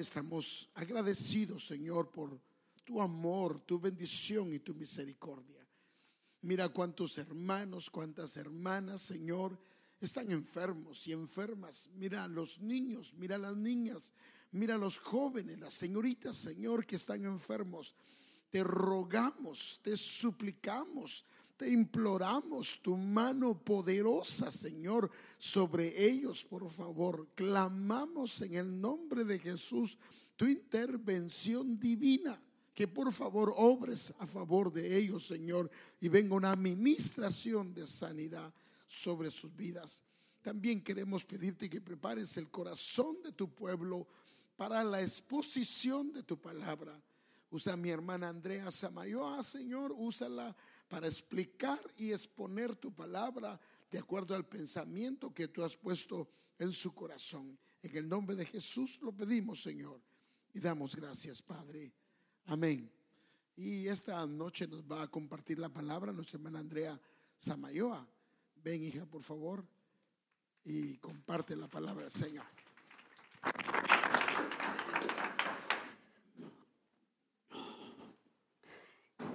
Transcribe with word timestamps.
Estamos 0.00 0.68
agradecidos, 0.74 1.66
Señor, 1.66 2.10
por 2.10 2.38
tu 2.84 3.00
amor, 3.00 3.60
tu 3.60 3.80
bendición 3.80 4.52
y 4.52 4.58
tu 4.58 4.74
misericordia. 4.74 5.66
Mira 6.42 6.68
cuántos 6.68 7.18
hermanos, 7.18 7.90
cuántas 7.90 8.36
hermanas, 8.36 9.02
Señor, 9.02 9.58
están 10.00 10.30
enfermos 10.30 11.06
y 11.06 11.12
enfermas. 11.12 11.88
Mira 11.94 12.24
a 12.24 12.28
los 12.28 12.60
niños, 12.60 13.14
mira 13.14 13.36
a 13.36 13.38
las 13.38 13.56
niñas, 13.56 14.12
mira 14.52 14.74
a 14.74 14.78
los 14.78 14.98
jóvenes, 14.98 15.58
las 15.58 15.74
señoritas, 15.74 16.36
Señor, 16.36 16.86
que 16.86 16.96
están 16.96 17.24
enfermos. 17.24 17.94
Te 18.50 18.62
rogamos, 18.62 19.80
te 19.82 19.96
suplicamos, 19.96 21.24
te 21.56 21.70
imploramos 21.70 22.80
tu 22.82 22.96
mano 22.96 23.58
poderosa, 23.58 24.50
Señor, 24.50 25.10
sobre 25.38 26.04
ellos, 26.04 26.44
por 26.44 26.70
favor. 26.70 27.28
Clamamos 27.34 28.42
en 28.42 28.54
el 28.54 28.80
nombre 28.80 29.24
de 29.24 29.38
Jesús 29.38 29.96
tu 30.36 30.46
intervención 30.46 31.78
divina. 31.78 32.40
Que 32.74 32.86
por 32.86 33.10
favor 33.10 33.54
obres 33.56 34.12
a 34.18 34.26
favor 34.26 34.70
de 34.70 34.98
ellos, 34.98 35.26
Señor, 35.26 35.70
y 35.98 36.10
venga 36.10 36.34
una 36.34 36.50
administración 36.50 37.72
de 37.72 37.86
sanidad 37.86 38.52
sobre 38.86 39.30
sus 39.30 39.56
vidas. 39.56 40.02
También 40.42 40.82
queremos 40.82 41.24
pedirte 41.24 41.70
que 41.70 41.80
prepares 41.80 42.36
el 42.36 42.50
corazón 42.50 43.16
de 43.24 43.32
tu 43.32 43.48
pueblo 43.48 44.06
para 44.56 44.84
la 44.84 45.00
exposición 45.00 46.12
de 46.12 46.22
tu 46.22 46.38
palabra. 46.38 47.00
Usa 47.50 47.72
a 47.72 47.76
mi 47.78 47.88
hermana 47.88 48.28
Andrea 48.28 48.70
Samayoa, 48.70 49.42
Señor, 49.42 49.94
úsala 49.96 50.54
para 50.88 51.06
explicar 51.06 51.80
y 51.96 52.12
exponer 52.12 52.76
tu 52.76 52.92
palabra 52.92 53.58
de 53.90 53.98
acuerdo 53.98 54.34
al 54.34 54.46
pensamiento 54.46 55.32
que 55.32 55.48
tú 55.48 55.62
has 55.64 55.76
puesto 55.76 56.28
en 56.58 56.72
su 56.72 56.94
corazón. 56.94 57.58
En 57.82 57.96
el 57.96 58.08
nombre 58.08 58.36
de 58.36 58.46
Jesús 58.46 58.98
lo 59.02 59.12
pedimos, 59.12 59.62
Señor, 59.62 60.00
y 60.52 60.60
damos 60.60 60.96
gracias, 60.96 61.42
Padre. 61.42 61.92
Amén. 62.46 62.90
Y 63.56 63.88
esta 63.88 64.26
noche 64.26 64.66
nos 64.66 64.82
va 64.82 65.02
a 65.02 65.08
compartir 65.08 65.58
la 65.58 65.68
palabra 65.68 66.12
nuestra 66.12 66.36
hermana 66.36 66.60
Andrea 66.60 67.00
Samayoa. 67.36 68.06
Ven, 68.56 68.82
hija, 68.82 69.06
por 69.06 69.22
favor, 69.22 69.64
y 70.64 70.96
comparte 70.98 71.54
la 71.56 71.68
palabra 71.68 72.10
Señor. 72.10 72.44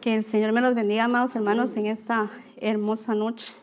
Que 0.01 0.15
el 0.15 0.23
Señor 0.23 0.51
me 0.51 0.61
los 0.61 0.73
bendiga, 0.73 1.03
amados 1.03 1.35
hermanos, 1.35 1.77
en 1.77 1.85
esta 1.85 2.27
hermosa 2.57 3.13
noche. 3.13 3.53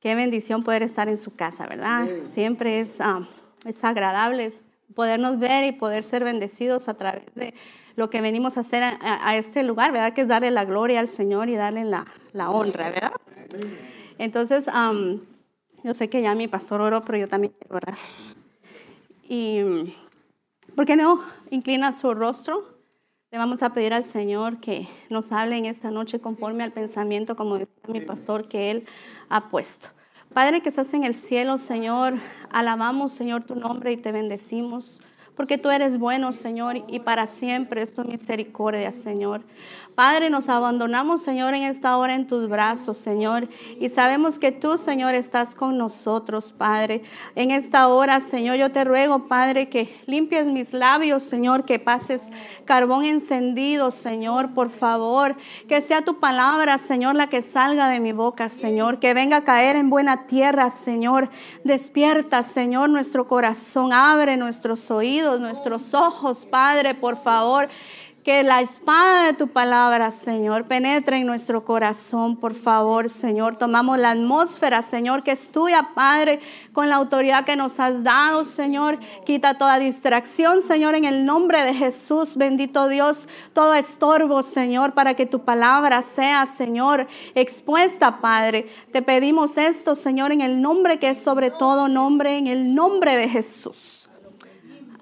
Qué 0.00 0.16
bendición 0.16 0.64
poder 0.64 0.82
estar 0.82 1.08
en 1.08 1.16
su 1.16 1.36
casa, 1.36 1.64
¿verdad? 1.68 2.08
Siempre 2.24 2.80
es, 2.80 3.00
ah, 3.00 3.20
es 3.64 3.84
agradable 3.84 4.52
podernos 4.96 5.38
ver 5.38 5.62
y 5.62 5.70
poder 5.70 6.02
ser 6.02 6.24
bendecidos 6.24 6.88
a 6.88 6.94
través 6.94 7.32
de 7.36 7.54
lo 7.94 8.10
que 8.10 8.20
venimos 8.20 8.56
a 8.56 8.60
hacer 8.60 8.82
a, 8.82 9.36
este 9.36 9.62
lugar, 9.62 9.92
¿verdad? 9.92 10.12
Que 10.12 10.22
es 10.22 10.28
darle 10.28 10.50
la 10.50 10.64
gloria 10.64 10.98
al 10.98 11.08
Señor 11.08 11.48
y 11.48 11.54
darle 11.54 11.84
la, 11.84 12.04
la 12.32 12.50
honra, 12.50 12.90
¿verdad? 12.90 13.12
Entonces, 14.18 14.66
yo 15.84 15.94
sé 15.94 16.10
que 16.10 16.20
ya 16.20 16.34
mi 16.34 16.48
pastor 16.48 16.80
oró, 16.80 17.04
pero 17.04 17.18
yo 17.18 17.28
también 17.28 17.54
quiero 17.60 17.76
orar. 17.76 17.96
Y, 19.28 19.94
¿por 20.74 20.84
qué 20.84 20.96
no 20.96 21.22
inclina 21.50 21.92
su 21.92 22.12
rostro? 22.12 22.71
Le 23.32 23.38
vamos 23.38 23.62
a 23.62 23.72
pedir 23.72 23.94
al 23.94 24.04
Señor 24.04 24.60
que 24.60 24.86
nos 25.08 25.32
hable 25.32 25.56
en 25.56 25.64
esta 25.64 25.90
noche 25.90 26.20
conforme 26.20 26.64
al 26.64 26.72
pensamiento, 26.72 27.34
como 27.34 27.56
decía 27.56 27.72
mi 27.88 28.02
pastor, 28.02 28.46
que 28.46 28.70
Él 28.70 28.84
ha 29.30 29.48
puesto. 29.48 29.88
Padre 30.34 30.60
que 30.60 30.68
estás 30.68 30.92
en 30.92 31.04
el 31.04 31.14
cielo, 31.14 31.56
Señor, 31.56 32.16
alabamos, 32.50 33.12
Señor, 33.12 33.44
tu 33.44 33.54
nombre 33.54 33.90
y 33.90 33.96
te 33.96 34.12
bendecimos 34.12 35.00
porque 35.42 35.58
tú 35.58 35.70
eres 35.70 35.98
bueno, 35.98 36.32
Señor, 36.32 36.84
y 36.86 37.00
para 37.00 37.26
siempre 37.26 37.82
es 37.82 37.92
tu 37.92 38.04
misericordia, 38.04 38.92
Señor. 38.92 39.40
Padre, 39.96 40.30
nos 40.30 40.48
abandonamos, 40.48 41.22
Señor, 41.22 41.52
en 41.52 41.64
esta 41.64 41.98
hora 41.98 42.14
en 42.14 42.26
tus 42.26 42.48
brazos, 42.48 42.96
Señor, 42.96 43.46
y 43.78 43.90
sabemos 43.90 44.38
que 44.38 44.50
tú, 44.50 44.78
Señor, 44.78 45.14
estás 45.14 45.54
con 45.54 45.76
nosotros, 45.76 46.54
Padre. 46.56 47.02
En 47.34 47.50
esta 47.50 47.88
hora, 47.88 48.22
Señor, 48.22 48.56
yo 48.56 48.72
te 48.72 48.84
ruego, 48.84 49.26
Padre, 49.26 49.68
que 49.68 49.94
limpies 50.06 50.46
mis 50.46 50.72
labios, 50.72 51.24
Señor, 51.24 51.66
que 51.66 51.78
pases 51.78 52.30
carbón 52.64 53.04
encendido, 53.04 53.90
Señor, 53.90 54.54
por 54.54 54.70
favor, 54.70 55.34
que 55.68 55.82
sea 55.82 56.02
tu 56.02 56.20
palabra, 56.20 56.78
Señor, 56.78 57.16
la 57.16 57.26
que 57.26 57.42
salga 57.42 57.88
de 57.88 58.00
mi 58.00 58.12
boca, 58.12 58.48
Señor, 58.48 58.98
que 58.98 59.12
venga 59.12 59.38
a 59.38 59.44
caer 59.44 59.76
en 59.76 59.90
buena 59.90 60.26
tierra, 60.26 60.70
Señor. 60.70 61.28
Despierta, 61.64 62.44
Señor, 62.44 62.88
nuestro 62.88 63.28
corazón, 63.28 63.92
abre 63.92 64.38
nuestros 64.38 64.90
oídos 64.90 65.31
nuestros 65.40 65.94
ojos, 65.94 66.46
Padre, 66.46 66.94
por 66.94 67.22
favor. 67.22 67.68
Que 68.24 68.44
la 68.44 68.60
espada 68.60 69.26
de 69.26 69.32
tu 69.32 69.48
palabra, 69.48 70.12
Señor, 70.12 70.68
penetre 70.68 71.16
en 71.16 71.26
nuestro 71.26 71.64
corazón, 71.64 72.36
por 72.36 72.54
favor, 72.54 73.10
Señor. 73.10 73.56
Tomamos 73.56 73.98
la 73.98 74.12
atmósfera, 74.12 74.80
Señor, 74.82 75.24
que 75.24 75.32
es 75.32 75.50
tuya, 75.50 75.88
Padre, 75.92 76.38
con 76.72 76.88
la 76.88 76.94
autoridad 76.94 77.44
que 77.44 77.56
nos 77.56 77.80
has 77.80 78.04
dado, 78.04 78.44
Señor. 78.44 79.00
Quita 79.26 79.54
toda 79.54 79.80
distracción, 79.80 80.62
Señor, 80.62 80.94
en 80.94 81.04
el 81.04 81.24
nombre 81.24 81.64
de 81.64 81.74
Jesús, 81.74 82.36
bendito 82.36 82.86
Dios. 82.86 83.26
Todo 83.54 83.74
estorbo, 83.74 84.44
Señor, 84.44 84.94
para 84.94 85.14
que 85.14 85.26
tu 85.26 85.40
palabra 85.40 86.04
sea, 86.04 86.46
Señor, 86.46 87.08
expuesta, 87.34 88.20
Padre. 88.20 88.68
Te 88.92 89.02
pedimos 89.02 89.58
esto, 89.58 89.96
Señor, 89.96 90.30
en 90.30 90.42
el 90.42 90.62
nombre 90.62 91.00
que 91.00 91.10
es 91.10 91.18
sobre 91.18 91.50
todo 91.50 91.88
nombre, 91.88 92.36
en 92.36 92.46
el 92.46 92.72
nombre 92.72 93.16
de 93.16 93.28
Jesús. 93.28 93.91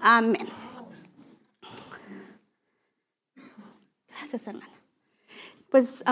Amén. 0.00 0.48
Gracias, 4.08 4.46
hermana. 4.46 4.72
Pues 5.70 6.02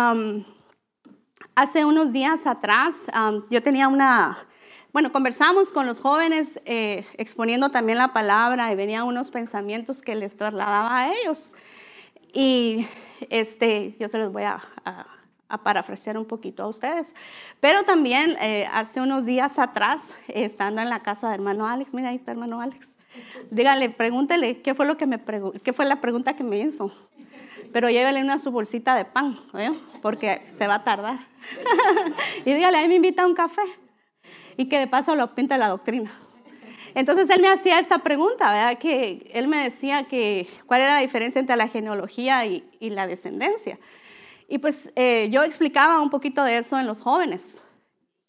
hace 1.55 1.85
unos 1.85 2.13
días 2.13 2.47
atrás 2.47 3.07
yo 3.49 3.63
tenía 3.63 3.89
una, 3.89 4.47
bueno, 4.93 5.11
conversamos 5.11 5.71
con 5.71 5.87
los 5.87 6.01
jóvenes 6.01 6.61
eh, 6.67 7.07
exponiendo 7.15 7.71
también 7.71 7.97
la 7.97 8.13
palabra 8.13 8.71
y 8.71 8.77
venían 8.77 9.05
unos 9.05 9.31
pensamientos 9.31 10.03
que 10.03 10.15
les 10.15 10.37
trasladaba 10.37 10.95
a 10.95 11.13
ellos. 11.15 11.55
Y 12.35 12.87
este, 13.31 13.97
yo 13.99 14.09
se 14.11 14.19
los 14.19 14.31
voy 14.31 14.43
a, 14.43 14.63
a, 14.85 15.63
parafrasear 15.63 16.19
un 16.19 16.27
poquito 16.27 16.63
a 16.63 16.69
ustedes. 16.69 17.15
Pero 17.61 17.85
también 17.85 18.37
eh, 18.39 18.69
hace 18.71 19.01
unos 19.01 19.25
días 19.25 19.59
atrás, 19.59 20.15
estando 20.29 20.83
en 20.83 20.91
la 20.91 21.01
casa 21.03 21.29
de 21.29 21.35
hermano 21.35 21.67
Alex, 21.67 21.95
mira, 21.95 22.11
ahí 22.11 22.17
está 22.17 22.33
hermano 22.33 22.61
Alex. 22.61 22.98
Dígale, 23.51 23.91
pregúntele 23.91 24.61
qué 24.61 24.75
fue, 24.75 24.87
lo 24.87 24.97
que 24.97 25.07
me 25.07 25.21
qué 25.63 25.73
fue 25.73 25.85
la 25.85 26.01
pregunta 26.01 26.37
que 26.37 26.45
me 26.45 26.59
hizo. 26.59 26.93
Pero 27.73 27.91
llévele 27.91 28.23
una 28.23 28.39
su 28.39 28.51
bolsita 28.51 28.95
de 28.95 29.05
pan, 29.05 29.39
porque 30.01 30.43
se 30.57 30.67
va 30.67 30.77
a 30.77 30.85
tardar. 30.85 31.19
y 32.45 32.55
dígale, 32.55 32.79
ahí 32.79 32.89
me 32.89 32.97
invita 32.97 33.23
a 33.23 33.27
un 33.27 33.35
café. 33.35 33.63
Y 34.57 34.67
que 34.67 34.79
de 34.79 34.87
paso 34.87 35.15
lo 35.15 35.35
pinta 35.35 35.59
la 35.59 35.69
doctrina. 35.69 36.11
Entonces 36.95 37.29
él 37.31 37.41
me 37.41 37.49
hacía 37.49 37.79
esta 37.79 37.99
pregunta, 37.99 38.53
¿verdad? 38.53 38.79
Que 38.79 39.31
él 39.33 39.47
me 39.47 39.59
decía 39.59 40.05
que 40.05 40.49
cuál 40.67 40.81
era 40.81 40.95
la 40.95 41.01
diferencia 41.01 41.39
entre 41.39 41.57
la 41.57 41.69
genealogía 41.69 42.45
y, 42.47 42.65
la 42.81 43.07
descendencia. 43.07 43.79
Y 44.49 44.59
pues 44.59 44.91
eh, 44.97 45.29
yo 45.31 45.43
explicaba 45.43 46.01
un 46.01 46.11
poquito 46.11 46.43
de 46.43 46.59
eso 46.59 46.79
en 46.79 46.87
los 46.87 47.01
jóvenes. 47.01 47.63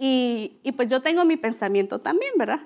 Y, 0.02 0.62
y, 0.64 0.72
pues 0.72 0.88
yo 0.90 1.02
tengo 1.02 1.26
mi 1.26 1.36
pensamiento 1.36 2.00
también, 2.00 2.32
¿verdad? 2.38 2.62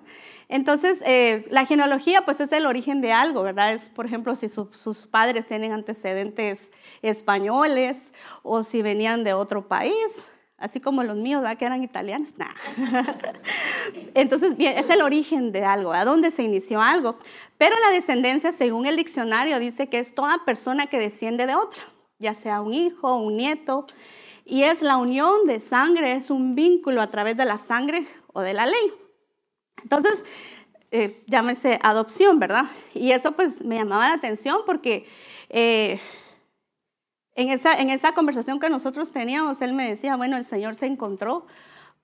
Entonces, 0.50 1.02
eh, 1.04 1.48
la 1.50 1.66
genealogía 1.66 2.22
pues 2.26 2.40
es 2.40 2.52
el 2.52 2.68
origen 2.68 3.02
de 3.02 3.12
algo, 3.12 3.42
¿verdad? 3.42 3.74
Es, 3.74 3.90
por 3.90 4.06
ejemplo, 4.06 4.36
si 4.36 4.50
sus 4.50 5.08
padres 5.08 5.48
tienen 5.48 5.72
antecedentes 5.72 6.72
españoles 7.02 8.14
o 8.44 8.62
si 8.62 8.84
venían 8.84 9.24
de 9.24 9.34
otro 9.34 9.68
país, 9.68 10.28
así 10.58 10.80
como 10.80 11.04
los 11.04 11.16
míos, 11.16 11.42
¿verdad? 11.42 11.58
Que 11.58 11.66
eran 11.66 11.84
italianos. 11.84 12.30
Nah. 12.38 12.54
Entonces, 14.14 14.56
bien, 14.56 14.78
es 14.78 14.90
el 14.92 15.02
origen 15.02 15.52
de 15.52 15.66
algo, 15.66 15.92
¿a 15.92 16.06
dónde 16.06 16.30
se 16.30 16.44
inició 16.44 16.82
algo? 16.82 17.18
Pero 17.58 17.76
la 17.80 17.90
descendencia, 17.90 18.52
según 18.52 18.86
el 18.86 18.96
diccionario, 18.96 19.58
dice 19.58 19.90
que 19.90 19.98
es 19.98 20.14
toda 20.14 20.46
persona 20.46 20.86
que 20.86 21.00
desciende 21.00 21.48
de 21.48 21.56
otra, 21.56 21.82
ya 22.20 22.36
sea 22.36 22.62
un 22.62 22.74
hijo, 22.74 23.18
un 23.18 23.38
nieto, 23.38 23.88
y 24.46 24.64
es 24.64 24.82
la 24.82 24.98
unión 24.98 25.48
de 25.48 25.60
sangre, 25.60 26.14
es 26.14 26.30
un 26.30 26.56
vínculo 26.56 27.02
a 27.02 27.10
través 27.10 27.38
de 27.38 27.46
la 27.46 27.58
sangre 27.58 28.08
o 28.34 28.42
de 28.42 28.54
la 28.54 28.66
ley. 28.66 28.94
Entonces, 29.82 30.24
eh, 30.92 31.24
llámese 31.28 31.80
adopción, 31.82 32.40
¿verdad? 32.40 32.66
Y 32.94 33.12
eso 33.12 33.32
pues 33.32 33.64
me 33.64 33.78
llamaba 33.78 34.10
la 34.10 34.14
atención 34.14 34.62
porque 34.66 35.08
eh, 35.50 36.00
en, 37.36 37.50
esa, 37.50 37.80
en 37.80 37.90
esa 37.90 38.14
conversación 38.14 38.60
que 38.60 38.70
nosotros 38.70 39.12
teníamos, 39.12 39.62
él 39.62 39.74
me 39.74 39.90
decía, 39.90 40.16
bueno, 40.16 40.38
el 40.38 40.46
Señor 40.46 40.76
se 40.76 40.86
encontró 40.86 41.46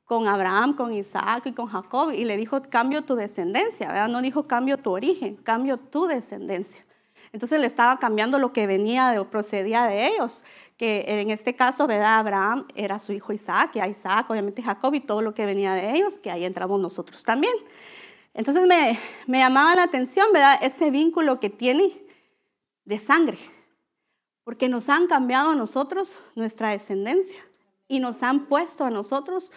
con 0.05 0.27
Abraham, 0.27 0.75
con 0.75 0.91
Isaac 0.91 1.45
y 1.45 1.51
con 1.51 1.67
Jacob 1.67 2.11
y 2.11 2.25
le 2.25 2.35
dijo, 2.35 2.63
cambio 2.63 3.03
tu 3.03 3.15
descendencia, 3.15 3.89
¿verdad? 3.89 4.07
No 4.07 4.23
dijo 4.23 4.47
cambio 4.47 4.79
tu 4.79 4.91
origen, 4.91 5.35
cambio 5.35 5.77
tu 5.77 6.07
descendencia. 6.07 6.83
Entonces 7.31 7.59
le 7.59 7.67
estaba 7.67 7.99
cambiando 7.99 8.39
lo 8.39 8.51
que 8.51 8.65
venía 8.65 9.21
o 9.21 9.29
procedía 9.29 9.85
de 9.85 10.07
ellos, 10.07 10.43
que 10.79 11.03
en 11.05 11.29
este 11.29 11.57
caso, 11.57 11.87
¿verdad? 11.87 12.19
Abraham 12.19 12.65
era 12.73 13.01
su 13.01 13.11
hijo 13.11 13.33
Isaac, 13.33 13.71
y 13.75 13.79
a 13.81 13.87
Isaac, 13.89 14.29
obviamente 14.29 14.63
Jacob 14.63 14.93
y 14.93 15.01
todo 15.01 15.21
lo 15.21 15.33
que 15.33 15.45
venía 15.45 15.73
de 15.73 15.91
ellos, 15.91 16.19
que 16.19 16.31
ahí 16.31 16.45
entramos 16.45 16.79
nosotros 16.79 17.21
también. 17.25 17.53
Entonces 18.33 18.65
me, 18.65 18.97
me 19.27 19.39
llamaba 19.39 19.75
la 19.75 19.83
atención, 19.83 20.27
¿verdad? 20.31 20.57
Ese 20.61 20.89
vínculo 20.89 21.41
que 21.41 21.49
tiene 21.49 22.01
de 22.85 22.97
sangre, 22.97 23.37
porque 24.45 24.69
nos 24.69 24.87
han 24.87 25.07
cambiado 25.07 25.51
a 25.51 25.55
nosotros 25.55 26.17
nuestra 26.35 26.69
descendencia 26.69 27.45
y 27.89 27.99
nos 27.99 28.23
han 28.23 28.45
puesto 28.45 28.85
a 28.85 28.89
nosotros 28.89 29.51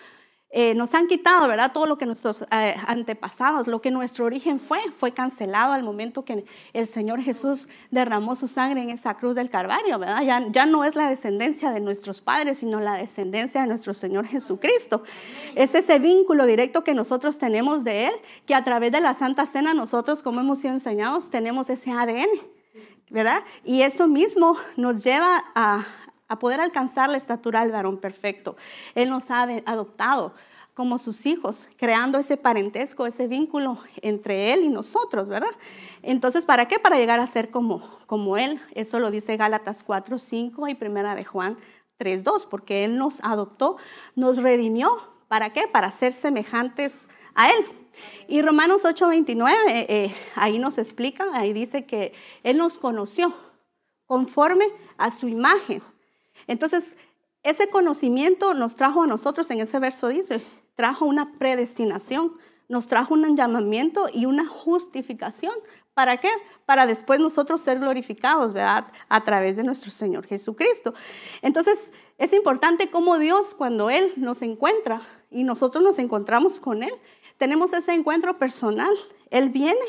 eh, 0.54 0.74
nos 0.74 0.92
han 0.92 1.08
quitado, 1.08 1.48
¿verdad? 1.48 1.72
Todo 1.72 1.86
lo 1.86 1.96
que 1.96 2.04
nuestros 2.04 2.42
eh, 2.42 2.74
antepasados, 2.86 3.66
lo 3.66 3.80
que 3.80 3.90
nuestro 3.90 4.26
origen 4.26 4.60
fue, 4.60 4.80
fue 4.98 5.12
cancelado 5.12 5.72
al 5.72 5.82
momento 5.82 6.26
que 6.26 6.44
el 6.74 6.88
Señor 6.88 7.22
Jesús 7.22 7.68
derramó 7.90 8.36
su 8.36 8.48
sangre 8.48 8.82
en 8.82 8.90
esa 8.90 9.14
cruz 9.14 9.34
del 9.34 9.48
Calvario, 9.48 9.98
¿verdad? 9.98 10.22
Ya, 10.22 10.46
ya 10.50 10.66
no 10.66 10.84
es 10.84 10.94
la 10.94 11.08
descendencia 11.08 11.70
de 11.70 11.80
nuestros 11.80 12.20
padres, 12.20 12.58
sino 12.58 12.80
la 12.80 12.96
descendencia 12.96 13.62
de 13.62 13.66
nuestro 13.66 13.94
Señor 13.94 14.26
Jesucristo. 14.26 15.04
Es 15.54 15.74
ese 15.74 15.98
vínculo 15.98 16.44
directo 16.44 16.84
que 16.84 16.94
nosotros 16.94 17.38
tenemos 17.38 17.82
de 17.82 18.08
Él, 18.08 18.14
que 18.44 18.54
a 18.54 18.62
través 18.62 18.92
de 18.92 19.00
la 19.00 19.14
Santa 19.14 19.46
Cena 19.46 19.72
nosotros, 19.72 20.22
como 20.22 20.40
hemos 20.40 20.58
sido 20.58 20.74
enseñados, 20.74 21.30
tenemos 21.30 21.70
ese 21.70 21.92
ADN, 21.92 22.28
¿verdad? 23.08 23.42
Y 23.64 23.80
eso 23.80 24.06
mismo 24.06 24.58
nos 24.76 25.02
lleva 25.02 25.44
a, 25.54 25.86
a 26.32 26.38
poder 26.38 26.60
alcanzar 26.60 27.08
la 27.08 27.18
estatura 27.18 27.60
del 27.60 27.72
varón 27.72 27.98
perfecto. 27.98 28.56
Él 28.94 29.10
nos 29.10 29.30
ha 29.30 29.42
adoptado 29.42 30.34
como 30.74 30.98
sus 30.98 31.26
hijos, 31.26 31.68
creando 31.76 32.18
ese 32.18 32.36
parentesco, 32.36 33.06
ese 33.06 33.28
vínculo 33.28 33.78
entre 34.00 34.54
Él 34.54 34.64
y 34.64 34.70
nosotros, 34.70 35.28
¿verdad? 35.28 35.50
Entonces, 36.02 36.44
¿para 36.44 36.66
qué? 36.66 36.78
Para 36.78 36.96
llegar 36.96 37.20
a 37.20 37.26
ser 37.26 37.50
como, 37.50 37.98
como 38.06 38.38
Él. 38.38 38.60
Eso 38.74 38.98
lo 38.98 39.10
dice 39.10 39.36
Gálatas 39.36 39.82
4, 39.82 40.18
5 40.18 40.68
y 40.68 40.74
Primera 40.74 41.14
de 41.14 41.24
Juan 41.24 41.58
3, 41.98 42.24
2, 42.24 42.46
porque 42.46 42.84
Él 42.84 42.96
nos 42.96 43.20
adoptó, 43.20 43.76
nos 44.16 44.38
redimió. 44.38 45.12
¿Para 45.28 45.50
qué? 45.50 45.68
Para 45.68 45.92
ser 45.92 46.14
semejantes 46.14 47.06
a 47.34 47.50
Él. 47.50 47.66
Y 48.26 48.40
Romanos 48.40 48.86
8, 48.86 49.08
29, 49.08 49.86
eh, 49.88 50.14
ahí 50.34 50.58
nos 50.58 50.78
explica, 50.78 51.26
ahí 51.34 51.52
dice 51.52 51.84
que 51.84 52.14
Él 52.42 52.56
nos 52.56 52.78
conoció 52.78 53.34
conforme 54.06 54.66
a 54.96 55.10
su 55.10 55.28
imagen 55.28 55.82
entonces, 56.46 56.96
ese 57.42 57.68
conocimiento 57.68 58.54
nos 58.54 58.76
trajo 58.76 59.02
a 59.02 59.06
nosotros, 59.06 59.50
en 59.50 59.60
ese 59.60 59.78
verso 59.78 60.08
dice, 60.08 60.42
trajo 60.76 61.04
una 61.04 61.38
predestinación, 61.38 62.32
nos 62.68 62.86
trajo 62.86 63.14
un 63.14 63.36
llamamiento 63.36 64.08
y 64.12 64.26
una 64.26 64.46
justificación. 64.46 65.52
¿Para 65.94 66.16
qué? 66.16 66.30
Para 66.64 66.86
después 66.86 67.20
nosotros 67.20 67.60
ser 67.60 67.80
glorificados, 67.80 68.52
¿verdad? 68.54 68.86
A 69.08 69.24
través 69.24 69.56
de 69.56 69.62
nuestro 69.62 69.90
Señor 69.90 70.26
Jesucristo. 70.26 70.94
Entonces, 71.42 71.90
es 72.16 72.32
importante 72.32 72.88
cómo 72.88 73.18
Dios, 73.18 73.54
cuando 73.54 73.90
Él 73.90 74.12
nos 74.16 74.40
encuentra 74.40 75.02
y 75.30 75.44
nosotros 75.44 75.84
nos 75.84 75.98
encontramos 75.98 76.60
con 76.60 76.82
Él, 76.82 76.92
tenemos 77.36 77.72
ese 77.72 77.92
encuentro 77.92 78.38
personal. 78.38 78.94
Él 79.30 79.50
viene 79.50 79.84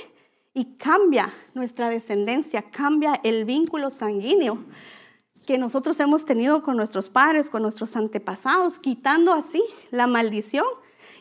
y 0.53 0.75
cambia 0.75 1.33
nuestra 1.53 1.89
descendencia, 1.89 2.63
cambia 2.63 3.19
el 3.23 3.45
vínculo 3.45 3.91
sanguíneo 3.91 4.57
que 5.45 5.57
nosotros 5.57 5.99
hemos 5.99 6.25
tenido 6.25 6.63
con 6.63 6.77
nuestros 6.77 7.09
padres, 7.09 7.49
con 7.49 7.61
nuestros 7.61 7.95
antepasados, 7.95 8.79
quitando 8.79 9.33
así 9.33 9.63
la 9.91 10.07
maldición 10.07 10.65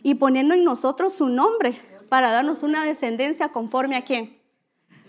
y 0.03 0.15
poniendo 0.15 0.55
en 0.55 0.65
nosotros 0.65 1.15
su 1.15 1.29
nombre 1.29 1.81
para 2.09 2.31
darnos 2.31 2.63
una 2.63 2.85
descendencia 2.85 3.49
conforme 3.51 3.97
a 3.97 4.05
quién? 4.05 4.39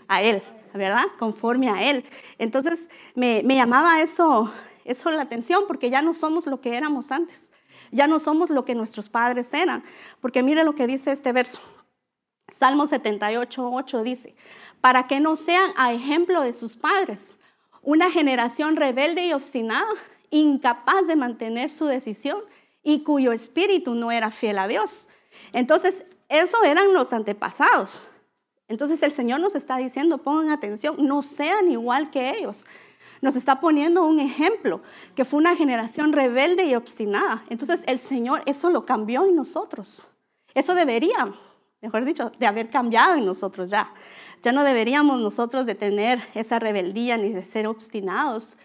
A 0.08 0.22
Él, 0.22 0.42
¿verdad? 0.72 1.04
Conforme 1.18 1.68
a 1.68 1.90
Él. 1.90 2.04
Entonces 2.38 2.88
me, 3.14 3.42
llamaba 3.42 4.00
eso, 4.02 4.52
eso 4.84 5.10
la 5.10 5.22
atención 5.22 5.64
porque 5.66 5.90
ya 5.90 6.02
no 6.02 6.14
somos 6.14 6.46
lo 6.46 6.60
que 6.60 6.76
éramos 6.76 7.12
antes. 7.12 7.50
Ya 7.90 8.08
no 8.08 8.18
somos 8.18 8.50
lo 8.50 8.64
que 8.64 8.74
nuestros 8.74 9.08
padres 9.08 9.54
eran. 9.54 9.84
Porque 10.20 10.42
mire 10.42 10.64
lo 10.64 10.74
que 10.74 10.86
dice 10.86 11.12
este 11.12 11.32
verso. 11.32 11.60
Salmo 12.52 12.86
78, 12.86 13.70
8 13.72 14.02
dice, 14.02 14.34
para 14.80 15.06
que 15.06 15.20
no 15.20 15.36
sean 15.36 15.70
a 15.76 15.92
ejemplo 15.92 16.40
de 16.42 16.52
sus 16.52 16.76
padres 16.76 17.38
una 17.84 18.10
generación 18.10 18.76
rebelde 18.76 19.26
y 19.26 19.32
obstinada, 19.32 19.86
incapaz 20.30 21.06
de 21.06 21.16
mantener 21.16 21.70
su 21.70 21.86
decisión 21.86 22.40
y 22.82 23.02
cuyo 23.02 23.32
espíritu 23.32 23.94
no 23.94 24.10
era 24.10 24.30
fiel 24.30 24.58
a 24.58 24.66
Dios. 24.66 25.08
Entonces, 25.52 26.04
eso 26.28 26.64
eran 26.64 26.92
los 26.92 27.12
antepasados. 27.12 28.08
Entonces 28.68 29.02
el 29.02 29.12
Señor 29.12 29.40
nos 29.40 29.54
está 29.54 29.76
diciendo, 29.76 30.18
pongan 30.18 30.50
atención, 30.50 30.96
no 30.98 31.22
sean 31.22 31.70
igual 31.70 32.10
que 32.10 32.30
ellos. 32.30 32.64
Nos 33.20 33.36
está 33.36 33.60
poniendo 33.60 34.04
un 34.04 34.20
ejemplo, 34.20 34.80
que 35.14 35.24
fue 35.24 35.38
una 35.38 35.56
generación 35.56 36.12
rebelde 36.12 36.64
y 36.64 36.74
obstinada. 36.74 37.44
Entonces 37.50 37.82
el 37.86 37.98
Señor 37.98 38.42
eso 38.46 38.70
lo 38.70 38.86
cambió 38.86 39.24
en 39.24 39.36
nosotros. 39.36 40.08
Eso 40.54 40.74
debería, 40.74 41.32
mejor 41.80 42.04
dicho, 42.04 42.32
de 42.38 42.46
haber 42.46 42.70
cambiado 42.70 43.14
en 43.14 43.26
nosotros 43.26 43.70
ya. 43.70 43.92
Ya 44.44 44.52
no 44.52 44.62
deberíamos 44.62 45.22
nosotros 45.22 45.64
de 45.64 45.74
tener 45.74 46.22
esa 46.34 46.58
rebeldía 46.58 47.16
ni 47.16 47.30
de 47.30 47.46
ser 47.46 47.66
obstinados. 47.66 48.58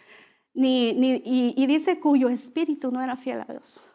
Ni, 0.53 0.89
y, 0.89 1.65
dice 1.67 2.01
cuyo 2.01 2.27
espíritu 2.27 2.91
no 2.91 3.01
era 3.01 3.15
fiel 3.15 3.39
a 3.39 3.45
Dios. 3.45 3.89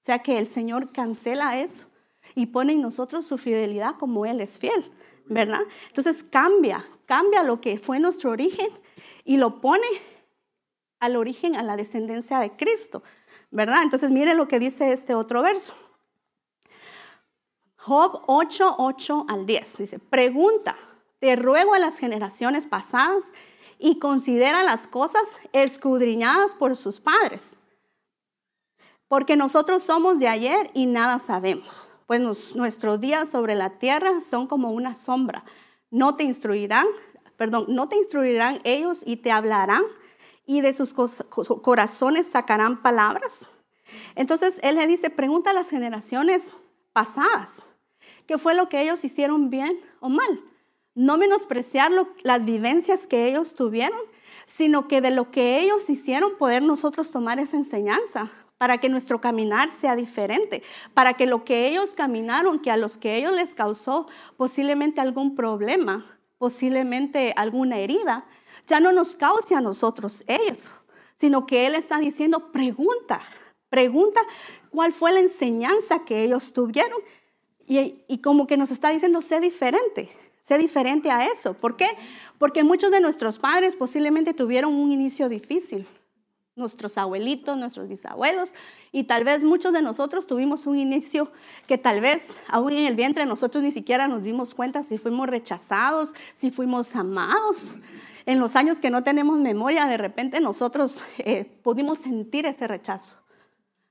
O 0.00 0.04
sea 0.06 0.20
que 0.20 0.38
el 0.38 0.46
Señor 0.46 0.90
cancela 0.90 1.58
eso 1.60 1.86
y 2.34 2.46
pone 2.46 2.72
en 2.72 2.80
nosotros 2.80 3.26
su 3.26 3.36
fidelidad 3.36 3.96
como 3.98 4.24
Él 4.24 4.40
es 4.40 4.58
fiel, 4.58 4.90
¿verdad? 5.26 5.60
Entonces 5.88 6.24
cambia, 6.24 6.82
cambia 7.04 7.42
lo 7.42 7.60
que 7.60 7.76
fue 7.76 8.00
nuestro 8.00 8.30
origen 8.30 8.70
y 9.22 9.36
lo 9.36 9.60
pone 9.60 9.86
al 10.98 11.14
origen, 11.14 11.56
a 11.56 11.62
la 11.62 11.76
descendencia 11.76 12.38
de 12.38 12.52
Cristo, 12.52 13.02
¿verdad? 13.50 13.82
Entonces 13.82 14.10
mire 14.10 14.34
lo 14.34 14.48
que 14.48 14.58
dice 14.58 14.94
este 14.94 15.14
otro 15.14 15.42
verso. 15.42 15.74
Job 17.76 18.22
8, 18.28 18.76
8 18.78 19.26
al 19.28 19.44
10. 19.44 19.76
Dice, 19.76 19.98
pregunta, 19.98 20.74
te 21.20 21.36
ruego 21.36 21.74
a 21.74 21.78
las 21.78 21.98
generaciones 21.98 22.66
pasadas 22.66 23.32
y 23.78 23.98
considera 23.98 24.62
las 24.62 24.86
cosas 24.86 25.22
escudriñadas 25.52 26.54
por 26.54 26.76
sus 26.76 27.00
padres. 27.00 27.60
Porque 29.08 29.36
nosotros 29.36 29.82
somos 29.82 30.18
de 30.18 30.28
ayer 30.28 30.70
y 30.74 30.86
nada 30.86 31.18
sabemos, 31.18 31.88
pues 32.06 32.20
nuestros 32.54 33.00
días 33.00 33.28
sobre 33.30 33.54
la 33.54 33.78
tierra 33.78 34.20
son 34.20 34.46
como 34.46 34.70
una 34.72 34.94
sombra. 34.94 35.44
No 35.90 36.16
te 36.16 36.24
instruirán, 36.24 36.86
perdón, 37.36 37.66
no 37.68 37.88
te 37.88 37.96
instruirán 37.96 38.60
ellos 38.64 39.00
y 39.04 39.16
te 39.16 39.30
hablarán 39.30 39.82
y 40.44 40.60
de 40.60 40.74
sus 40.74 40.92
corazones 40.92 42.28
sacarán 42.28 42.82
palabras. 42.82 43.50
Entonces 44.14 44.58
él 44.62 44.76
le 44.76 44.86
dice, 44.86 45.10
pregunta 45.10 45.50
a 45.50 45.54
las 45.54 45.70
generaciones 45.70 46.58
pasadas, 46.92 47.66
¿qué 48.26 48.36
fue 48.36 48.54
lo 48.54 48.68
que 48.68 48.82
ellos 48.82 49.04
hicieron 49.04 49.48
bien 49.50 49.80
o 50.00 50.08
mal? 50.08 50.42
No 50.98 51.16
menospreciar 51.16 51.92
las 52.24 52.44
vivencias 52.44 53.06
que 53.06 53.28
ellos 53.28 53.54
tuvieron, 53.54 54.00
sino 54.46 54.88
que 54.88 55.00
de 55.00 55.12
lo 55.12 55.30
que 55.30 55.60
ellos 55.60 55.88
hicieron 55.88 56.36
poder 56.36 56.64
nosotros 56.64 57.12
tomar 57.12 57.38
esa 57.38 57.56
enseñanza 57.56 58.32
para 58.58 58.78
que 58.78 58.88
nuestro 58.88 59.20
caminar 59.20 59.70
sea 59.70 59.94
diferente, 59.94 60.64
para 60.94 61.14
que 61.14 61.26
lo 61.26 61.44
que 61.44 61.68
ellos 61.68 61.92
caminaron, 61.94 62.58
que 62.58 62.72
a 62.72 62.76
los 62.76 62.96
que 62.96 63.14
ellos 63.14 63.32
les 63.32 63.54
causó 63.54 64.08
posiblemente 64.36 65.00
algún 65.00 65.36
problema, 65.36 66.18
posiblemente 66.36 67.32
alguna 67.36 67.78
herida, 67.78 68.26
ya 68.66 68.80
no 68.80 68.90
nos 68.90 69.14
cause 69.14 69.54
a 69.54 69.60
nosotros 69.60 70.24
ellos, 70.26 70.68
sino 71.16 71.46
que 71.46 71.66
Él 71.66 71.76
está 71.76 72.00
diciendo, 72.00 72.50
pregunta, 72.50 73.22
pregunta 73.70 74.20
cuál 74.70 74.92
fue 74.92 75.12
la 75.12 75.20
enseñanza 75.20 76.04
que 76.04 76.24
ellos 76.24 76.52
tuvieron 76.52 76.98
y, 77.68 78.02
y 78.08 78.18
como 78.18 78.48
que 78.48 78.56
nos 78.56 78.72
está 78.72 78.90
diciendo, 78.90 79.22
sé 79.22 79.38
diferente, 79.38 80.10
Sé 80.48 80.56
diferente 80.56 81.10
a 81.10 81.26
eso. 81.26 81.52
¿Por 81.52 81.76
qué? 81.76 81.86
Porque 82.38 82.64
muchos 82.64 82.90
de 82.90 83.02
nuestros 83.02 83.38
padres 83.38 83.76
posiblemente 83.76 84.32
tuvieron 84.32 84.74
un 84.74 84.90
inicio 84.90 85.28
difícil. 85.28 85.86
Nuestros 86.56 86.96
abuelitos, 86.96 87.58
nuestros 87.58 87.86
bisabuelos, 87.86 88.54
y 88.90 89.04
tal 89.04 89.24
vez 89.24 89.44
muchos 89.44 89.74
de 89.74 89.82
nosotros 89.82 90.26
tuvimos 90.26 90.66
un 90.66 90.78
inicio 90.78 91.30
que 91.66 91.76
tal 91.76 92.00
vez 92.00 92.34
aún 92.48 92.72
en 92.72 92.86
el 92.86 92.96
vientre 92.96 93.26
nosotros 93.26 93.62
ni 93.62 93.72
siquiera 93.72 94.08
nos 94.08 94.22
dimos 94.22 94.54
cuenta 94.54 94.82
si 94.82 94.96
fuimos 94.96 95.28
rechazados, 95.28 96.14
si 96.32 96.50
fuimos 96.50 96.96
amados. 96.96 97.66
En 98.24 98.40
los 98.40 98.56
años 98.56 98.78
que 98.78 98.88
no 98.88 99.04
tenemos 99.04 99.38
memoria, 99.38 99.84
de 99.84 99.98
repente 99.98 100.40
nosotros 100.40 100.98
eh, 101.18 101.44
pudimos 101.62 101.98
sentir 101.98 102.46
ese 102.46 102.66
rechazo, 102.66 103.16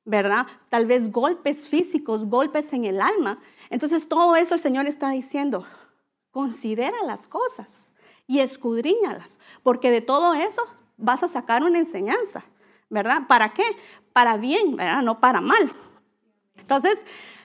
¿verdad? 0.05 0.47
Tal 0.69 0.87
vez 0.87 1.11
golpes 1.11 1.67
físicos, 1.67 2.25
golpes 2.25 2.73
en 2.73 2.85
el 2.85 2.99
alma. 2.99 3.39
Entonces 3.69 4.09
todo 4.09 4.35
eso 4.35 4.55
el 4.55 4.59
Señor 4.59 4.87
está 4.87 5.11
diciendo, 5.11 5.63
Considera 6.38 6.96
las 7.03 7.25
cosas 7.25 7.84
y 8.27 8.41
escudriñalas, 8.41 9.39
porque 9.63 9.89
de 9.89 10.01
todo 10.01 10.36
eso 10.36 10.62
vas 10.96 11.24
a 11.24 11.27
sacar 11.27 11.63
una 11.63 11.79
enseñanza, 11.79 12.44
¿verdad? 12.91 13.24
¿Para 13.27 13.56
qué? 13.56 13.63
Para 14.13 14.38
bien, 14.38 14.75
¿verdad? 14.75 15.01
No 15.01 15.20
para 15.20 15.41
mal. 15.41 15.74
Entonces, 16.56 17.03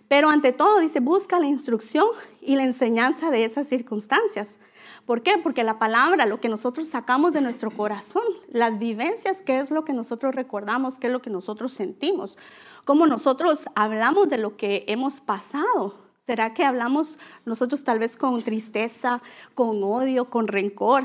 pero 0.09 0.29
ante 0.29 0.53
todo 0.53 0.79
dice, 0.79 1.01
busca 1.01 1.41
la 1.41 1.47
instrucción 1.47 2.07
y 2.43 2.55
la 2.57 2.65
enseñanza 2.65 3.31
de 3.31 3.47
esas 3.47 3.67
circunstancias. 3.67 4.59
¿Por 5.07 5.23
qué? 5.23 5.39
Porque 5.43 5.65
la 5.65 5.79
palabra, 5.79 6.27
lo 6.27 6.39
que 6.39 6.51
nosotros 6.51 6.89
sacamos 6.89 7.33
de 7.33 7.41
nuestro 7.41 7.71
corazón, 7.71 8.25
las 8.51 8.79
vivencias, 8.79 9.41
qué 9.41 9.59
es 9.59 9.71
lo 9.71 9.87
que 9.87 9.95
nosotros 9.95 10.35
recordamos, 10.35 10.99
qué 10.99 11.07
es 11.07 11.13
lo 11.15 11.23
que 11.23 11.31
nosotros 11.31 11.73
sentimos, 11.73 12.37
cómo 12.85 13.07
nosotros 13.07 13.65
hablamos 13.75 14.29
de 14.29 14.37
lo 14.37 14.59
que 14.59 14.85
hemos 14.87 15.23
pasado, 15.23 16.12
¿Será 16.27 16.55
que 16.55 16.65
hablamos 16.65 17.19
nosotros 17.45 17.83
tal 17.83 17.99
vez 17.99 18.17
con 18.17 18.41
tristeza, 18.43 19.23
con 19.55 19.83
odio, 19.83 20.31
con 20.31 20.47
rencor? 20.47 21.05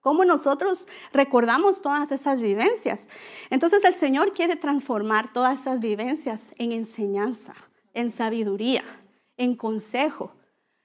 ¿Cómo 0.00 0.24
nosotros 0.24 0.86
recordamos 1.12 1.82
todas 1.82 2.10
esas 2.12 2.40
vivencias? 2.40 3.08
Entonces 3.50 3.84
el 3.84 3.94
Señor 3.94 4.34
quiere 4.34 4.56
transformar 4.56 5.32
todas 5.32 5.60
esas 5.60 5.80
vivencias 5.80 6.52
en 6.58 6.72
enseñanza, 6.72 7.54
en 7.94 8.10
sabiduría, 8.10 8.84
en 9.36 9.56
consejo. 9.56 10.32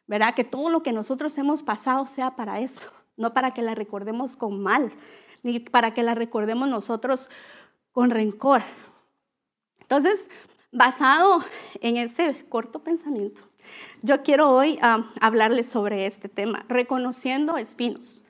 ¿Verdad? 0.07 0.33
Que 0.35 0.45
todo 0.45 0.69
lo 0.69 0.83
que 0.83 0.93
nosotros 0.93 1.37
hemos 1.37 1.63
pasado 1.63 2.07
sea 2.07 2.35
para 2.37 2.61
eso, 2.61 2.89
no 3.17 3.33
para 3.33 3.53
que 3.53 3.61
la 3.61 3.75
recordemos 3.75 4.37
con 4.37 4.63
mal, 4.63 4.93
ni 5.43 5.59
para 5.59 5.93
que 5.93 6.01
la 6.01 6.15
recordemos 6.15 6.69
nosotros 6.69 7.29
con 7.91 8.09
rencor. 8.09 8.61
Entonces, 9.81 10.29
basado 10.71 11.43
en 11.81 11.97
ese 11.97 12.45
corto 12.47 12.79
pensamiento, 12.79 13.41
yo 14.01 14.23
quiero 14.23 14.51
hoy 14.51 14.79
ah, 14.81 15.09
hablarles 15.19 15.69
sobre 15.69 16.05
este 16.05 16.29
tema, 16.29 16.65
reconociendo 16.67 17.57
espinos. 17.57 18.23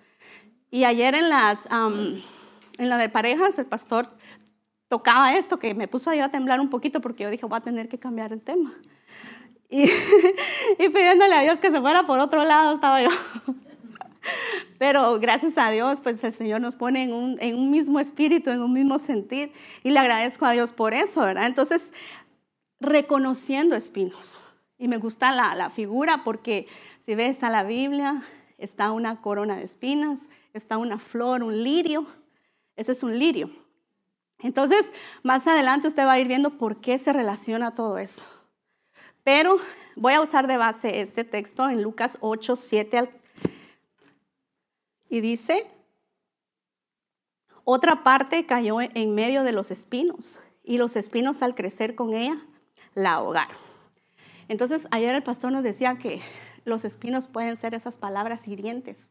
Y 0.70 0.84
ayer 0.84 1.15
en, 1.15 1.29
las, 1.29 1.67
en 1.72 2.89
la 2.89 2.98
de 2.98 3.10
parejas, 3.10 3.58
el 3.58 3.65
pastor 3.65 4.10
tocaba 4.89 5.36
esto 5.36 5.60
que 5.60 5.74
me 5.74 5.88
puso 5.88 6.10
ahí 6.10 6.20
a 6.20 6.29
temblar 6.29 6.60
un 6.60 6.70
poquito 6.70 7.01
porque 7.01 7.24
yo 7.24 7.29
dije, 7.29 7.46
voy 7.46 7.58
a 7.58 7.62
tener 7.62 7.88
que 7.88 7.98
cambiar 7.98 8.34
el 8.34 8.41
tema. 8.41 8.74
Y, 9.70 9.84
y 10.79 10.89
pidiéndole 10.89 11.36
a 11.36 11.41
Dios 11.41 11.60
que 11.60 11.72
se 11.72 11.79
fuera 11.79 12.03
por 12.03 12.20
otro 12.20 12.44
lado 12.44 12.75
estaba 12.75 13.01
yo. 13.01 13.10
Pero 14.77 15.20
gracias 15.20 15.58
a 15.58 15.70
Dios, 15.72 16.00
pues 16.01 16.24
el 16.24 16.34
Señor 16.34 16.62
nos 16.62 16.75
pone 16.75 17.03
en 17.03 17.13
un, 17.13 17.38
en 17.41 17.56
un, 17.56 17.72
mismo 17.72 18.00
espíritu, 18.00 18.51
en 18.51 18.62
un 18.62 18.74
mismo 18.74 19.00
sentir. 19.00 19.51
Y 19.84 19.89
le 19.89 20.00
agradezco 20.00 20.46
a 20.46 20.51
Dios 20.51 20.74
por 20.74 20.94
eso, 20.94 21.22
¿verdad? 21.22 21.48
Entonces, 21.48 21.91
reconociendo 22.79 23.75
espinos. 23.75 24.39
Y 24.78 24.88
me 24.88 24.98
gusta 24.98 25.32
la, 25.32 25.70
figura 25.70 26.24
porque 26.24 26.68
si 27.06 27.16
ves, 27.16 27.32
está 27.32 27.50
la 27.50 27.64
Biblia, 27.64 28.24
está 28.58 28.92
una 28.92 29.22
corona 29.22 29.56
de 29.56 29.64
espinas, 29.64 30.30
está 30.54 30.78
una 30.78 31.00
flor, 31.00 31.44
un 31.44 31.64
lirio. 31.64 32.06
Ese 32.76 32.92
es 32.92 33.04
un 33.04 33.18
lirio. 33.18 33.50
Entonces, 34.40 34.92
más 35.24 35.48
adelante 35.48 35.88
usted 35.88 36.06
va 36.06 36.14
a 36.14 36.20
ir 36.20 36.28
viendo 36.28 36.58
por 36.58 36.80
qué 36.80 37.00
se 37.00 37.12
relaciona 37.12 37.74
todo 37.74 37.98
eso. 37.98 38.22
Pero 39.24 39.60
voy 39.96 40.14
a 40.14 40.22
usar 40.22 40.48
de 40.48 40.58
base 40.58 41.02
este 41.02 41.24
texto 41.24 41.70
en 41.70 41.82
Lucas 41.82 42.18
8, 42.22 42.56
7 42.56 42.98
al... 42.98 43.10
Y 45.10 45.22
dice, 45.22 45.66
otra 47.64 48.04
parte 48.04 48.46
cayó 48.46 48.80
en 48.80 49.16
medio 49.16 49.44
de 49.44 49.54
los 49.54 49.72
espinos 49.72 50.40
y 50.64 50.78
los 50.78 50.96
espinos 50.96 51.42
al 51.42 51.56
crecer 51.56 51.96
con 51.96 52.14
ella 52.14 52.38
la 52.94 53.14
ahogaron. 53.14 53.67
Entonces, 54.48 54.88
ayer 54.92 55.13
el 55.16 55.24
pastor 55.24 55.51
nos 55.51 55.63
decía 55.63 55.98
que 55.98 56.22
los 56.66 56.86
espinos 56.86 57.27
pueden 57.27 57.58
ser 57.58 57.74
esas 57.74 57.98
palabras 57.98 58.48
hirientes 58.48 59.10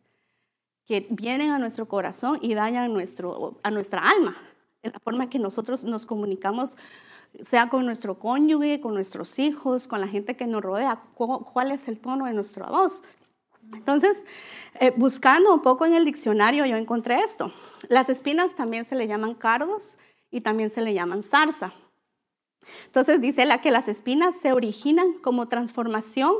que 0.86 1.06
vienen 1.10 1.50
a 1.50 1.58
nuestro 1.58 1.88
corazón 1.88 2.38
y 2.40 2.54
dañan 2.54 2.92
nuestro, 2.92 3.58
a 3.62 3.70
nuestra 3.70 4.08
alma, 4.08 4.36
en 4.82 4.92
la 4.92 5.00
forma 5.00 5.28
que 5.28 5.38
nosotros 5.38 5.82
nos 5.82 6.06
comunicamos, 6.06 6.76
sea 7.42 7.68
con 7.68 7.84
nuestro 7.84 8.18
cónyuge, 8.18 8.80
con 8.80 8.94
nuestros 8.94 9.38
hijos, 9.40 9.88
con 9.88 10.00
la 10.00 10.06
gente 10.06 10.36
que 10.36 10.46
nos 10.46 10.62
rodea, 10.62 11.02
cuál 11.14 11.72
es 11.72 11.88
el 11.88 11.98
tono 11.98 12.26
de 12.26 12.34
nuestra 12.34 12.66
voz. 12.66 13.02
Entonces, 13.74 14.24
eh, 14.78 14.92
buscando 14.96 15.52
un 15.52 15.60
poco 15.60 15.86
en 15.86 15.94
el 15.94 16.04
diccionario, 16.04 16.64
yo 16.66 16.76
encontré 16.76 17.16
esto. 17.16 17.52
Las 17.88 18.08
espinas 18.08 18.54
también 18.54 18.84
se 18.84 18.94
le 18.94 19.08
llaman 19.08 19.34
cardos 19.34 19.98
y 20.30 20.40
también 20.40 20.70
se 20.70 20.82
le 20.82 20.94
llaman 20.94 21.24
zarza. 21.24 21.72
Entonces 22.86 23.20
dice 23.20 23.46
la 23.46 23.60
que 23.60 23.70
las 23.70 23.88
espinas 23.88 24.34
se 24.40 24.52
originan 24.52 25.14
como 25.14 25.48
transformación 25.48 26.34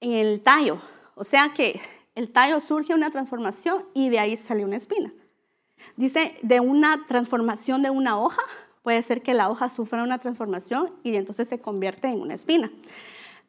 en 0.00 0.12
el 0.12 0.40
tallo. 0.40 0.80
O 1.14 1.24
sea 1.24 1.52
que 1.54 1.80
el 2.14 2.30
tallo 2.30 2.60
surge 2.60 2.94
una 2.94 3.10
transformación 3.10 3.84
y 3.94 4.08
de 4.08 4.18
ahí 4.18 4.36
sale 4.36 4.64
una 4.64 4.76
espina. 4.76 5.12
Dice, 5.96 6.36
de 6.42 6.60
una 6.60 7.06
transformación 7.06 7.82
de 7.82 7.90
una 7.90 8.20
hoja, 8.20 8.42
puede 8.82 9.02
ser 9.02 9.22
que 9.22 9.34
la 9.34 9.50
hoja 9.50 9.68
sufra 9.68 10.02
una 10.02 10.18
transformación 10.18 10.92
y 11.02 11.14
entonces 11.16 11.48
se 11.48 11.60
convierte 11.60 12.08
en 12.08 12.20
una 12.20 12.34
espina. 12.34 12.70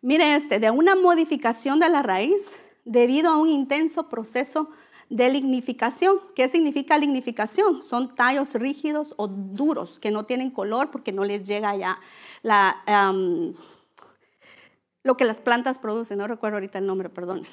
Mire 0.01 0.35
este, 0.35 0.59
de 0.59 0.71
una 0.71 0.95
modificación 0.95 1.79
de 1.79 1.89
la 1.89 2.01
raíz 2.01 2.51
debido 2.85 3.29
a 3.29 3.37
un 3.37 3.49
intenso 3.49 4.09
proceso 4.09 4.69
de 5.09 5.29
lignificación. 5.29 6.19
¿Qué 6.35 6.47
significa 6.47 6.97
lignificación? 6.97 7.81
Son 7.81 8.15
tallos 8.15 8.53
rígidos 8.53 9.13
o 9.17 9.27
duros 9.27 9.99
que 9.99 10.11
no 10.11 10.25
tienen 10.25 10.51
color 10.51 10.91
porque 10.91 11.11
no 11.11 11.23
les 11.23 11.47
llega 11.47 11.75
ya 11.75 11.99
la, 12.43 12.83
lo 15.03 15.17
que 15.17 15.25
las 15.25 15.41
plantas 15.41 15.79
producen. 15.79 16.19
No 16.19 16.27
recuerdo 16.27 16.57
ahorita 16.57 16.77
el 16.77 16.85
nombre, 16.85 17.09
perdón. 17.09 17.45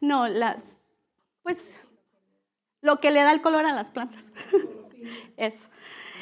No, 0.00 0.26
las, 0.26 0.64
pues, 1.42 1.78
lo 2.80 2.98
que 2.98 3.12
le 3.12 3.22
da 3.22 3.32
el 3.32 3.40
color 3.40 3.66
a 3.66 3.72
las 3.72 3.90
plantas. 3.90 4.32
eso. 5.36 5.68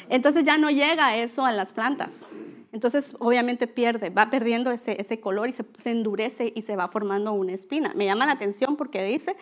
Entonces 0.07 0.43
ya 0.43 0.57
no 0.57 0.69
llega 0.69 1.15
eso 1.15 1.45
a 1.45 1.51
las 1.51 1.73
plantas. 1.73 2.27
Entonces, 2.71 3.13
obviamente 3.19 3.67
pierde, 3.67 4.09
va 4.09 4.29
perdiendo 4.29 4.71
ese, 4.71 4.99
ese 4.99 5.19
color 5.19 5.49
y 5.49 5.53
se, 5.53 5.65
endurece 5.85 6.53
y 6.55 6.61
se 6.61 6.75
va 6.75 6.87
formando 6.87 7.33
una 7.33 7.53
espina. 7.53 7.91
Me 7.95 8.05
llama 8.05 8.25
la 8.25 8.33
atención 8.33 8.77
porque 8.77 9.03
dice 9.03 9.35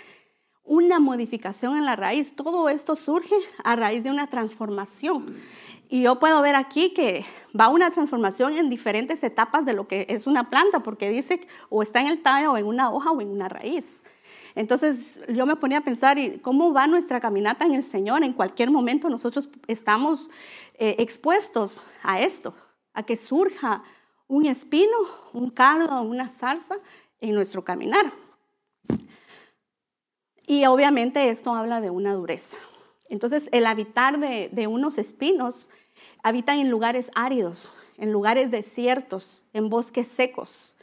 una 0.64 1.00
modificación 1.00 1.78
en 1.78 1.86
la 1.86 1.96
raíz. 1.96 2.36
Todo 2.36 2.70
esto 2.70 2.96
surge 2.96 3.36
a 3.64 3.76
raíz 3.76 4.04
de 4.04 4.10
una 4.10 4.28
transformación. 4.28 5.36
Y 5.90 6.04
yo 6.04 6.20
puedo 6.20 6.42
ver 6.42 6.56
aquí 6.56 6.94
que 6.94 7.26
va 7.60 7.70
una 7.70 7.90
transformación 7.90 8.54
en 8.54 8.70
diferentes 8.70 9.24
etapas 9.24 9.66
de 9.66 9.74
lo 9.74 9.88
que 9.88 10.06
es 10.10 10.28
una 10.28 10.50
planta, 10.50 10.82
porque 10.82 11.10
dice 11.10 11.42
o 11.70 11.82
está 11.82 12.02
en 12.02 12.08
el 12.08 12.22
tallo, 12.22 12.54
o 12.54 12.58
en 12.58 12.66
una 12.66 12.92
hoja, 12.92 13.12
o 13.12 13.22
en 13.22 13.30
una 13.30 13.50
raíz. 13.50 14.04
Entonces 14.56 15.20
yo 15.28 15.46
me 15.46 15.56
ponía 15.56 15.80
a 15.80 15.82
pensar, 15.82 16.18
¿cómo 16.42 16.74
va 16.74 16.86
nuestra 16.88 17.20
caminata 17.20 17.66
en 17.66 17.74
el 17.74 17.84
Señor? 17.84 18.24
En 18.24 18.34
cualquier 18.34 18.70
momento 18.70 19.10
nosotros 19.10 19.50
estamos 19.68 20.30
eh, 20.78 20.96
expuestos 21.00 21.84
a 22.04 22.22
esto, 22.22 22.54
a 22.94 23.04
que 23.04 23.18
surja 23.18 23.84
un 24.28 24.46
espino, 24.46 24.98
un 25.34 25.50
cardo, 25.50 26.02
una 26.02 26.30
salsa 26.30 26.76
en 27.22 27.34
nuestro 27.36 27.64
caminar. 27.64 28.14
Y 30.46 30.66
obviamente 30.66 31.30
esto 31.30 31.54
habla 31.54 31.82
de 31.82 31.90
una 31.90 32.14
dureza. 32.14 32.58
Entonces 33.10 33.50
el 33.52 33.66
habitar 33.66 34.20
de, 34.20 34.50
de 34.52 34.68
unos 34.68 34.98
espinos 34.98 35.70
habitan 36.24 36.60
en 36.60 36.70
lugares 36.70 37.12
áridos, 37.16 37.74
en 37.98 38.12
lugares 38.12 38.52
desiertos, 38.52 39.44
en 39.54 39.70
bosques 39.70 40.08
secos. 40.08 40.76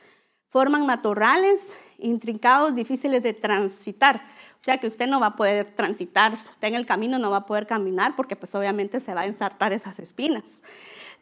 Forman 0.51 0.87
matorrales 0.87 1.75
intrincados, 1.99 2.75
difíciles 2.75 3.23
de 3.23 3.33
transitar. 3.33 4.23
O 4.61 4.65
sea 4.65 4.79
que 4.79 4.87
usted 4.87 5.07
no 5.07 5.21
va 5.21 5.27
a 5.27 5.37
poder 5.37 5.75
transitar, 5.75 6.33
está 6.35 6.67
en 6.67 6.75
el 6.75 6.87
camino, 6.87 7.19
no 7.19 7.31
va 7.31 7.39
a 7.39 7.47
poder 7.47 7.67
caminar 7.67 8.17
porque 8.17 8.37
pues 8.37 8.55
obviamente 8.55 9.01
se 9.01 9.15
va 9.15 9.23
a 9.23 9.27
ensartar 9.27 9.73
esas 9.73 9.99
espinas. 9.99 10.61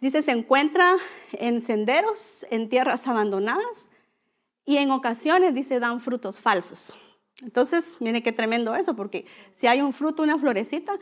Dice, 0.04 0.20
se 0.20 0.32
encuentra 0.32 0.98
en 1.32 1.62
senderos, 1.62 2.44
en 2.50 2.68
tierras 2.68 3.06
abandonadas 3.06 3.88
y 4.66 4.76
en 4.76 4.90
ocasiones, 4.90 5.54
dice, 5.54 5.80
dan 5.80 5.98
frutos 5.98 6.42
falsos. 6.42 6.94
Entonces, 7.40 7.96
mire 8.00 8.22
qué 8.22 8.30
tremendo 8.30 8.74
eso, 8.74 8.94
porque 8.94 9.24
si 9.54 9.66
hay 9.66 9.80
un 9.80 9.94
fruto, 9.94 10.22
una 10.22 10.38
florecita, 10.38 10.92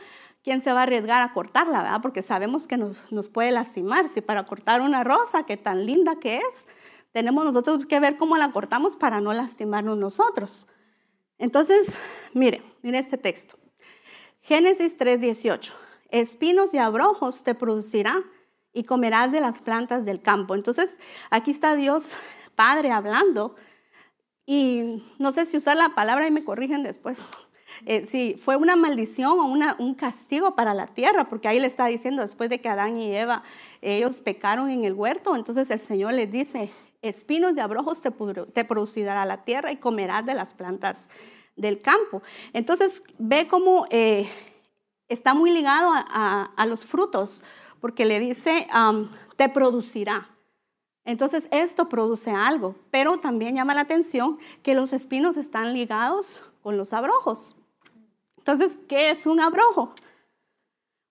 ¿quién 0.41 0.63
se 0.63 0.71
va 0.71 0.79
a 0.79 0.83
arriesgar 0.83 1.21
a 1.21 1.33
cortarla, 1.33 1.83
verdad? 1.83 2.01
Porque 2.01 2.21
sabemos 2.21 2.65
que 2.65 2.77
nos, 2.77 3.11
nos 3.11 3.29
puede 3.29 3.51
lastimar. 3.51 4.07
Si 4.07 4.21
para 4.21 4.45
cortar 4.45 4.79
una 4.79 5.03
rosa, 5.03 5.45
que 5.45 5.57
tan 5.57 5.85
linda 5.85 6.15
que 6.21 6.37
es, 6.37 6.67
tenemos 7.11 7.43
nosotros 7.43 7.85
que 7.85 7.99
ver 7.99 8.15
cómo 8.15 8.37
la 8.37 8.53
cortamos 8.53 8.95
para 8.95 9.19
no 9.19 9.33
lastimarnos 9.33 9.97
nosotros. 9.97 10.65
Entonces, 11.37 11.87
mire, 12.33 12.63
mire 12.81 12.99
este 12.99 13.17
texto. 13.17 13.57
Génesis 14.39 14.97
3:18. 14.97 15.73
Espinos 16.07 16.73
y 16.73 16.77
abrojos 16.77 17.43
te 17.43 17.53
producirá 17.53 18.23
y 18.73 18.83
comerás 18.83 19.31
de 19.31 19.39
las 19.39 19.61
plantas 19.61 20.05
del 20.05 20.21
campo. 20.21 20.55
Entonces, 20.55 20.99
aquí 21.29 21.51
está 21.51 21.75
Dios 21.75 22.07
Padre 22.55 22.91
hablando 22.91 23.55
y 24.45 25.03
no 25.19 25.31
sé 25.31 25.45
si 25.45 25.57
usar 25.57 25.77
la 25.77 25.89
palabra 25.89 26.27
y 26.27 26.31
me 26.31 26.43
corrigen 26.43 26.83
después. 26.83 27.19
Eh, 27.87 28.05
si 28.07 28.35
fue 28.35 28.55
una 28.55 28.75
maldición 28.75 29.39
o 29.39 29.45
un 29.79 29.95
castigo 29.95 30.55
para 30.55 30.75
la 30.75 30.87
tierra, 30.87 31.27
porque 31.27 31.47
ahí 31.47 31.59
le 31.59 31.65
está 31.65 31.87
diciendo 31.87 32.21
después 32.21 32.49
de 32.49 32.61
que 32.61 32.69
Adán 32.69 32.97
y 32.99 33.13
Eva, 33.13 33.43
ellos 33.81 34.21
pecaron 34.21 34.69
en 34.69 34.85
el 34.85 34.93
huerto, 34.93 35.35
entonces 35.35 35.71
el 35.71 35.79
Señor 35.79 36.13
les 36.13 36.31
dice, 36.31 36.69
espinos 37.01 37.55
de 37.55 37.61
abrojos 37.61 38.01
te, 38.01 38.11
producirá 38.63 39.25
la 39.25 39.43
tierra 39.43 39.71
y 39.71 39.77
comerás 39.77 40.25
de 40.25 40.35
las 40.35 40.53
plantas 40.53 41.09
del 41.55 41.81
campo. 41.81 42.23
Entonces 42.53 43.03
ve 43.17 43.47
cómo 43.47 43.85
eh, 43.89 44.29
está 45.09 45.33
muy 45.33 45.51
ligado 45.51 45.91
a, 45.93 46.65
los 46.67 46.85
frutos, 46.85 47.43
porque 47.83 48.05
le 48.05 48.21
dice, 48.21 48.65
te 49.35 49.49
producirá. 49.49 50.29
Entonces 51.03 51.49
esto 51.51 51.89
produce 51.89 52.31
algo, 52.31 52.77
pero 52.91 53.17
también 53.17 53.55
llama 53.57 53.75
la 53.75 53.81
atención 53.81 54.39
que 54.61 54.73
los 54.73 54.93
espinos 54.93 55.35
están 55.35 55.73
ligados 55.73 56.45
con 56.61 56.77
los 56.77 56.93
abrojos. 56.93 57.57
Entonces, 58.37 58.79
¿qué 58.87 59.09
es 59.09 59.25
un 59.25 59.41
abrojo? 59.41 59.93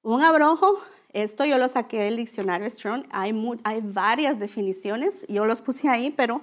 Un 0.00 0.22
abrojo 0.22 0.80
Esto 1.12 1.44
yo 1.44 1.58
lo 1.58 1.68
saqué 1.68 2.04
del 2.04 2.16
diccionario 2.16 2.70
Strong. 2.70 3.04
Hay, 3.10 3.34
hay 3.64 3.80
varias 3.82 4.38
definiciones. 4.38 5.26
Yo 5.28 5.44
los 5.44 5.60
puse 5.60 5.90
ahí, 5.90 6.10
pero 6.10 6.40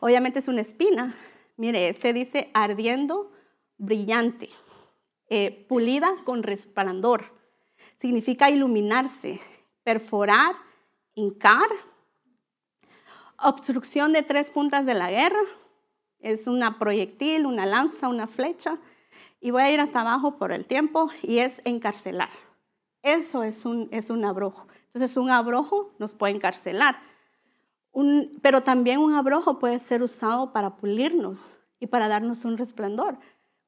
obviamente 0.00 0.40
es 0.40 0.48
una 0.48 0.60
espina. 0.60 1.14
Mire, 1.56 1.88
este 1.88 2.12
dice 2.12 2.50
ardiendo, 2.52 3.32
brillante, 3.78 4.50
eh, 5.30 5.64
pulida 5.70 6.16
con 6.26 6.42
resplandor. 6.42 7.32
Significa 7.96 8.50
iluminarse, 8.50 9.40
perforar, 9.90 10.54
hincar. 11.14 11.68
Obstrucción 13.38 14.12
de 14.12 14.22
tres 14.22 14.48
puntas 14.48 14.86
de 14.86 14.94
la 14.94 15.10
guerra. 15.10 15.40
Es 16.20 16.46
una 16.46 16.78
proyectil, 16.78 17.44
una 17.44 17.66
lanza, 17.66 18.08
una 18.08 18.28
flecha. 18.28 18.78
Y 19.40 19.50
voy 19.50 19.62
a 19.62 19.72
ir 19.72 19.80
hasta 19.80 20.02
abajo 20.02 20.36
por 20.36 20.52
el 20.52 20.64
tiempo 20.64 21.10
y 21.22 21.38
es 21.38 21.60
encarcelar. 21.64 22.30
Eso 23.02 23.42
es 23.42 23.64
un, 23.64 23.88
es 23.90 24.10
un 24.10 24.24
abrojo. 24.24 24.68
Entonces 24.92 25.16
un 25.16 25.30
abrojo 25.30 25.92
nos 25.98 26.14
puede 26.14 26.34
encarcelar. 26.34 26.94
Un, 27.90 28.38
pero 28.42 28.62
también 28.62 29.00
un 29.00 29.14
abrojo 29.14 29.58
puede 29.58 29.80
ser 29.80 30.04
usado 30.04 30.52
para 30.52 30.76
pulirnos 30.76 31.38
y 31.80 31.88
para 31.88 32.06
darnos 32.06 32.44
un 32.44 32.58
resplandor. 32.58 33.18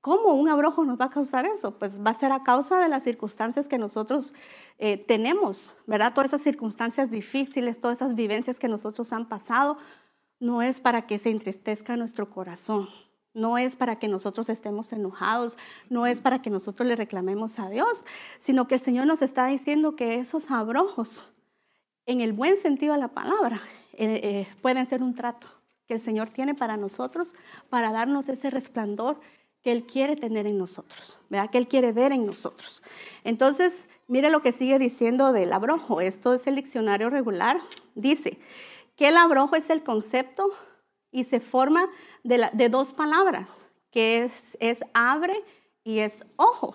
¿Cómo 0.03 0.35
un 0.35 0.49
abrojo 0.49 0.85
nos 0.85 1.01
va 1.01 1.05
a 1.05 1.11
causar 1.11 1.47
eso? 1.47 1.79
Pues 1.79 2.05
va 2.05 2.11
a 2.11 2.15
ser 2.15 2.33
a 2.33 2.43
causa 2.43 2.81
de 2.81 2.89
las 2.89 3.05
circunstancias 3.05 3.69
que 3.69 3.79
nosotros 3.79 4.35
eh, 4.81 4.99
tenemos, 4.99 5.77
¿verdad? 5.87 6.13
Todas 6.13 6.31
esas 6.31 6.43
circunstancias 6.43 7.09
difíciles, 7.09 7.81
todas 7.81 7.99
esas 7.99 8.17
vivencias 8.17 8.59
que 8.59 8.67
nosotros 8.67 9.13
han 9.13 9.29
pasado, 9.29 9.79
no 10.41 10.61
es 10.61 10.81
para 10.81 11.03
que 11.07 11.21
se 11.21 11.31
entristezca 11.31 11.97
nuestro 11.97 12.29
corazón, 12.31 12.89
no 13.33 13.59
es 13.59 13.77
para 13.77 14.01
que 14.01 14.09
nosotros 14.09 14.49
estemos 14.49 14.93
enojados, 14.93 15.57
no 15.89 16.05
es 16.09 16.21
para 16.21 16.43
que 16.43 16.51
nosotros 16.51 16.89
le 16.89 16.97
reclamemos 16.97 17.61
a 17.61 17.71
Dios, 17.71 18.05
sino 18.39 18.67
que 18.67 18.75
el 18.75 18.81
Señor 18.81 19.07
nos 19.07 19.23
está 19.23 19.47
diciendo 19.47 19.95
que 19.95 20.19
esos 20.19 20.51
abrojos, 20.51 21.33
en 22.07 22.21
el 22.23 22.33
buen 22.33 22.57
sentido 22.57 22.95
de 22.95 22.99
la 22.99 23.15
palabra, 23.15 23.63
eh, 23.93 24.21
eh, 24.25 24.49
pueden 24.63 24.85
ser 24.89 25.01
un 25.01 25.15
trato 25.15 25.47
que 25.87 25.95
el 25.95 26.01
Señor 26.01 26.31
tiene 26.31 26.57
para 26.57 26.77
nosotros, 26.77 27.37
para 27.71 27.93
darnos 27.93 28.29
ese 28.29 28.51
resplandor 28.51 29.21
que 29.63 29.73
Él 29.73 29.85
quiere 29.85 30.17
tener 30.17 30.47
en 30.47 30.59
nosotros, 30.59 31.19
¿verdad? 31.31 31.51
que 31.51 31.59
Él 31.59 31.69
quiere 31.69 31.93
ver 31.93 32.13
en 32.13 32.27
nosotros. 32.27 32.83
Entonces, 33.25 33.85
mire 34.09 34.31
lo 34.31 34.43
que 34.43 34.53
sigue 34.53 34.79
diciendo 34.79 35.33
del 35.33 35.53
abrojo. 35.53 36.01
Esto 36.01 36.35
es 36.35 36.47
el 36.47 36.57
diccionario 36.57 37.11
regular. 37.11 37.61
Dice 37.95 38.39
que 38.97 39.09
el 39.09 39.17
abrojo 39.17 39.57
es 39.57 39.71
el 39.71 39.83
concepto 39.83 40.51
y 41.11 41.25
se 41.25 41.41
forma 41.41 41.89
de, 42.25 42.69
dos 42.69 42.93
palabras, 42.93 43.49
que 43.91 44.25
es, 44.25 44.85
abre 44.95 45.45
y 45.85 46.01
es 46.01 46.25
ojo. 46.37 46.75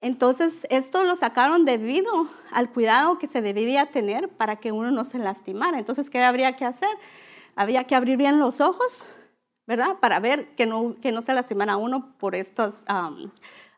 Entonces, 0.00 0.66
esto 0.70 1.02
lo 1.04 1.16
sacaron 1.16 1.64
debido 1.64 2.28
al 2.52 2.70
cuidado 2.70 3.18
que 3.18 3.26
se 3.26 3.40
debía 3.40 3.86
tener 3.86 4.28
para 4.28 4.56
que 4.56 4.70
uno 4.70 4.90
no 4.90 5.04
se 5.04 5.18
lastimara. 5.18 5.78
Entonces, 5.78 6.10
¿qué 6.10 6.22
habría 6.22 6.56
que 6.56 6.64
hacer? 6.64 6.90
Había 7.56 7.84
que 7.84 7.94
abrir 7.94 8.16
bien 8.16 8.38
los 8.38 8.60
ojos, 8.60 9.04
¿verdad? 9.66 9.96
Para 10.00 10.20
ver 10.20 10.54
que 10.56 10.66
no, 10.66 10.96
que 11.00 11.12
no 11.12 11.22
se 11.22 11.34
lastimara 11.34 11.76
uno 11.76 12.14
por 12.18 12.34
estos 12.34 12.84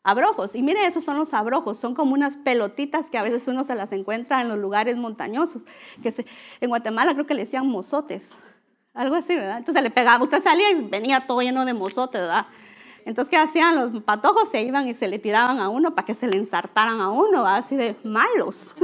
abrojos. 0.03 0.55
Y 0.55 0.63
mire, 0.63 0.87
esos 0.87 1.05
son 1.05 1.17
los 1.17 1.35
abrojos, 1.35 1.79
son 1.79 1.95
como 1.95 2.15
unas 2.15 2.37
pelotitas 2.37 3.11
que 3.11 3.19
a 3.19 3.23
veces 3.23 3.47
uno 3.49 3.65
se 3.65 3.75
las 3.75 3.93
encuentra 3.93 4.41
en 4.41 4.49
los 4.49 4.59
lugares 4.59 4.97
montañosos. 4.97 5.65
Que 6.03 6.15
en 6.61 6.69
Guatemala 6.69 7.13
creo 7.15 7.27
que 7.27 7.35
le 7.35 7.45
decían 7.45 7.67
mozotes, 7.69 8.31
algo 8.95 9.15
así, 9.15 9.35
¿verdad? 9.35 9.59
Entonces 9.59 9.83
le 9.83 9.91
pegaba, 9.91 10.25
usted 10.25 10.43
salía 10.43 10.71
y 10.71 10.83
venía 10.83 11.27
todo 11.27 11.43
lleno 11.43 11.65
de 11.65 11.75
mozotes, 11.75 12.21
¿verdad? 12.21 12.47
Entonces, 13.05 13.31
¿qué 13.31 13.37
hacían? 13.37 13.77
Los 13.77 14.03
patojos 14.03 14.51
se 14.51 14.63
iban 14.63 14.89
y 14.89 14.95
se 14.95 15.07
le 15.07 15.21
tiraban 15.21 15.61
a 15.61 15.69
uno 15.69 15.95
para 15.95 16.05
que 16.05 16.15
se 16.15 16.27
le 16.27 16.37
ensartaran 16.37 17.01
a 17.01 17.11
uno, 17.11 17.43
¿verdad? 17.43 17.57
así 17.59 17.77
de 17.77 17.95
malos. 18.03 18.75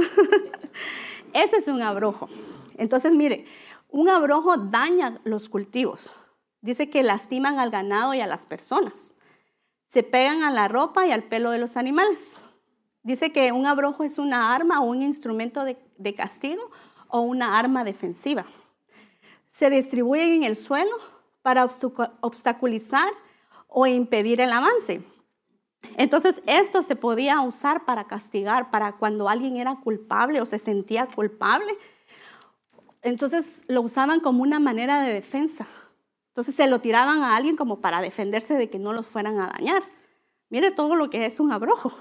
Ese 1.33 1.57
es 1.57 1.67
un 1.67 1.81
abrojo. 1.81 2.29
Entonces, 2.77 3.13
mire, 3.13 3.45
un 3.89 4.07
abrojo 4.07 4.55
daña 4.55 5.19
los 5.25 5.49
cultivos. 5.49 6.15
Dice 6.63 6.89
que 6.89 7.03
lastiman 7.03 7.59
al 7.59 7.69
ganado 7.69 8.15
y 8.15 8.21
a 8.21 8.25
las 8.25 8.47
personas. 8.47 9.13
Se 9.89 10.01
pegan 10.01 10.41
a 10.41 10.49
la 10.49 10.67
ropa 10.67 11.05
y 11.05 11.11
al 11.11 11.21
pelo 11.21 11.51
de 11.51 11.59
los 11.59 11.77
animales. 11.77 12.41
Dice 13.03 13.31
que 13.31 13.51
un 13.51 13.67
abrojo 13.67 14.03
es 14.03 14.17
una 14.17 14.55
arma 14.55 14.79
o 14.79 14.85
un 14.85 15.03
instrumento 15.03 15.63
de, 15.63 16.15
castigo 16.15 16.71
o 17.09 17.21
una 17.21 17.59
arma 17.59 17.83
defensiva 17.83 18.45
se 19.53 19.69
distribuyen 19.69 20.29
en 20.29 20.43
el 20.43 20.55
suelo 20.55 20.97
para 21.43 21.63
obstaculizar 21.63 23.09
o 23.67 23.85
impedir 23.85 24.41
el 24.41 24.51
avance. 24.51 25.03
Entonces, 25.95 26.41
esto 26.47 26.81
se 26.81 26.95
podía 26.95 27.39
usar 27.41 27.85
para 27.85 28.05
castigar, 28.05 28.71
para 28.71 28.93
cuando 28.93 29.29
alguien 29.29 29.57
era 29.57 29.75
culpable 29.75 30.41
o 30.41 30.47
se 30.47 30.57
sentía 30.57 31.05
culpable. 31.05 31.77
Entonces, 33.03 33.61
lo 33.67 33.81
usaban 33.83 34.21
como 34.21 34.41
una 34.41 34.59
manera 34.59 35.01
de 35.01 35.13
defensa. 35.13 35.67
Entonces, 36.33 36.55
se 36.55 36.67
lo 36.67 36.81
tiraban 36.81 37.21
a 37.21 37.35
alguien 37.35 37.55
como 37.55 37.79
para 37.79 38.01
defenderse 38.01 38.55
de 38.55 38.69
que 38.69 38.79
no 38.79 38.93
los 38.93 39.07
fueran 39.07 39.39
a 39.39 39.47
dañar. 39.47 39.83
Mire 40.49 40.71
todo 40.71 40.95
lo 40.95 41.09
que 41.09 41.25
es 41.25 41.39
un 41.39 41.51
abrojo. 41.51 41.93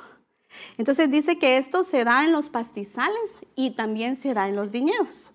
Entonces, 0.78 1.10
dice 1.10 1.38
que 1.38 1.58
esto 1.58 1.84
se 1.84 2.04
da 2.04 2.24
en 2.24 2.32
los 2.32 2.50
pastizales 2.50 3.40
y 3.54 3.72
también 3.72 4.16
se 4.16 4.34
da 4.34 4.48
en 4.48 4.56
los 4.56 4.70
viñedos. 4.70 5.32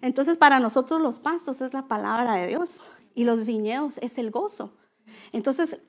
Entonces 0.00 0.36
para 0.36 0.60
nosotros 0.60 1.00
los 1.00 1.18
pastos 1.18 1.60
es 1.60 1.72
la 1.72 1.88
palabra 1.88 2.34
de 2.34 2.46
Dios 2.46 2.84
y 3.14 3.24
los 3.24 3.46
viñedos 3.46 3.98
es 3.98 4.18
el 4.18 4.30
gozo. 4.30 4.72
Entonces 5.32 5.80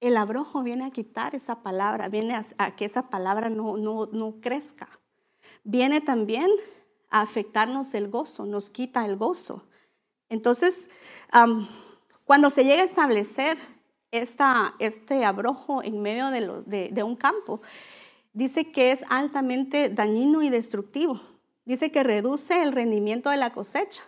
el 0.00 0.16
abrojo 0.16 0.62
viene 0.62 0.84
a 0.84 0.90
quitar 0.90 1.34
esa 1.34 1.62
palabra, 1.62 2.08
viene 2.08 2.40
a, 2.58 2.76
que 2.76 2.84
esa 2.84 3.08
palabra 3.08 3.50
no, 3.50 3.76
no, 3.76 4.40
crezca. 4.40 4.88
Viene 5.64 6.00
también 6.00 6.50
a 7.10 7.22
afectarnos 7.22 7.94
el 7.94 8.08
gozo, 8.08 8.46
nos 8.46 8.70
quita 8.70 9.04
el 9.04 9.16
gozo. 9.16 9.66
Entonces, 10.28 10.88
cuando 12.24 12.50
se 12.50 12.64
llega 12.64 12.82
a 12.82 12.86
establecer 12.86 13.58
esta, 14.10 14.74
este 14.78 15.24
abrojo 15.24 15.82
en 15.82 16.00
medio 16.00 16.30
de, 16.30 17.02
un 17.02 17.16
campo, 17.16 17.60
dice 18.32 18.70
que 18.70 18.92
es 18.92 19.04
altamente 19.08 19.88
dañino 19.88 20.42
y 20.42 20.50
destructivo. 20.50 21.20
Dice 21.64 21.90
que 21.90 22.02
reduce 22.02 22.62
el 22.62 22.72
rendimiento 22.72 23.30
de 23.30 23.36
la 23.36 23.50
cosecha. 23.50 24.02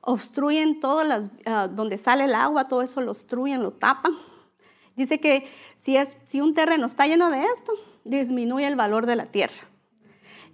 Obstruyen 0.00 0.80
todas 0.80 1.06
las, 1.06 1.30
ah, 1.44 1.68
donde 1.68 1.98
sale 1.98 2.24
el 2.24 2.34
agua, 2.34 2.68
todo 2.68 2.82
eso 2.82 3.00
lo 3.00 3.10
obstruyen, 3.10 3.62
lo 3.62 3.72
tapan. 3.72 4.12
Dice 4.96 5.20
que 5.20 5.46
si 5.76 6.40
un 6.40 6.54
terreno 6.54 6.86
está 6.86 7.06
lleno 7.06 7.30
de 7.30 7.44
esto, 7.44 7.72
disminuye 8.04 8.66
el 8.66 8.74
valor 8.74 9.06
de 9.06 9.16
la 9.16 9.26
tierra. 9.26 9.68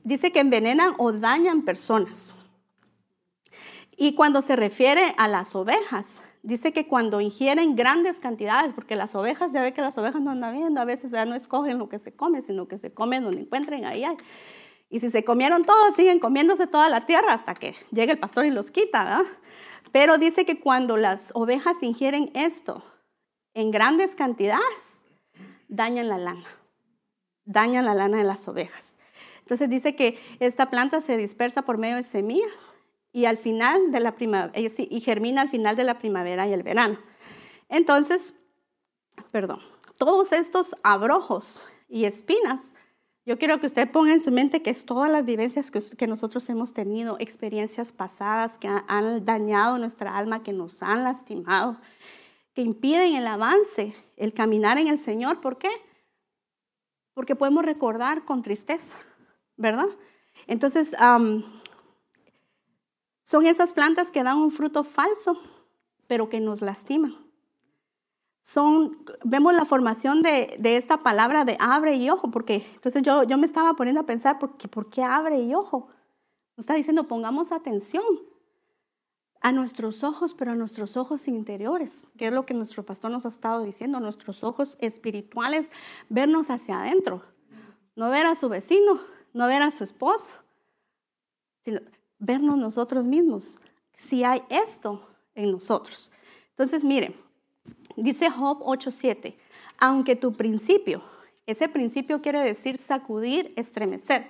Dice 0.02 0.32
que 0.32 0.40
envenenan 0.40 0.94
o 0.98 1.12
dañan 1.12 1.62
personas. 1.62 2.36
Y 3.96 4.14
cuando 4.14 4.42
se 4.42 4.56
refiere 4.56 5.14
a 5.16 5.28
las 5.28 5.54
ovejas, 5.54 6.20
dice 6.42 6.72
que 6.72 6.86
cuando 6.86 7.20
ingieren 7.20 7.76
grandes 7.76 8.18
cantidades, 8.20 8.74
porque 8.74 8.96
las 8.96 9.14
ovejas, 9.14 9.52
ya 9.52 9.62
ve 9.62 9.72
que 9.72 9.82
las 9.82 9.96
ovejas 9.98 10.20
no 10.20 10.30
andan 10.30 10.54
viendo, 10.54 10.80
a 10.80 10.84
veces 10.84 11.12
no 11.12 11.34
escogen 11.34 11.78
lo 11.78 11.88
que 11.88 11.98
se 11.98 12.14
come, 12.14 12.42
sino 12.42 12.68
que 12.68 12.78
se 12.78 12.92
comen 12.92 13.24
donde 13.24 13.40
encuentren, 13.40 13.84
ahí 13.84 14.04
hay. 14.04 14.16
Y 14.90 15.00
si 15.00 15.10
se 15.10 15.24
comieron 15.24 15.64
todos, 15.64 15.94
siguen 15.96 16.18
comiéndose 16.18 16.66
toda 16.66 16.88
la 16.88 17.06
tierra 17.06 17.32
hasta 17.32 17.54
que 17.54 17.74
llegue 17.90 18.12
el 18.12 18.18
pastor 18.18 18.46
y 18.46 18.50
los 18.50 18.70
quita, 18.70 19.04
¿verdad? 19.04 19.24
Pero 19.92 20.18
dice 20.18 20.44
que 20.44 20.60
cuando 20.60 20.96
las 20.96 21.30
ovejas 21.34 21.82
ingieren 21.82 22.30
esto 22.34 22.84
en 23.54 23.70
grandes 23.70 24.14
cantidades, 24.14 25.06
dañan 25.68 26.08
la 26.08 26.18
lana, 26.18 26.46
dañan 27.44 27.84
la 27.84 27.94
lana 27.94 28.18
de 28.18 28.24
las 28.24 28.46
ovejas. 28.48 28.98
Entonces 29.40 29.68
dice 29.70 29.94
que 29.94 30.18
esta 30.40 30.70
planta 30.70 31.00
se 31.00 31.16
dispersa 31.16 31.62
por 31.62 31.78
medio 31.78 31.96
de 31.96 32.02
semillas 32.02 32.73
y 33.14 33.24
al 33.24 33.38
final 33.38 33.92
de 33.92 34.00
la 34.00 34.14
primavera, 34.14 34.52
eh, 34.54 34.70
y 34.90 35.00
germina 35.00 35.40
al 35.40 35.48
final 35.48 35.76
de 35.76 35.84
la 35.84 35.98
primavera 35.98 36.46
y 36.46 36.52
el 36.52 36.62
verano. 36.62 36.98
Entonces, 37.70 38.34
perdón, 39.30 39.60
todos 39.96 40.32
estos 40.32 40.76
abrojos 40.82 41.64
y 41.88 42.04
espinas 42.04 42.74
yo 43.26 43.38
quiero 43.38 43.58
que 43.58 43.66
usted 43.66 43.90
ponga 43.90 44.12
en 44.12 44.20
su 44.20 44.30
mente 44.30 44.60
que 44.60 44.68
es 44.68 44.84
todas 44.84 45.10
las 45.10 45.24
vivencias 45.24 45.70
que, 45.70 46.06
nosotros 46.06 46.48
hemos 46.50 46.74
tenido, 46.74 47.16
experiencias 47.18 47.90
pasadas 47.90 48.58
que 48.58 48.68
han, 48.68 49.24
dañado 49.24 49.78
nuestra 49.78 50.16
alma, 50.16 50.42
que 50.42 50.52
nos 50.52 50.82
han 50.82 51.04
lastimado, 51.04 51.78
que 52.52 52.60
impiden 52.60 53.16
el 53.16 53.26
avance, 53.26 53.96
el 54.18 54.34
caminar 54.34 54.76
en 54.76 54.88
el 54.88 54.98
Señor. 54.98 55.40
¿Por 55.40 55.56
qué? 55.56 55.70
Porque 57.14 57.34
podemos 57.34 57.64
recordar 57.64 58.26
con 58.26 58.42
tristeza, 58.42 58.94
¿verdad? 59.56 59.88
Entonces, 60.46 60.94
son 63.24 63.46
esas 63.46 63.72
plantas 63.72 64.10
que 64.10 64.22
dan 64.22 64.38
un 64.38 64.52
fruto 64.52 64.84
falso, 64.84 65.40
pero 66.06 66.28
que 66.28 66.40
nos 66.40 66.60
lastiman 66.60 67.24
son, 68.44 68.98
vemos 69.24 69.54
la 69.54 69.64
formación 69.64 70.22
de, 70.22 70.58
esta 70.62 70.98
palabra 70.98 71.46
de 71.46 71.56
abre 71.58 71.94
y 71.96 72.10
ojo, 72.10 72.30
porque 72.30 72.66
entonces 72.74 73.02
yo, 73.02 73.22
yo 73.22 73.38
me 73.38 73.46
estaba 73.46 73.72
poniendo 73.74 74.02
a 74.02 74.06
pensar, 74.06 74.38
¿por 74.38 74.58
qué, 74.58 74.68
¿por 74.68 74.90
qué 74.90 75.02
abre 75.02 75.40
y 75.40 75.54
ojo? 75.54 75.88
Nos 76.56 76.64
está 76.64 76.74
diciendo, 76.74 77.08
pongamos 77.08 77.52
atención 77.52 78.04
a 79.40 79.50
nuestros 79.50 80.04
ojos, 80.04 80.34
pero 80.34 80.52
a 80.52 80.54
nuestros 80.54 80.96
ojos 80.98 81.26
interiores, 81.26 82.06
que 82.18 82.26
es 82.26 82.34
lo 82.34 82.44
que 82.44 82.52
nuestro 82.52 82.84
pastor 82.84 83.10
nos 83.10 83.24
ha 83.24 83.28
estado 83.28 83.62
diciendo, 83.64 83.98
nuestros 83.98 84.44
ojos 84.44 84.76
espirituales, 84.78 85.72
vernos 86.10 86.50
hacia 86.50 86.82
adentro, 86.82 87.22
no 87.96 88.10
ver 88.10 88.26
a 88.26 88.34
su 88.34 88.50
vecino, 88.50 89.00
no 89.32 89.46
ver 89.46 89.62
a 89.62 89.70
su 89.70 89.84
esposo, 89.84 90.28
sino 91.60 91.80
vernos 92.24 92.56
nosotros 92.56 93.04
mismos, 93.04 93.56
si 93.94 94.24
hay 94.24 94.42
esto 94.48 95.06
en 95.34 95.52
nosotros. 95.52 96.10
Entonces, 96.50 96.84
mire, 96.84 97.14
dice 97.96 98.30
Job 98.30 98.62
8:7, 98.62 99.36
aunque 99.78 100.16
tu 100.16 100.32
principio, 100.32 101.02
ese 101.46 101.68
principio 101.68 102.22
quiere 102.22 102.40
decir 102.40 102.78
sacudir, 102.78 103.52
estremecer, 103.56 104.26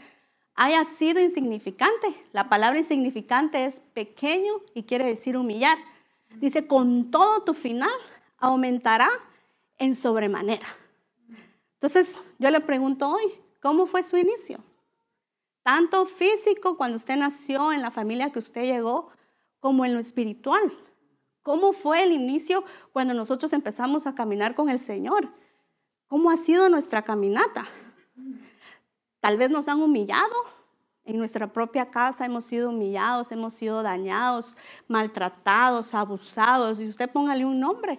haya 0.54 0.84
sido 0.84 1.20
insignificante, 1.20 2.14
la 2.32 2.48
palabra 2.48 2.78
insignificante 2.78 3.66
es 3.66 3.80
pequeño 3.92 4.54
y 4.74 4.84
quiere 4.84 5.04
decir 5.04 5.36
humillar. 5.36 5.76
Dice, 6.36 6.66
con 6.66 7.10
todo 7.10 7.42
tu 7.42 7.54
final 7.54 7.90
aumentará 8.38 9.08
en 9.78 9.94
sobremanera. 9.94 10.66
Entonces, 11.74 12.22
yo 12.38 12.50
le 12.50 12.60
pregunto 12.60 13.08
hoy, 13.08 13.34
¿cómo 13.60 13.86
fue 13.86 14.02
su 14.02 14.16
inicio? 14.16 14.58
Tanto 15.64 16.04
físico 16.04 16.76
cuando 16.76 16.98
usted 16.98 17.16
nació 17.16 17.72
en 17.72 17.80
la 17.80 17.90
familia 17.90 18.30
que 18.30 18.38
usted 18.38 18.64
llegó, 18.64 19.10
como 19.60 19.86
en 19.86 19.94
lo 19.94 19.98
espiritual. 19.98 20.60
¿Cómo 21.42 21.72
fue 21.72 22.02
el 22.02 22.12
inicio 22.12 22.64
cuando 22.92 23.14
nosotros 23.14 23.50
empezamos 23.54 24.06
a 24.06 24.14
caminar 24.14 24.54
con 24.54 24.68
el 24.68 24.78
Señor? 24.78 25.32
¿Cómo 26.06 26.30
ha 26.30 26.36
sido 26.36 26.68
nuestra 26.68 27.00
caminata? 27.00 27.66
Tal 29.20 29.38
vez 29.38 29.48
nos 29.48 29.66
han 29.68 29.80
humillado. 29.80 30.34
En 31.02 31.16
nuestra 31.16 31.50
propia 31.50 31.90
casa 31.90 32.26
hemos 32.26 32.44
sido 32.44 32.68
humillados, 32.68 33.32
hemos 33.32 33.54
sido 33.54 33.82
dañados, 33.82 34.58
maltratados, 34.86 35.94
abusados. 35.94 36.78
Y 36.78 36.88
usted 36.88 37.10
póngale 37.10 37.46
un 37.46 37.58
nombre. 37.58 37.98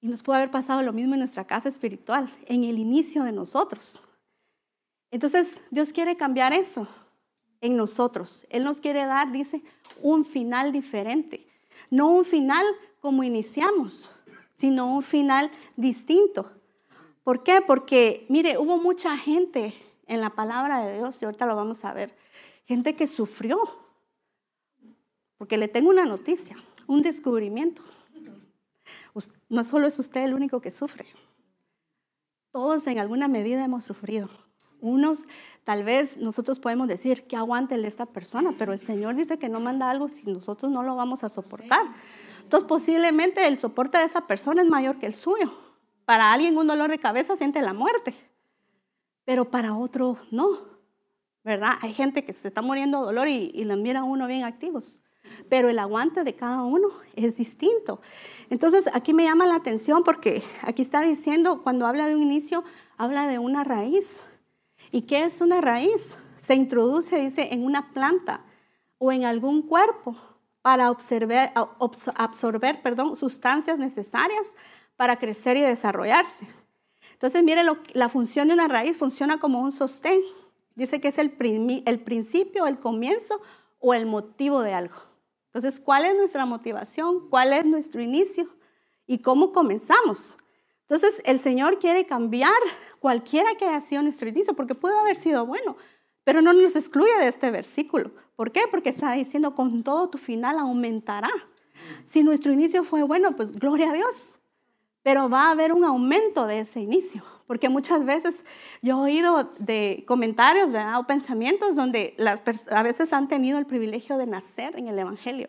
Y 0.00 0.08
nos 0.08 0.22
puede 0.22 0.38
haber 0.38 0.50
pasado 0.50 0.80
lo 0.80 0.94
mismo 0.94 1.12
en 1.12 1.20
nuestra 1.20 1.46
casa 1.46 1.68
espiritual, 1.68 2.32
en 2.46 2.64
el 2.64 2.78
inicio 2.78 3.22
de 3.22 3.32
nosotros. 3.32 4.05
Entonces, 5.16 5.62
Dios 5.70 5.94
quiere 5.94 6.14
cambiar 6.14 6.52
eso 6.52 6.86
en 7.62 7.74
nosotros. 7.74 8.46
Él 8.50 8.64
nos 8.64 8.82
quiere 8.82 9.06
dar, 9.06 9.32
dice, 9.32 9.62
un 10.02 10.26
final 10.26 10.72
diferente. 10.72 11.48
No 11.88 12.10
un 12.10 12.26
final 12.26 12.62
como 13.00 13.24
iniciamos, 13.24 14.12
sino 14.58 14.94
un 14.94 15.02
final 15.02 15.50
distinto. 15.74 16.52
¿Por 17.24 17.42
qué? 17.42 17.62
Porque, 17.66 18.26
mire, 18.28 18.58
hubo 18.58 18.76
mucha 18.76 19.16
gente 19.16 19.72
en 20.06 20.20
la 20.20 20.28
palabra 20.28 20.84
de 20.84 20.98
Dios, 20.98 21.22
y 21.22 21.24
ahorita 21.24 21.46
lo 21.46 21.56
vamos 21.56 21.82
a 21.86 21.94
ver, 21.94 22.14
gente 22.66 22.94
que 22.94 23.08
sufrió. 23.08 23.58
Porque 25.38 25.56
le 25.56 25.68
tengo 25.68 25.88
una 25.88 26.04
noticia, 26.04 26.58
un 26.86 27.00
descubrimiento. 27.00 27.80
No 29.48 29.64
solo 29.64 29.86
es 29.86 29.98
usted 29.98 30.24
el 30.24 30.34
único 30.34 30.60
que 30.60 30.70
sufre. 30.70 31.06
Todos 32.52 32.86
en 32.86 32.98
alguna 32.98 33.28
medida 33.28 33.64
hemos 33.64 33.82
sufrido. 33.82 34.28
Unos, 34.86 35.26
tal 35.64 35.84
vez 35.84 36.16
nosotros 36.16 36.60
podemos 36.60 36.88
decir 36.88 37.26
que 37.26 37.36
aguante 37.36 37.74
esta 37.86 38.06
persona, 38.06 38.54
pero 38.56 38.72
el 38.72 38.80
Señor 38.80 39.14
dice 39.16 39.38
que 39.38 39.48
no 39.48 39.60
manda 39.60 39.90
algo 39.90 40.08
si 40.08 40.24
nosotros 40.30 40.70
no 40.70 40.82
lo 40.82 40.96
vamos 40.96 41.24
a 41.24 41.28
soportar. 41.28 41.82
Entonces, 42.42 42.68
posiblemente 42.68 43.46
el 43.46 43.58
soporte 43.58 43.98
de 43.98 44.04
esa 44.04 44.26
persona 44.26 44.62
es 44.62 44.68
mayor 44.68 44.98
que 44.98 45.06
el 45.06 45.14
suyo. 45.14 45.52
Para 46.04 46.32
alguien 46.32 46.56
un 46.56 46.68
dolor 46.68 46.88
de 46.88 46.98
cabeza 46.98 47.36
siente 47.36 47.60
la 47.60 47.72
muerte, 47.72 48.14
pero 49.24 49.50
para 49.50 49.74
otro 49.74 50.18
no, 50.30 50.60
¿verdad? 51.42 51.72
Hay 51.80 51.92
gente 51.92 52.24
que 52.24 52.32
se 52.32 52.46
está 52.46 52.62
muriendo 52.62 53.00
de 53.00 53.06
dolor 53.06 53.26
y, 53.26 53.50
y 53.52 53.64
la 53.64 53.74
mira 53.74 54.04
uno 54.04 54.28
bien 54.28 54.44
activos, 54.44 55.02
pero 55.48 55.68
el 55.68 55.80
aguante 55.80 56.22
de 56.22 56.36
cada 56.36 56.62
uno 56.62 56.88
es 57.16 57.36
distinto. 57.36 58.00
Entonces, 58.50 58.88
aquí 58.94 59.12
me 59.12 59.24
llama 59.24 59.46
la 59.46 59.56
atención 59.56 60.04
porque 60.04 60.44
aquí 60.62 60.82
está 60.82 61.00
diciendo, 61.00 61.62
cuando 61.64 61.86
habla 61.86 62.06
de 62.06 62.14
un 62.14 62.22
inicio, 62.22 62.62
habla 62.96 63.26
de 63.26 63.40
una 63.40 63.64
raíz. 63.64 64.22
¿Y 64.90 65.02
qué 65.02 65.24
es 65.24 65.40
una 65.40 65.60
raíz? 65.60 66.16
Se 66.38 66.54
introduce, 66.54 67.16
dice, 67.18 67.48
en 67.52 67.64
una 67.64 67.92
planta 67.92 68.44
o 68.98 69.12
en 69.12 69.24
algún 69.24 69.62
cuerpo 69.62 70.16
para 70.62 70.88
absorber, 70.88 71.52
absorber 72.16 72.82
perdón, 72.82 73.16
sustancias 73.16 73.78
necesarias 73.78 74.56
para 74.96 75.16
crecer 75.16 75.56
y 75.56 75.62
desarrollarse. 75.62 76.46
Entonces, 77.12 77.42
mire, 77.42 77.62
la 77.92 78.08
función 78.08 78.48
de 78.48 78.54
una 78.54 78.68
raíz 78.68 78.96
funciona 78.96 79.38
como 79.38 79.60
un 79.60 79.72
sostén. 79.72 80.20
Dice 80.74 81.00
que 81.00 81.08
es 81.08 81.18
el, 81.18 81.34
el 81.86 82.00
principio, 82.00 82.66
el 82.66 82.78
comienzo 82.78 83.40
o 83.78 83.94
el 83.94 84.06
motivo 84.06 84.62
de 84.62 84.74
algo. 84.74 84.96
Entonces, 85.46 85.80
¿cuál 85.80 86.04
es 86.04 86.14
nuestra 86.14 86.44
motivación? 86.44 87.30
¿Cuál 87.30 87.54
es 87.54 87.64
nuestro 87.64 88.02
inicio? 88.02 88.48
¿Y 89.06 89.18
cómo 89.18 89.52
comenzamos? 89.52 90.36
Entonces, 90.82 91.22
el 91.24 91.38
Señor 91.38 91.78
quiere 91.78 92.06
cambiar 92.06 92.52
cualquiera 93.06 93.54
que 93.54 93.64
haya 93.64 93.80
sido 93.82 94.02
nuestro 94.02 94.28
inicio, 94.28 94.54
porque 94.54 94.74
puede 94.74 94.98
haber 94.98 95.14
sido 95.14 95.46
bueno, 95.46 95.76
pero 96.24 96.42
no 96.42 96.52
nos 96.52 96.74
excluye 96.74 97.16
de 97.20 97.28
este 97.28 97.52
versículo. 97.52 98.10
¿Por 98.34 98.50
qué? 98.50 98.62
Porque 98.68 98.88
está 98.88 99.12
diciendo, 99.12 99.54
con 99.54 99.84
todo 99.84 100.10
tu 100.10 100.18
final 100.18 100.58
aumentará. 100.58 101.30
Si 102.04 102.24
nuestro 102.24 102.50
inicio 102.50 102.82
fue 102.82 103.04
bueno, 103.04 103.36
pues 103.36 103.52
gloria 103.52 103.90
a 103.90 103.92
Dios. 103.92 104.40
Pero 105.04 105.30
va 105.30 105.44
a 105.44 105.50
haber 105.52 105.72
un 105.72 105.84
aumento 105.84 106.48
de 106.48 106.58
ese 106.58 106.80
inicio. 106.80 107.22
Porque 107.46 107.68
muchas 107.68 108.04
veces 108.04 108.44
yo 108.82 108.96
he 109.06 109.12
oído 109.12 109.52
de 109.60 110.02
comentarios 110.08 110.72
¿verdad? 110.72 110.98
o 110.98 111.06
pensamientos 111.06 111.76
donde 111.76 112.12
las 112.18 112.42
a 112.72 112.82
veces 112.82 113.12
han 113.12 113.28
tenido 113.28 113.56
el 113.56 113.66
privilegio 113.66 114.18
de 114.18 114.26
nacer 114.26 114.76
en 114.76 114.88
el 114.88 114.98
Evangelio. 114.98 115.48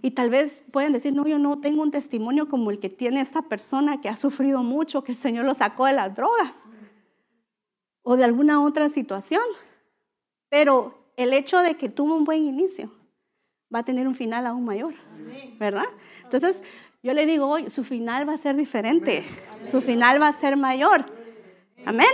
Y 0.00 0.12
tal 0.12 0.30
vez 0.30 0.64
pueden 0.72 0.94
decir, 0.94 1.12
no, 1.12 1.26
yo 1.26 1.38
no 1.38 1.60
tengo 1.60 1.82
un 1.82 1.90
testimonio 1.90 2.48
como 2.48 2.70
el 2.70 2.78
que 2.78 2.88
tiene 2.88 3.20
esta 3.20 3.42
persona 3.42 4.00
que 4.00 4.08
ha 4.08 4.16
sufrido 4.16 4.62
mucho, 4.62 5.04
que 5.04 5.12
el 5.12 5.18
Señor 5.18 5.44
lo 5.44 5.54
sacó 5.54 5.84
de 5.84 5.92
las 5.92 6.16
drogas 6.16 6.67
o 8.08 8.16
de 8.16 8.24
alguna 8.24 8.64
otra 8.64 8.88
situación. 8.88 9.42
Pero 10.48 10.94
el 11.18 11.34
hecho 11.34 11.58
de 11.58 11.76
que 11.76 11.90
tuvo 11.90 12.16
un 12.16 12.24
buen 12.24 12.42
inicio 12.42 12.90
va 13.72 13.80
a 13.80 13.84
tener 13.84 14.08
un 14.08 14.14
final 14.14 14.46
aún 14.46 14.64
mayor, 14.64 14.94
¿verdad? 15.58 15.84
Entonces, 16.24 16.62
yo 17.02 17.12
le 17.12 17.26
digo 17.26 17.46
hoy, 17.46 17.68
su 17.68 17.84
final 17.84 18.26
va 18.26 18.32
a 18.32 18.38
ser 18.38 18.56
diferente, 18.56 19.24
su 19.70 19.82
final 19.82 20.22
va 20.22 20.28
a 20.28 20.32
ser 20.32 20.56
mayor. 20.56 21.04
Amén. 21.84 22.08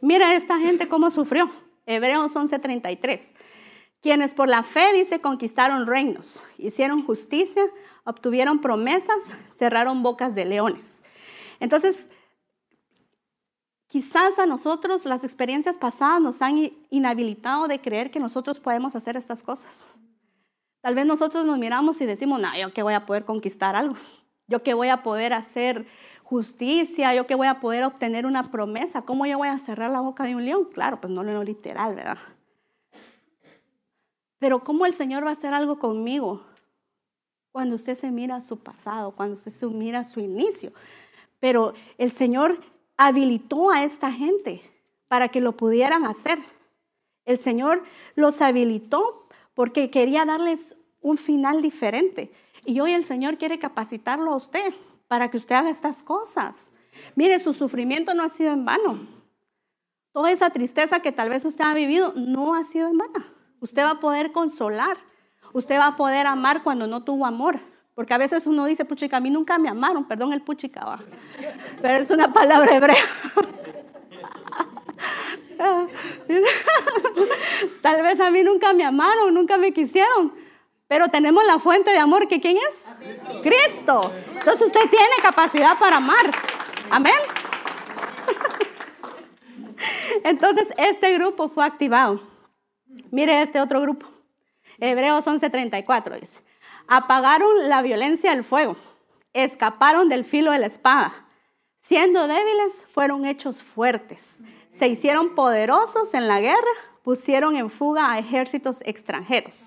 Mira 0.00 0.34
esta 0.34 0.58
gente 0.58 0.88
cómo 0.88 1.12
sufrió. 1.12 1.48
Hebreos 1.86 2.34
11:33. 2.34 3.34
Quienes 4.00 4.34
por 4.34 4.48
la 4.48 4.64
fe, 4.64 4.92
dice, 4.94 5.20
conquistaron 5.20 5.86
reinos, 5.86 6.42
hicieron 6.58 7.04
justicia, 7.04 7.62
obtuvieron 8.02 8.60
promesas, 8.60 9.30
cerraron 9.56 10.02
bocas 10.02 10.34
de 10.34 10.44
leones. 10.44 11.04
Entonces, 11.60 12.08
quizás 13.92 14.38
a 14.38 14.46
nosotros 14.46 15.04
las 15.04 15.22
experiencias 15.22 15.76
pasadas 15.76 16.18
nos 16.18 16.40
han 16.40 16.72
inhabilitado 16.88 17.68
de 17.68 17.78
creer 17.78 18.10
que 18.10 18.20
nosotros 18.20 18.58
podemos 18.58 18.96
hacer 18.96 19.18
estas 19.18 19.42
cosas. 19.42 19.84
Tal 20.80 20.94
vez 20.94 21.04
nosotros 21.04 21.44
nos 21.44 21.58
miramos 21.58 22.00
y 22.00 22.06
decimos, 22.06 22.40
no, 22.40 22.48
yo 22.58 22.72
que 22.72 22.82
voy 22.82 22.94
a 22.94 23.04
poder 23.04 23.26
conquistar 23.26 23.76
algo, 23.76 23.94
yo 24.46 24.62
que 24.62 24.72
voy 24.72 24.88
a 24.88 25.02
poder 25.02 25.34
hacer 25.34 25.86
justicia, 26.22 27.14
yo 27.14 27.26
que 27.26 27.34
voy 27.34 27.48
a 27.48 27.60
poder 27.60 27.84
obtener 27.84 28.24
una 28.24 28.50
promesa, 28.50 29.02
¿cómo 29.02 29.26
yo 29.26 29.36
voy 29.36 29.48
a 29.48 29.58
cerrar 29.58 29.90
la 29.90 30.00
boca 30.00 30.24
de 30.24 30.36
un 30.36 30.46
león? 30.46 30.70
Claro, 30.72 30.98
pues 30.98 31.12
no 31.12 31.22
lo 31.22 31.44
literal, 31.44 31.94
¿verdad? 31.94 32.16
Pero 34.38 34.64
¿cómo 34.64 34.86
el 34.86 34.94
Señor 34.94 35.22
va 35.22 35.28
a 35.28 35.34
hacer 35.34 35.52
algo 35.52 35.78
conmigo? 35.78 36.46
Cuando 37.50 37.74
usted 37.74 37.94
se 37.94 38.10
mira 38.10 38.40
su 38.40 38.58
pasado, 38.58 39.10
cuando 39.14 39.34
usted 39.34 39.52
se 39.52 39.66
mira 39.66 40.02
su 40.04 40.18
inicio. 40.18 40.72
Pero 41.40 41.74
el 41.98 42.10
Señor 42.10 42.71
habilitó 42.96 43.70
a 43.70 43.84
esta 43.84 44.12
gente 44.12 44.62
para 45.08 45.28
que 45.28 45.40
lo 45.40 45.56
pudieran 45.56 46.04
hacer. 46.04 46.38
El 47.24 47.38
Señor 47.38 47.82
los 48.14 48.40
habilitó 48.40 49.26
porque 49.54 49.90
quería 49.90 50.24
darles 50.24 50.74
un 51.00 51.18
final 51.18 51.62
diferente. 51.62 52.32
Y 52.64 52.80
hoy 52.80 52.92
el 52.92 53.04
Señor 53.04 53.38
quiere 53.38 53.58
capacitarlo 53.58 54.32
a 54.32 54.36
usted 54.36 54.72
para 55.08 55.30
que 55.30 55.36
usted 55.36 55.54
haga 55.54 55.70
estas 55.70 56.02
cosas. 56.02 56.70
Mire, 57.14 57.40
su 57.40 57.54
sufrimiento 57.54 58.14
no 58.14 58.22
ha 58.22 58.30
sido 58.30 58.52
en 58.52 58.64
vano. 58.64 59.06
Toda 60.12 60.30
esa 60.30 60.50
tristeza 60.50 61.00
que 61.00 61.12
tal 61.12 61.28
vez 61.28 61.44
usted 61.44 61.64
ha 61.64 61.74
vivido 61.74 62.12
no 62.16 62.54
ha 62.54 62.64
sido 62.64 62.88
en 62.88 62.98
vano. 62.98 63.24
Usted 63.60 63.82
va 63.82 63.92
a 63.92 64.00
poder 64.00 64.32
consolar. 64.32 64.96
Usted 65.52 65.78
va 65.78 65.88
a 65.88 65.96
poder 65.96 66.26
amar 66.26 66.62
cuando 66.62 66.86
no 66.86 67.02
tuvo 67.02 67.26
amor. 67.26 67.60
Porque 67.94 68.14
a 68.14 68.18
veces 68.18 68.46
uno 68.46 68.64
dice, 68.64 68.84
puchica, 68.84 69.18
a 69.18 69.20
mí 69.20 69.30
nunca 69.30 69.58
me 69.58 69.68
amaron. 69.68 70.06
Perdón 70.06 70.32
el 70.32 70.42
puchica. 70.42 70.98
Pero 71.80 71.98
es 71.98 72.10
una 72.10 72.32
palabra 72.32 72.74
hebrea. 72.74 72.96
Tal 77.82 78.02
vez 78.02 78.20
a 78.20 78.30
mí 78.30 78.42
nunca 78.42 78.72
me 78.72 78.84
amaron, 78.84 79.34
nunca 79.34 79.58
me 79.58 79.72
quisieron. 79.72 80.32
Pero 80.88 81.08
tenemos 81.08 81.44
la 81.44 81.58
fuente 81.58 81.90
de 81.90 81.98
amor 81.98 82.28
que 82.28 82.40
¿quién 82.40 82.56
es? 82.56 83.42
Cristo. 83.42 84.12
Entonces 84.34 84.66
usted 84.66 84.90
tiene 84.90 85.14
capacidad 85.22 85.78
para 85.78 85.96
amar. 85.96 86.30
Amén. 86.90 87.14
Entonces 90.24 90.68
este 90.76 91.14
grupo 91.14 91.48
fue 91.48 91.64
activado. 91.64 92.20
Mire 93.10 93.42
este 93.42 93.60
otro 93.60 93.80
grupo. 93.80 94.06
Hebreos 94.78 95.24
11:34 95.24 96.20
dice, 96.20 96.40
apagaron 96.96 97.68
la 97.68 97.82
violencia 97.82 98.30
del 98.30 98.44
fuego, 98.44 98.76
escaparon 99.32 100.08
del 100.08 100.24
filo 100.24 100.52
de 100.52 100.58
la 100.58 100.66
espada, 100.66 101.22
Siendo 101.82 102.28
débiles, 102.28 102.84
fueron 102.92 103.26
hechos 103.26 103.60
fuertes. 103.60 104.38
Se 104.70 104.86
hicieron 104.86 105.34
poderosos 105.34 106.14
en 106.14 106.28
la 106.28 106.40
guerra, 106.40 106.70
pusieron 107.02 107.56
en 107.56 107.68
fuga 107.68 108.12
a 108.12 108.20
ejércitos 108.20 108.82
extranjeros. 108.82 109.58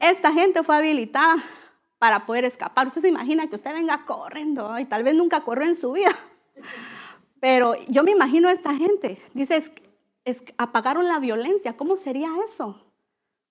Esta 0.00 0.32
gente 0.32 0.62
fue 0.62 0.76
habilitada 0.76 1.42
para 1.98 2.26
poder 2.26 2.44
escapar. 2.44 2.86
Usted 2.86 3.00
se 3.00 3.08
imagina 3.08 3.48
que 3.48 3.56
usted 3.56 3.72
venga 3.72 4.04
corriendo 4.06 4.78
y 4.78 4.84
tal 4.84 5.02
vez 5.02 5.16
nunca 5.16 5.40
corrió 5.40 5.66
en 5.68 5.74
su 5.74 5.90
vida. 5.90 6.16
Pero 7.40 7.74
yo 7.88 8.04
me 8.04 8.12
imagino 8.12 8.48
a 8.48 8.52
esta 8.52 8.72
gente. 8.76 9.20
Dice, 9.34 9.64
es, 10.24 10.42
apagaron 10.58 11.08
la 11.08 11.18
violencia. 11.18 11.76
¿Cómo 11.76 11.96
sería 11.96 12.30
eso? 12.44 12.80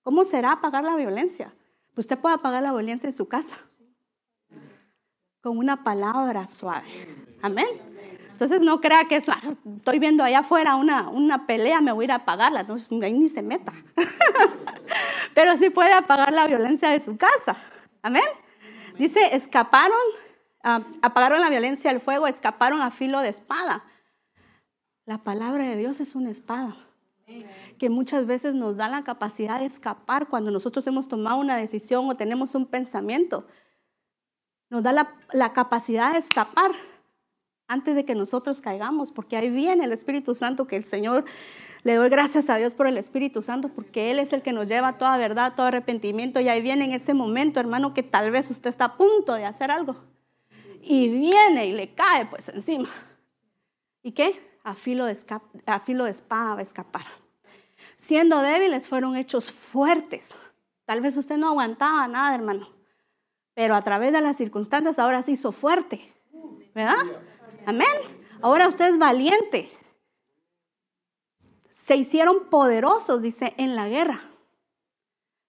¿Cómo 0.02 0.24
será 0.24 0.52
apagar 0.52 0.82
la 0.82 0.96
violencia? 0.96 1.52
Usted 1.96 2.18
puede 2.18 2.34
apagar 2.36 2.62
la 2.62 2.72
violencia 2.72 3.08
en 3.08 3.14
su 3.14 3.26
casa 3.28 3.56
con 5.40 5.58
una 5.58 5.82
palabra 5.82 6.46
suave. 6.46 6.86
Amén. 7.42 7.66
Entonces 8.30 8.60
no 8.62 8.80
crea 8.80 9.04
que 9.04 9.22
ah, 9.26 9.40
estoy 9.76 9.98
viendo 9.98 10.24
allá 10.24 10.40
afuera 10.40 10.76
una, 10.76 11.08
una 11.08 11.46
pelea, 11.46 11.80
me 11.80 11.92
voy 11.92 12.04
a 12.04 12.06
ir 12.06 12.12
a 12.12 12.16
apagarla. 12.16 12.62
No, 12.62 12.76
ahí 13.02 13.12
ni 13.12 13.28
se 13.28 13.42
meta. 13.42 13.72
Pero 15.34 15.56
sí 15.56 15.70
puede 15.70 15.92
apagar 15.92 16.32
la 16.32 16.46
violencia 16.46 16.90
de 16.90 17.00
su 17.00 17.16
casa. 17.16 17.56
Amén. 18.02 18.24
Dice, 18.96 19.34
escaparon, 19.34 19.98
ah, 20.62 20.82
apagaron 21.02 21.40
la 21.40 21.50
violencia 21.50 21.90
del 21.90 22.00
fuego, 22.00 22.26
escaparon 22.26 22.80
a 22.80 22.90
filo 22.90 23.20
de 23.20 23.28
espada. 23.28 23.84
La 25.04 25.18
palabra 25.18 25.64
de 25.64 25.76
Dios 25.76 26.00
es 26.00 26.14
una 26.14 26.30
espada 26.30 26.76
que 27.78 27.88
muchas 27.88 28.26
veces 28.26 28.54
nos 28.54 28.76
da 28.76 28.88
la 28.88 29.04
capacidad 29.04 29.58
de 29.58 29.66
escapar 29.66 30.28
cuando 30.28 30.50
nosotros 30.50 30.86
hemos 30.86 31.08
tomado 31.08 31.38
una 31.38 31.56
decisión 31.56 32.08
o 32.08 32.14
tenemos 32.14 32.54
un 32.54 32.66
pensamiento. 32.66 33.46
Nos 34.68 34.82
da 34.82 34.92
la, 35.32 35.52
capacidad 35.54 36.12
de 36.12 36.18
escapar 36.18 36.72
antes 37.66 37.94
de 37.94 38.04
que 38.04 38.14
nosotros 38.14 38.60
caigamos, 38.60 39.12
porque 39.12 39.36
ahí 39.36 39.48
viene 39.48 39.84
el 39.84 39.92
Espíritu 39.92 40.34
Santo, 40.34 40.66
que 40.66 40.76
el 40.76 40.84
Señor, 40.84 41.24
le 41.82 41.94
doy 41.94 42.10
gracias 42.10 42.50
a 42.50 42.56
Dios 42.56 42.74
por 42.74 42.86
el 42.86 42.98
Espíritu 42.98 43.42
Santo, 43.42 43.68
porque 43.68 44.10
Él 44.10 44.18
es 44.18 44.32
el 44.32 44.42
que 44.42 44.52
nos 44.52 44.68
lleva 44.68 44.88
a 44.88 44.98
toda 44.98 45.16
verdad, 45.16 45.54
todo 45.56 45.66
arrepentimiento, 45.66 46.40
y 46.40 46.48
ahí 46.48 46.60
viene 46.60 46.84
en 46.84 46.92
ese 46.92 47.14
momento, 47.14 47.60
hermano, 47.60 47.94
que 47.94 48.02
tal 48.02 48.30
vez 48.30 48.50
usted 48.50 48.70
está 48.70 48.84
a 48.86 48.96
punto 48.96 49.34
de 49.34 49.44
hacer 49.46 49.70
algo, 49.70 49.96
y 50.82 51.08
viene 51.08 51.66
y 51.66 51.72
le 51.72 51.94
cae 51.94 52.26
pues 52.26 52.48
encima. 52.48 52.90
¿Y 54.02 54.12
qué? 54.12 54.38
A 54.64 54.74
filo 54.74 55.06
de, 55.06 55.16
a 55.66 55.80
filo 55.80 56.04
de 56.04 56.10
espada 56.10 56.54
va 56.54 56.60
a 56.60 56.62
escapar. 56.62 57.19
Siendo 58.00 58.40
débiles, 58.40 58.88
fueron 58.88 59.14
hechos 59.14 59.52
fuertes. 59.52 60.34
Tal 60.86 61.02
vez 61.02 61.18
usted 61.18 61.36
no 61.36 61.48
aguantaba 61.48 62.08
nada, 62.08 62.34
hermano, 62.34 62.70
pero 63.52 63.74
a 63.74 63.82
través 63.82 64.10
de 64.12 64.22
las 64.22 64.38
circunstancias 64.38 64.98
ahora 64.98 65.22
se 65.22 65.32
hizo 65.32 65.52
fuerte, 65.52 66.10
¿verdad? 66.74 66.96
Amén. 67.66 67.86
Ahora 68.40 68.68
usted 68.68 68.88
es 68.88 68.98
valiente. 68.98 69.70
Se 71.70 71.94
hicieron 71.94 72.48
poderosos, 72.48 73.20
dice, 73.20 73.52
en 73.58 73.76
la 73.76 73.86
guerra. 73.86 74.22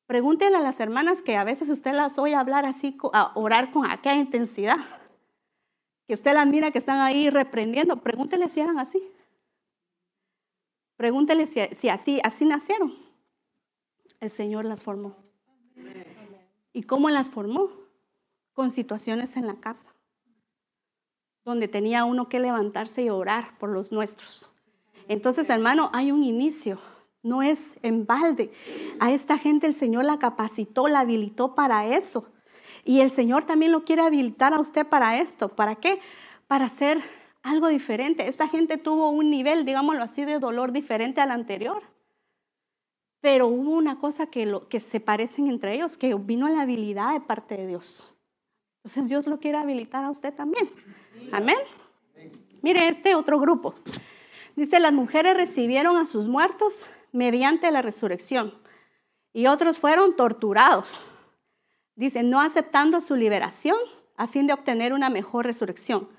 Pregúntenle 0.06 0.58
a 0.58 0.62
las 0.62 0.82
hermanas 0.82 1.22
que 1.22 1.38
a 1.38 1.46
veces 1.46 1.70
usted 1.70 1.94
las 1.94 2.20
oye 2.20 2.36
hablar 2.36 2.66
así, 2.66 2.98
a 3.14 3.32
orar 3.36 3.72
con 3.72 3.90
aquella 3.90 4.18
intensidad. 4.18 4.78
Que 6.06 6.16
usted 6.16 6.34
las 6.34 6.48
mira 6.48 6.72
que 6.72 6.80
están 6.80 7.00
ahí 7.00 7.30
reprendiendo. 7.30 8.02
Pregúntele 8.02 8.50
si 8.50 8.60
eran 8.60 8.78
así. 8.78 9.02
Pregúntele 11.02 11.48
si, 11.48 11.60
si 11.76 11.90
así, 11.90 12.22
así 12.24 12.46
nacieron. 12.46 12.94
El 14.20 14.30
Señor 14.30 14.66
las 14.66 14.84
formó. 14.84 15.16
¿Y 16.74 16.84
cómo 16.84 17.10
las 17.10 17.32
formó? 17.32 17.72
Con 18.54 18.72
situaciones 18.72 19.36
en 19.36 19.48
la 19.48 19.56
casa 19.56 19.88
donde 21.44 21.68
tenía 21.68 22.06
uno 22.06 22.30
que 22.30 22.40
levantarse 22.40 23.02
y 23.02 23.10
orar 23.10 23.58
por 23.58 23.72
los 23.72 23.92
nuestros. 23.92 24.48
Entonces, 25.08 25.50
hermano, 25.50 25.90
hay 25.92 26.12
un 26.12 26.24
inicio, 26.24 26.80
no 27.24 27.42
es 27.42 27.74
en 27.82 28.06
balde. 28.06 28.52
A 29.00 29.12
esta 29.12 29.40
gente 29.40 29.66
el 29.66 29.74
Señor 29.74 30.06
la 30.06 30.20
capacitó, 30.20 30.88
la 30.88 31.00
habilitó 31.00 31.56
para 31.56 31.88
eso. 31.96 32.28
Y 32.86 33.00
el 33.00 33.10
Señor 33.10 33.46
también 33.46 33.72
lo 33.72 33.86
quiere 33.86 34.04
habilitar 34.04 34.54
a 34.54 34.60
usted 34.60 34.86
para 34.86 35.20
esto. 35.20 35.50
¿Para 35.50 35.78
qué? 35.78 36.00
Para 36.46 36.66
hacer 36.66 37.02
algo 37.44 37.68
diferente. 37.68 38.28
Esta 38.28 38.48
gente 38.48 38.78
tuvo 38.78 39.10
un 39.10 39.30
nivel, 39.30 39.66
digámoslo 39.66 40.04
así, 40.04 40.26
de 40.26 40.40
dolor 40.40 40.72
diferente 40.72 41.22
al 41.22 41.32
anterior. 41.32 41.84
Pero 43.20 43.48
hubo 43.48 43.72
una 43.72 44.00
cosa 44.00 44.28
que, 44.28 44.80
se 44.80 45.00
parecen 45.00 45.48
entre 45.48 45.76
ellos, 45.76 45.98
que 45.98 46.14
vino 46.16 46.50
la 46.50 46.62
habilidad 46.62 47.14
de 47.14 47.22
parte 47.22 47.58
de 47.58 47.68
Dios. 47.68 48.14
Entonces 48.78 49.08
Dios 49.08 49.28
lo 49.28 49.40
quiere 49.40 49.58
habilitar 49.58 50.04
a 50.04 50.10
usted 50.10 50.34
también. 50.34 50.70
Amén. 51.32 51.58
Mire 52.62 52.88
este 52.88 53.16
otro 53.16 53.40
grupo. 53.40 53.76
Dice, 54.56 54.80
las 54.80 54.92
mujeres 54.92 55.36
recibieron 55.36 55.98
a 55.98 56.06
sus 56.06 56.28
muertos 56.28 56.86
mediante 57.12 57.72
la 57.72 57.82
resurrección 57.82 58.54
y 59.34 59.48
otros 59.48 59.78
fueron 59.78 60.16
torturados. 60.16 61.06
Dice, 61.96 62.24
no 62.24 62.42
aceptando 62.42 63.02
su 63.02 63.16
liberación 63.16 63.78
a 64.18 64.28
fin 64.28 64.48
de 64.48 64.54
obtener 64.54 64.94
una 64.94 65.10
mejor 65.10 65.46
resurrección. 65.46 66.10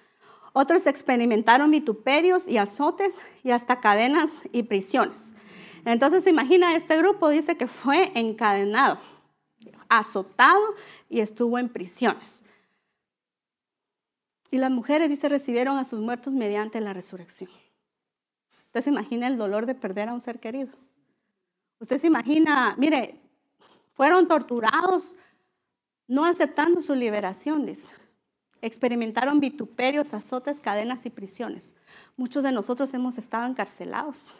Otros 0.53 0.87
experimentaron 0.87 1.71
vituperios 1.71 2.47
y 2.47 2.59
azotes 2.59 3.21
y 3.43 3.51
hasta 3.51 3.81
cadenas 3.81 4.43
y 4.53 4.65
prisiones. 4.65 5.35
Entonces, 5.85 6.27
imagina, 6.27 6.77
este 6.77 6.97
grupo 6.99 7.31
dice 7.31 7.57
que 7.57 7.67
fue 7.67 8.13
encadenado, 8.15 8.99
azotado 9.89 10.75
y 11.09 11.21
estuvo 11.21 11.59
en 11.59 11.69
prisiones. 11.69 12.43
Y 14.51 14.59
las 14.59 14.71
mujeres, 14.71 15.09
dice, 15.09 15.29
recibieron 15.29 15.79
a 15.79 15.85
sus 15.85 16.01
muertos 16.01 16.33
mediante 16.35 16.81
la 16.81 16.93
resurrección. 16.93 17.51
Usted 18.67 18.83
se 18.83 18.91
imagina 18.91 19.27
el 19.27 19.39
dolor 19.39 19.65
de 19.65 19.75
perder 19.75 20.11
a 20.11 20.13
un 20.13 20.21
ser 20.21 20.39
querido. 20.39 20.73
Usted 21.81 21.99
se 21.99 22.07
imagina, 22.07 22.75
mire, 22.79 23.19
fueron 23.95 24.29
torturados 24.29 25.17
no 26.07 26.27
aceptando 26.27 26.83
su 26.83 26.95
liberación, 26.95 27.65
dice. 27.65 27.91
Experimentaron 28.63 29.41
vituperios, 29.41 30.15
azotes, 30.15 30.61
cadenas 30.61 31.05
y 31.05 31.11
prisiones. 31.11 31.77
Muchos 32.17 32.43
de 32.43 32.53
nosotros 32.53 32.95
hemos 32.95 33.19
estado 33.19 33.47
encarcelados, 33.47 34.35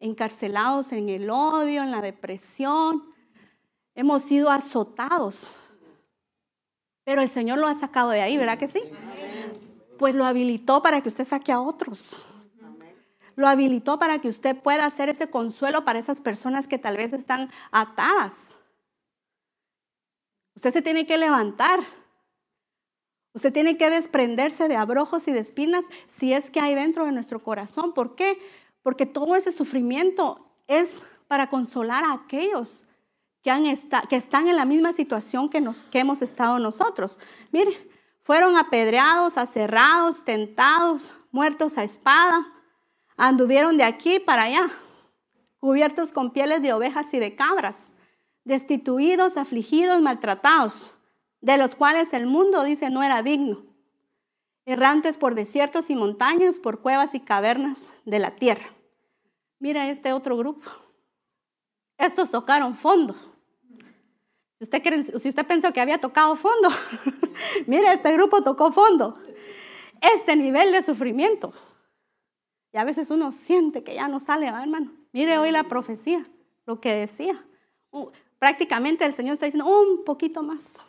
encarcelados 0.00 0.92
en 0.92 1.08
el 1.08 1.30
odio, 1.30 1.82
en 1.82 1.90
la 1.90 2.02
depresión. 2.02 3.02
Hemos 3.94 4.24
sido 4.24 4.50
azotados. 4.50 5.54
Pero 7.04 7.22
el 7.22 7.30
Señor 7.30 7.58
lo 7.58 7.66
ha 7.66 7.74
sacado 7.74 8.10
de 8.10 8.20
ahí, 8.20 8.36
¿verdad 8.36 8.58
que 8.58 8.68
sí? 8.68 8.82
pues 9.98 10.14
lo 10.14 10.24
habilitó 10.24 10.82
para 10.82 11.00
que 11.00 11.08
usted 11.08 11.24
saque 11.24 11.52
a 11.52 11.60
otros. 11.60 12.22
Lo 13.36 13.48
habilitó 13.48 13.98
para 13.98 14.20
que 14.20 14.28
usted 14.28 14.56
pueda 14.56 14.86
hacer 14.86 15.08
ese 15.08 15.28
consuelo 15.28 15.84
para 15.84 15.98
esas 15.98 16.20
personas 16.20 16.68
que 16.68 16.78
tal 16.78 16.96
vez 16.96 17.12
están 17.12 17.50
atadas. 17.72 18.56
Usted 20.54 20.72
se 20.72 20.82
tiene 20.82 21.06
que 21.06 21.18
levantar. 21.18 21.80
Usted 23.34 23.52
tiene 23.52 23.76
que 23.76 23.90
desprenderse 23.90 24.68
de 24.68 24.76
abrojos 24.76 25.26
y 25.26 25.32
de 25.32 25.40
espinas 25.40 25.84
si 26.08 26.32
es 26.32 26.50
que 26.50 26.60
hay 26.60 26.74
dentro 26.76 27.04
de 27.04 27.12
nuestro 27.12 27.42
corazón. 27.42 27.92
¿Por 27.92 28.14
qué? 28.14 28.38
Porque 28.82 29.06
todo 29.06 29.34
ese 29.34 29.50
sufrimiento 29.50 30.46
es 30.68 31.02
para 31.26 31.50
consolar 31.50 32.04
a 32.04 32.12
aquellos 32.12 32.86
que, 33.42 33.50
han 33.50 33.64
que 34.08 34.16
están 34.16 34.46
en 34.46 34.56
la 34.56 34.64
misma 34.64 34.92
situación 34.92 35.50
que, 35.50 35.60
nos, 35.60 35.82
que 35.84 35.98
hemos 35.98 36.22
estado 36.22 36.60
nosotros. 36.60 37.18
Mire, 37.50 37.90
fueron 38.22 38.56
apedreados, 38.56 39.36
aserrados, 39.36 40.24
tentados, 40.24 41.10
muertos 41.32 41.76
a 41.76 41.82
espada. 41.82 42.46
Anduvieron 43.16 43.76
de 43.76 43.84
aquí 43.84 44.20
para 44.20 44.44
allá, 44.44 44.70
cubiertos 45.58 46.12
con 46.12 46.30
pieles 46.30 46.62
de 46.62 46.72
ovejas 46.72 47.12
y 47.12 47.18
de 47.18 47.34
cabras, 47.34 47.92
destituidos, 48.44 49.36
afligidos, 49.36 50.00
maltratados, 50.00 50.93
de 51.44 51.58
los 51.58 51.74
cuales 51.74 52.12
el 52.12 52.26
mundo 52.26 52.62
dice 52.64 52.90
no 52.90 53.02
era 53.02 53.22
digno. 53.22 53.64
Errantes 54.66 55.16
por 55.16 55.34
desiertos 55.34 55.90
y 55.90 55.94
montañas, 55.94 56.58
por 56.58 56.80
cuevas 56.80 57.14
y 57.14 57.20
cavernas 57.20 57.92
de 58.04 58.18
la 58.18 58.34
tierra. 58.36 58.74
Mira 59.58 59.88
este 59.90 60.12
otro 60.12 60.36
grupo. 60.36 60.68
Estos 61.98 62.30
tocaron 62.30 62.74
fondo 62.74 63.14
si 64.58 65.28
usted, 65.28 65.46
pensó 65.46 65.72
que 65.72 65.80
había 65.80 65.98
tocado 65.98 66.36
fondo, 66.36 66.68
mire, 67.66 67.92
este 67.92 68.12
grupo 68.12 68.42
tocó 68.42 68.72
fondo. 68.72 69.18
Este 70.14 70.36
nivel 70.36 70.72
de 70.72 70.82
sufrimiento. 70.82 71.52
Y 72.72 72.78
a 72.78 72.84
veces 72.84 73.10
uno 73.10 73.32
siente 73.32 73.84
que 73.84 73.94
ya 73.94 74.08
no 74.08 74.20
sale, 74.20 74.46
hermano. 74.46 74.92
Mire 75.12 75.38
hoy 75.38 75.50
la 75.50 75.64
profecía, 75.64 76.26
lo 76.66 76.80
que 76.80 76.94
decía. 76.94 77.44
prácticamente 78.38 79.04
el 79.04 79.14
Señor 79.14 79.34
está 79.34 79.46
diciendo, 79.46 79.70
un 79.70 80.04
poquito 80.04 80.42
más, 80.42 80.86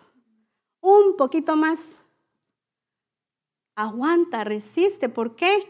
un 0.86 1.18
poquito 1.18 1.56
más. 1.56 1.80
Aguanta, 3.76 4.44
resiste. 4.44 5.10
¿Por 5.10 5.36
qué? 5.36 5.70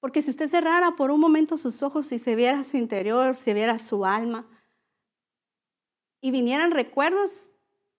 Porque 0.00 0.22
si 0.22 0.30
usted 0.30 0.48
cerrara 0.48 0.92
por 0.92 1.10
un 1.10 1.18
momento 1.18 1.56
sus 1.56 1.82
ojos 1.82 2.12
y 2.12 2.18
se 2.18 2.36
viera 2.36 2.62
su 2.64 2.76
interior, 2.76 3.34
se 3.34 3.54
viera 3.54 3.78
su 3.78 4.04
alma, 4.04 4.46
y 6.20 6.30
vinieran 6.30 6.72
recuerdos, 6.72 7.32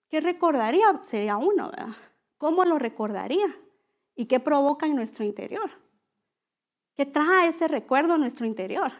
¿qué 0.10 0.22
recordaría? 0.22 1.02
Sería 1.04 1.38
uno, 1.38 1.72
¿verdad? 1.72 1.96
¿Cómo 2.38 2.66
lo 2.66 2.78
recordaría? 2.78 3.48
¿Y 4.16 4.26
qué 4.26 4.40
provoca 4.40 4.86
en 4.86 4.96
nuestro 4.96 5.26
interior? 5.26 5.70
¿Qué 6.96 7.06
trae 7.06 7.50
ese 7.50 7.68
recuerdo 7.68 8.16
en 8.16 8.22
nuestro 8.22 8.46
interior? 8.46 8.92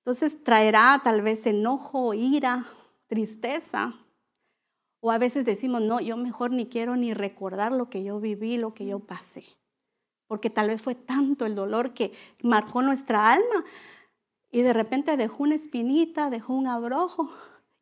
Entonces 0.00 0.42
traerá 0.44 1.00
tal 1.02 1.22
vez 1.22 1.46
enojo, 1.46 2.14
ira, 2.14 2.66
tristeza. 3.06 3.94
O 5.00 5.10
a 5.10 5.18
veces 5.18 5.44
decimos, 5.44 5.80
no, 5.80 6.00
yo 6.00 6.16
mejor 6.16 6.50
ni 6.50 6.66
quiero 6.66 6.96
ni 6.96 7.14
recordar 7.14 7.72
lo 7.72 7.88
que 7.88 8.04
yo 8.04 8.20
viví, 8.20 8.58
lo 8.58 8.74
que 8.74 8.86
yo 8.86 8.98
pasé. 9.00 9.44
Porque 10.26 10.50
tal 10.50 10.68
vez 10.68 10.82
fue 10.82 10.94
tanto 10.94 11.46
el 11.46 11.54
dolor 11.54 11.94
que 11.94 12.12
marcó 12.42 12.82
nuestra 12.82 13.32
alma 13.32 13.64
y 14.50 14.62
de 14.62 14.72
repente 14.72 15.16
dejó 15.16 15.42
una 15.44 15.54
espinita, 15.54 16.30
dejó 16.30 16.52
un 16.52 16.66
abrojo. 16.66 17.30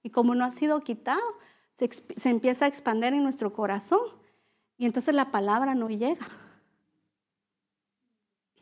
Y 0.02 0.10
como 0.10 0.34
no 0.34 0.44
ha 0.44 0.52
sido 0.52 0.80
quitado, 0.80 1.20
se, 1.74 1.90
se 2.16 2.30
empieza 2.30 2.64
a 2.64 2.68
expandir 2.68 3.12
en 3.12 3.22
nuestro 3.22 3.52
corazón. 3.52 4.00
Y 4.76 4.86
entonces 4.86 5.14
la 5.14 5.30
palabra 5.30 5.74
no 5.74 5.88
llega. 5.88 6.26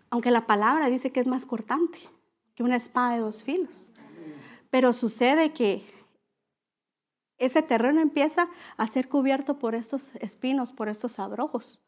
Aunque 0.09 0.31
la 0.31 0.47
palabra 0.47 0.89
dice 0.89 1.13
que 1.13 1.21
es 1.21 1.27
más 1.27 1.45
cortante 1.45 1.99
que 2.55 2.63
una 2.63 2.77
espada 2.77 3.15
de 3.15 3.21
dos 3.21 3.45
filos. 3.45 3.91
Pero 4.71 4.93
sucede 4.93 5.53
que 5.53 5.85
ese 7.39 7.63
terreno 7.63 8.01
empieza 8.01 8.49
a 8.77 8.87
ser 8.87 9.09
cubierto 9.09 9.59
por 9.59 9.75
estos 9.75 10.11
espinos, 10.17 10.73
por 10.73 10.89
estos 10.89 11.19
abrojos, 11.19 11.81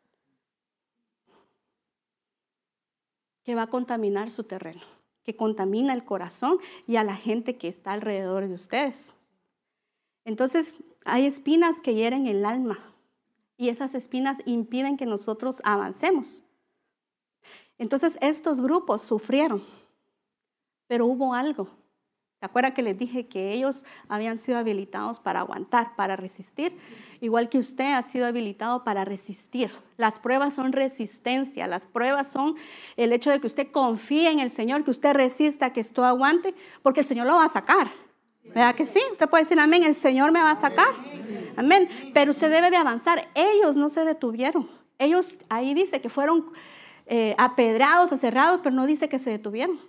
que 3.43 3.55
va 3.55 3.63
a 3.63 3.71
contaminar 3.71 4.31
su 4.31 4.45
terreno, 4.45 4.83
que 5.23 5.37
contamina 5.37 5.95
el 5.95 6.05
corazón 6.05 6.59
y 6.87 6.97
a 6.97 7.05
la 7.05 7.17
gente 7.17 7.57
que 7.57 7.69
está 7.69 7.93
alrededor 7.93 8.47
de 8.47 8.55
ustedes. 8.55 9.15
Entonces, 10.25 10.77
hay 11.05 11.25
espinas 11.25 11.81
que 11.81 11.95
hieren 11.95 12.27
el 12.27 12.45
alma 12.45 12.79
y 13.57 13.71
esas 13.71 13.95
espinas 13.95 14.39
impiden 14.45 14.99
que 14.99 15.07
nosotros 15.07 15.63
avancemos. 15.65 16.43
Entonces, 17.79 18.19
estos 18.21 18.61
grupos 18.61 19.03
sufrieron 19.03 19.63
pero 20.89 21.07
hubo 21.07 21.35
algo. 21.35 21.69
¿Se 22.41 22.47
acuerdan 22.47 22.73
que 22.73 22.83
les 22.83 22.97
dije 22.97 23.27
que 23.27 23.53
ellos 23.53 23.85
habían 24.09 24.39
sido 24.39 24.59
habilitados 24.59 25.19
para 25.19 25.41
aguantar, 25.41 25.97
para 25.97 26.15
resistir? 26.15 26.79
Igual 27.21 27.49
que 27.49 27.59
usted 27.59 27.95
ha 27.95 28.03
sido 28.05 28.27
habilitado 28.27 28.85
para 28.85 29.05
resistir. 29.05 29.73
Las 29.97 30.21
pruebas 30.21 30.55
son 30.55 30.73
resistencia, 30.73 31.67
las 31.67 31.85
pruebas 31.85 32.29
son 32.29 32.55
el 32.97 33.13
hecho 33.13 33.31
de 33.31 33.41
que 33.41 33.49
usted 33.49 33.73
confíe 33.73 34.31
en 34.31 34.39
el 34.39 34.53
Señor, 34.53 34.85
que 34.85 34.93
usted 34.93 35.15
resista, 35.15 35.73
que 35.73 35.81
esto 35.81 36.05
aguante, 36.05 36.55
porque 36.83 37.01
el 37.01 37.07
Señor 37.07 37.27
lo 37.27 37.35
va 37.35 37.47
a 37.47 37.49
sacar. 37.49 37.91
¿Verdad 38.45 38.77
que 38.77 38.87
sí? 38.87 39.01
Usted 39.11 39.29
puede 39.29 39.43
decir 39.43 39.59
amén, 39.59 39.83
el 39.83 39.97
Señor 39.97 40.31
me 40.31 40.41
va 40.41 40.53
a 40.53 40.57
sacar. 40.57 40.95
Amén. 41.57 41.89
Pero 42.15 42.31
usted 42.31 42.53
debe 42.53 42.71
de 42.71 42.77
avanzar. 42.77 43.29
Ellos 43.35 43.75
no 43.75 43.89
se 43.89 44.05
detuvieron. 44.05 44.71
Ellos, 45.01 45.35
ahí 45.49 45.75
dice 45.75 46.01
que 46.01 46.09
fueron 46.09 46.47
eh, 47.07 47.35
apedrados, 47.37 48.13
aserrados, 48.13 48.61
pero 48.63 48.77
no 48.77 48.87
dice 48.87 49.09
que 49.09 49.19
se 49.19 49.31
detuvieron. 49.31 49.81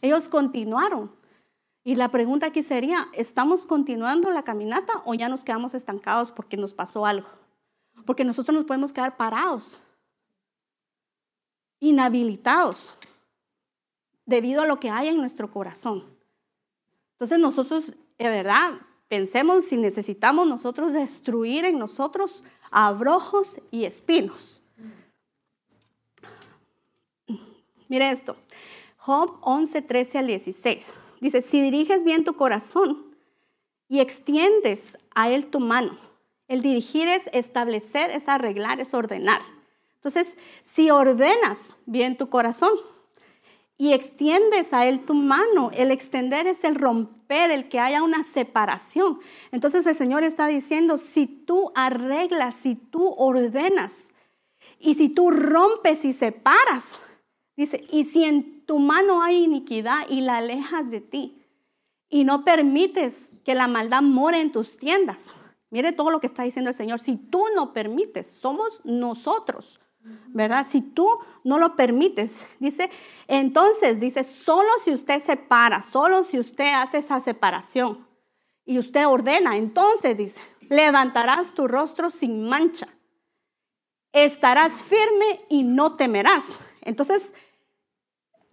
Ellos 0.00 0.30
continuaron. 0.30 1.20
Y 1.84 1.96
la 1.96 2.10
pregunta 2.10 2.46
aquí 2.46 2.62
sería, 2.62 3.08
¿estamos 3.12 3.66
continuando 3.66 4.30
la 4.30 4.44
caminata 4.44 5.02
o 5.04 5.14
ya 5.14 5.28
nos 5.28 5.42
quedamos 5.42 5.74
estancados 5.74 6.30
porque 6.30 6.56
nos 6.56 6.74
pasó 6.74 7.06
algo? 7.06 7.28
Porque 8.06 8.24
nosotros 8.24 8.54
nos 8.54 8.64
podemos 8.64 8.92
quedar 8.92 9.16
parados, 9.16 9.80
inhabilitados, 11.80 12.96
debido 14.24 14.62
a 14.62 14.66
lo 14.66 14.78
que 14.78 14.90
hay 14.90 15.08
en 15.08 15.16
nuestro 15.16 15.50
corazón. 15.50 16.04
Entonces 17.14 17.40
nosotros, 17.40 17.92
de 18.16 18.28
verdad, 18.28 18.80
pensemos 19.08 19.64
si 19.64 19.76
necesitamos 19.76 20.46
nosotros 20.46 20.92
destruir 20.92 21.64
en 21.64 21.78
nosotros 21.78 22.44
abrojos 22.70 23.60
y 23.72 23.84
espinos. 23.84 24.62
Mire 27.88 28.10
esto, 28.10 28.36
Job 28.96 29.36
11, 29.42 29.82
13 29.82 30.18
al 30.18 30.26
16. 30.28 30.94
Dice, 31.22 31.40
si 31.40 31.62
diriges 31.62 32.02
bien 32.02 32.24
tu 32.24 32.34
corazón 32.34 33.14
y 33.88 34.00
extiendes 34.00 34.98
a 35.14 35.30
él 35.30 35.46
tu 35.46 35.60
mano, 35.60 35.96
el 36.48 36.62
dirigir 36.62 37.06
es 37.06 37.30
establecer, 37.32 38.10
es 38.10 38.26
arreglar, 38.26 38.80
es 38.80 38.92
ordenar. 38.92 39.40
Entonces, 39.94 40.36
si 40.64 40.90
ordenas 40.90 41.76
bien 41.86 42.16
tu 42.16 42.28
corazón 42.28 42.72
y 43.78 43.92
extiendes 43.92 44.72
a 44.72 44.84
él 44.84 45.04
tu 45.04 45.14
mano, 45.14 45.70
el 45.74 45.92
extender 45.92 46.48
es 46.48 46.64
el 46.64 46.74
romper, 46.74 47.52
el 47.52 47.68
que 47.68 47.78
haya 47.78 48.02
una 48.02 48.24
separación. 48.24 49.20
Entonces 49.52 49.86
el 49.86 49.94
Señor 49.94 50.24
está 50.24 50.48
diciendo, 50.48 50.96
si 50.96 51.28
tú 51.28 51.70
arreglas, 51.76 52.56
si 52.56 52.74
tú 52.74 53.14
ordenas 53.16 54.10
y 54.80 54.96
si 54.96 55.08
tú 55.08 55.30
rompes 55.30 56.04
y 56.04 56.14
separas, 56.14 56.98
dice, 57.56 57.86
y 57.90 58.04
si 58.04 58.24
en 58.24 58.64
tu 58.66 58.78
mano 58.78 59.22
hay 59.22 59.44
iniquidad 59.44 60.08
y 60.08 60.20
la 60.20 60.38
alejas 60.38 60.90
de 60.90 61.00
ti. 61.00 61.38
Y 62.08 62.24
no 62.24 62.44
permites 62.44 63.30
que 63.44 63.54
la 63.54 63.68
maldad 63.68 64.02
more 64.02 64.40
en 64.40 64.52
tus 64.52 64.76
tiendas. 64.76 65.34
Mire 65.70 65.92
todo 65.92 66.10
lo 66.10 66.20
que 66.20 66.26
está 66.26 66.42
diciendo 66.42 66.70
el 66.70 66.76
Señor. 66.76 67.00
Si 67.00 67.16
tú 67.16 67.44
no 67.54 67.72
permites, 67.72 68.26
somos 68.40 68.80
nosotros, 68.84 69.80
¿verdad? 70.28 70.66
Si 70.68 70.82
tú 70.82 71.08
no 71.44 71.58
lo 71.58 71.76
permites, 71.76 72.46
dice, 72.58 72.90
entonces 73.26 73.98
dice, 73.98 74.24
solo 74.24 74.68
si 74.84 74.92
usted 74.92 75.22
separa, 75.22 75.82
solo 75.90 76.24
si 76.24 76.38
usted 76.38 76.72
hace 76.74 76.98
esa 76.98 77.20
separación 77.20 78.06
y 78.66 78.78
usted 78.78 79.06
ordena, 79.06 79.56
entonces 79.56 80.16
dice, 80.16 80.40
levantarás 80.68 81.54
tu 81.54 81.66
rostro 81.66 82.10
sin 82.10 82.44
mancha, 82.44 82.88
estarás 84.12 84.72
firme 84.82 85.40
y 85.48 85.62
no 85.62 85.96
temerás. 85.96 86.58
Entonces, 86.82 87.32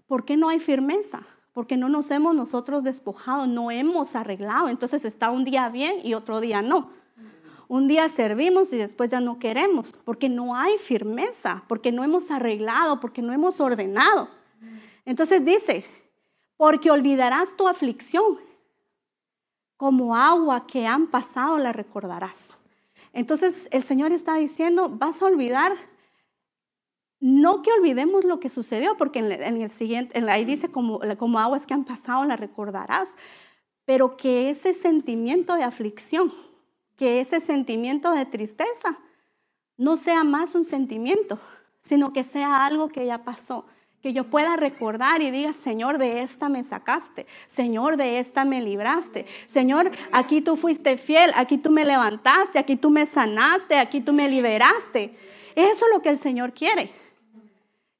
¿Por 0.10 0.26
qué 0.26 0.36
no 0.36 0.50
hay 0.50 0.60
firmeza? 0.60 1.22
Porque 1.54 1.78
no 1.78 1.88
nos 1.88 2.10
hemos 2.10 2.34
nosotros 2.36 2.84
despojado, 2.84 3.46
no 3.46 3.70
hemos 3.70 4.16
arreglado. 4.16 4.68
Entonces 4.68 5.06
está 5.06 5.30
un 5.30 5.46
día 5.46 5.70
bien 5.70 6.00
y 6.04 6.16
otro 6.16 6.40
día 6.40 6.64
no. 6.64 6.92
Un 7.68 7.88
día 7.88 8.10
servimos 8.10 8.74
y 8.74 8.78
después 8.78 9.12
ya 9.12 9.22
no 9.22 9.38
queremos, 9.38 9.94
porque 10.04 10.28
no 10.28 10.56
hay 10.56 10.80
firmeza, 10.80 11.64
porque 11.68 11.92
no 11.92 12.04
hemos 12.04 12.32
arreglado, 12.32 13.00
porque 13.00 13.22
no 13.22 13.32
hemos 13.34 13.60
ordenado. 13.60 14.30
Entonces 15.06 15.46
dice, 15.46 15.86
porque 16.58 16.90
olvidarás 16.90 17.56
tu 17.56 17.68
aflicción, 17.68 18.40
como 19.78 20.16
agua 20.16 20.66
que 20.66 20.88
han 20.88 21.06
pasado 21.06 21.60
la 21.60 21.72
recordarás. 21.72 22.60
Entonces 23.14 23.68
el 23.70 23.84
Señor 23.84 24.12
está 24.12 24.34
diciendo, 24.38 24.90
vas 24.90 25.22
a 25.22 25.26
olvidar 25.26 25.78
no 27.20 27.62
que 27.62 27.72
olvidemos 27.72 28.24
lo 28.24 28.40
que 28.40 28.50
sucedió, 28.50 28.96
porque 28.98 29.20
en, 29.20 29.62
el 29.62 29.70
siguiente, 29.70 30.18
en, 30.18 30.30
ahí 30.30 30.46
dice 30.46 30.70
como, 30.70 31.02
como 31.18 31.40
aguas 31.40 31.66
que 31.66 31.74
han 31.74 31.84
pasado 31.84 32.24
la 32.26 32.38
recordarás, 32.38 33.16
pero 33.86 34.16
que 34.16 34.50
ese 34.50 34.74
sentimiento 34.74 35.56
de 35.56 35.64
aflicción, 35.64 36.34
que 36.96 37.20
ese 37.20 37.42
sentimiento 37.42 38.12
de 38.12 38.26
tristeza, 38.26 39.00
no 39.78 39.98
sea 39.98 40.24
más 40.24 40.56
un 40.56 40.64
sentimiento, 40.64 41.40
sino 41.82 42.14
que 42.14 42.24
sea 42.24 42.66
algo 42.66 42.90
que 42.90 43.06
ya 43.06 43.24
pasó, 43.24 43.66
que 44.02 44.14
yo 44.14 44.30
pueda 44.30 44.56
recordar 44.56 45.22
y 45.22 45.32
diga, 45.32 45.54
Señor, 45.54 45.98
de 45.98 46.22
esta 46.22 46.48
me 46.48 46.64
sacaste, 46.64 47.26
Señor, 47.48 47.98
de 47.98 48.20
esta 48.20 48.46
me 48.46 48.62
libraste, 48.62 49.26
Señor, 49.48 49.92
aquí 50.14 50.40
tú 50.40 50.56
fuiste 50.56 50.98
fiel, 50.98 51.32
aquí 51.36 51.58
tú 51.58 51.70
me 51.70 51.84
levantaste, 51.84 52.60
aquí 52.60 52.78
tú 52.78 52.90
me 52.90 53.06
sanaste, 53.06 53.78
aquí 53.78 54.00
tú 54.00 54.14
me 54.14 54.30
liberaste. 54.30 55.16
Eso 55.56 55.86
es 55.86 55.94
lo 55.94 56.02
que 56.02 56.10
el 56.10 56.18
Señor 56.18 56.54
quiere 56.54 56.94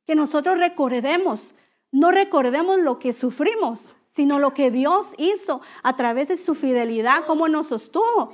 que 0.10 0.16
nosotros 0.16 0.58
recordemos, 0.58 1.54
no 1.92 2.10
recordemos 2.10 2.80
lo 2.80 2.98
que 2.98 3.14
sufrimos, 3.14 3.94
sino 4.10 4.40
lo 4.40 4.56
que 4.56 4.72
Dios 4.72 5.14
hizo 5.20 5.62
a 5.84 5.96
través 5.96 6.30
de 6.30 6.38
su 6.38 6.56
fidelidad, 6.56 7.28
cómo 7.28 7.48
nos 7.48 7.68
sostuvo. 7.68 8.34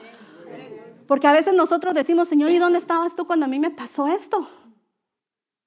Porque 1.05 1.27
a 1.27 1.33
veces 1.33 1.53
nosotros 1.53 1.93
decimos, 1.93 2.29
Señor, 2.29 2.49
¿y 2.51 2.59
dónde 2.59 2.79
estabas 2.79 3.13
tú 3.17 3.27
cuando 3.27 3.45
a 3.45 3.49
mí 3.49 3.59
me 3.59 3.71
pasó 3.71 4.07
esto? 4.07 4.49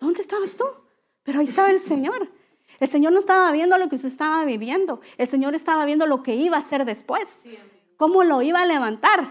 ¿Dónde 0.01 0.23
estabas 0.23 0.57
tú? 0.57 0.64
Pero 1.25 1.40
ahí 1.40 1.47
estaba 1.47 1.71
el 1.71 1.81
Señor. 1.81 2.33
El 2.81 2.88
Señor 2.88 3.12
no 3.12 3.18
estaba 3.18 3.53
viendo 3.53 3.77
lo 3.77 3.90
que 3.90 3.97
usted 3.97 4.09
estaba 4.09 4.47
viviendo. 4.47 5.03
El 5.18 5.28
Señor 5.28 5.55
estaba 5.55 5.85
viendo 5.85 6.07
lo 6.07 6.22
que 6.22 6.37
iba 6.37 6.57
a 6.57 6.61
hacer 6.61 6.87
después. 6.87 7.45
Cómo 7.99 8.24
lo 8.24 8.41
iba 8.41 8.62
a 8.62 8.66
levantar. 8.66 9.30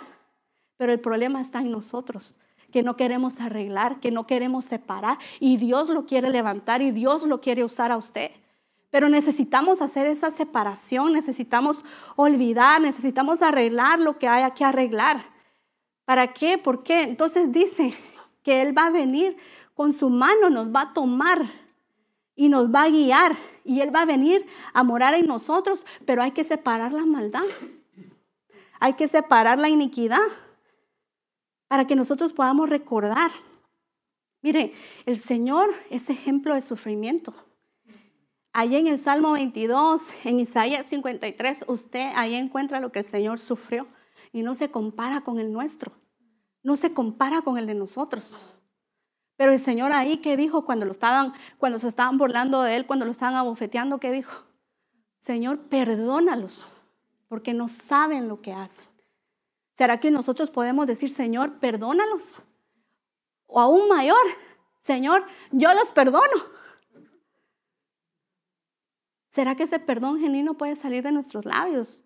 Pero 0.78 0.91
el 0.91 0.99
problema 0.99 1.41
está 1.41 1.58
en 1.58 1.72
nosotros 1.72 2.38
que 2.78 2.84
no 2.84 2.96
queremos 2.96 3.34
arreglar, 3.40 4.00
que 4.00 4.12
no 4.12 4.28
queremos 4.28 4.64
separar 4.64 5.18
y 5.40 5.58
Dios 5.58 5.90
lo 5.90 6.06
quiere 6.06 6.30
levantar 6.30 6.84
y 6.84 6.92
Dios 6.92 7.24
lo 7.24 7.42
quiere 7.42 7.64
usar 7.64 7.92
a 7.92 7.98
usted. 7.98 8.30
Pero 8.92 9.10
necesitamos 9.10 9.82
hacer 9.82 10.06
esa 10.06 10.30
separación, 10.30 11.12
necesitamos 11.12 11.84
olvidar, 12.16 12.80
necesitamos 12.80 13.42
arreglar 13.42 14.00
lo 14.00 14.20
que 14.20 14.28
haya 14.28 14.52
que 14.52 14.64
arreglar. 14.64 15.26
¿Para 16.06 16.34
qué? 16.34 16.60
¿Por 16.60 16.84
qué? 16.84 17.02
Entonces 17.02 17.52
dice 17.52 17.96
que 18.44 18.62
Él 18.62 18.78
va 18.78 18.86
a 18.86 18.92
venir 18.92 19.38
con 19.74 19.92
su 19.92 20.12
mano, 20.12 20.52
nos 20.52 20.68
va 20.68 20.82
a 20.82 20.94
tomar 20.94 21.50
y 22.36 22.48
nos 22.48 22.72
va 22.72 22.84
a 22.84 22.90
guiar 22.90 23.36
y 23.66 23.80
Él 23.80 23.90
va 23.94 24.04
a 24.04 24.06
venir 24.06 24.46
a 24.72 24.84
morar 24.84 25.16
en 25.16 25.26
nosotros, 25.26 25.84
pero 26.06 26.22
hay 26.22 26.30
que 26.30 26.44
separar 26.44 26.94
la 26.94 27.08
maldad, 27.08 27.46
hay 28.80 28.94
que 28.94 29.08
separar 29.08 29.58
la 29.58 29.68
iniquidad 29.68 30.22
para 31.68 31.86
que 31.86 31.95
nosotros 31.95 32.34
podamos 32.34 32.70
recordar 32.70 33.32
Mire, 34.47 34.74
el 35.05 35.20
Señor 35.20 35.70
es 35.89 36.09
ejemplo 36.09 36.55
de 36.55 36.61
sufrimiento. 36.61 37.34
Allí 38.53 38.78
en 38.78 38.88
el 38.88 38.97
Salmo 38.97 39.34
22, 39.34 40.01
en 40.24 40.39
Isaías 40.39 40.86
53, 40.86 41.65
usted 41.68 42.11
ahí 42.15 42.36
encuentra 42.36 42.80
lo 42.80 42.91
que 42.91 42.99
el 42.99 43.05
Señor 43.05 43.41
sufrió 43.41 43.88
y 44.32 44.43
no 44.43 44.55
se 44.55 44.72
compara 44.72 45.20
con 45.20 45.39
el 45.39 45.51
nuestro, 45.51 45.91
no 46.63 46.78
se 46.78 46.93
compara 46.93 47.41
con 47.41 47.57
el 47.57 47.68
de 47.68 47.76
nosotros. 47.76 48.36
Pero 49.36 49.51
el 49.51 49.59
Señor 49.59 49.91
ahí, 49.91 50.18
¿qué 50.18 50.38
dijo 50.38 50.65
cuando, 50.65 50.86
lo 50.86 50.93
estaban, 50.93 51.34
cuando 51.57 51.78
se 51.78 51.89
estaban 51.89 52.18
burlando 52.18 52.61
de 52.63 52.78
él, 52.78 52.86
cuando 52.86 53.03
lo 53.03 53.11
estaban 53.11 53.36
abofeteando? 53.36 53.99
¿Qué 53.99 54.13
dijo? 54.13 54.45
Señor, 55.20 55.68
perdónalos, 55.68 56.70
porque 57.28 57.53
no 57.53 57.68
saben 57.68 58.30
lo 58.30 58.41
que 58.41 58.53
hacen. 58.53 58.87
¿Será 59.78 60.00
que 60.00 60.10
nosotros 60.10 60.50
podemos 60.50 60.88
decir, 60.88 61.12
Señor, 61.12 61.60
perdónalos? 61.60 62.42
O 63.46 63.60
aún 63.60 63.88
mayor, 63.88 64.18
Señor, 64.82 65.24
yo 65.52 65.72
los 65.76 65.92
perdono. 65.92 66.58
¿Será 69.30 69.54
que 69.56 69.64
ese 69.64 69.78
perdón 69.78 70.20
genuino 70.20 70.56
puede 70.56 70.76
salir 70.78 71.04
de 71.04 71.12
nuestros 71.12 71.46
labios 71.46 72.04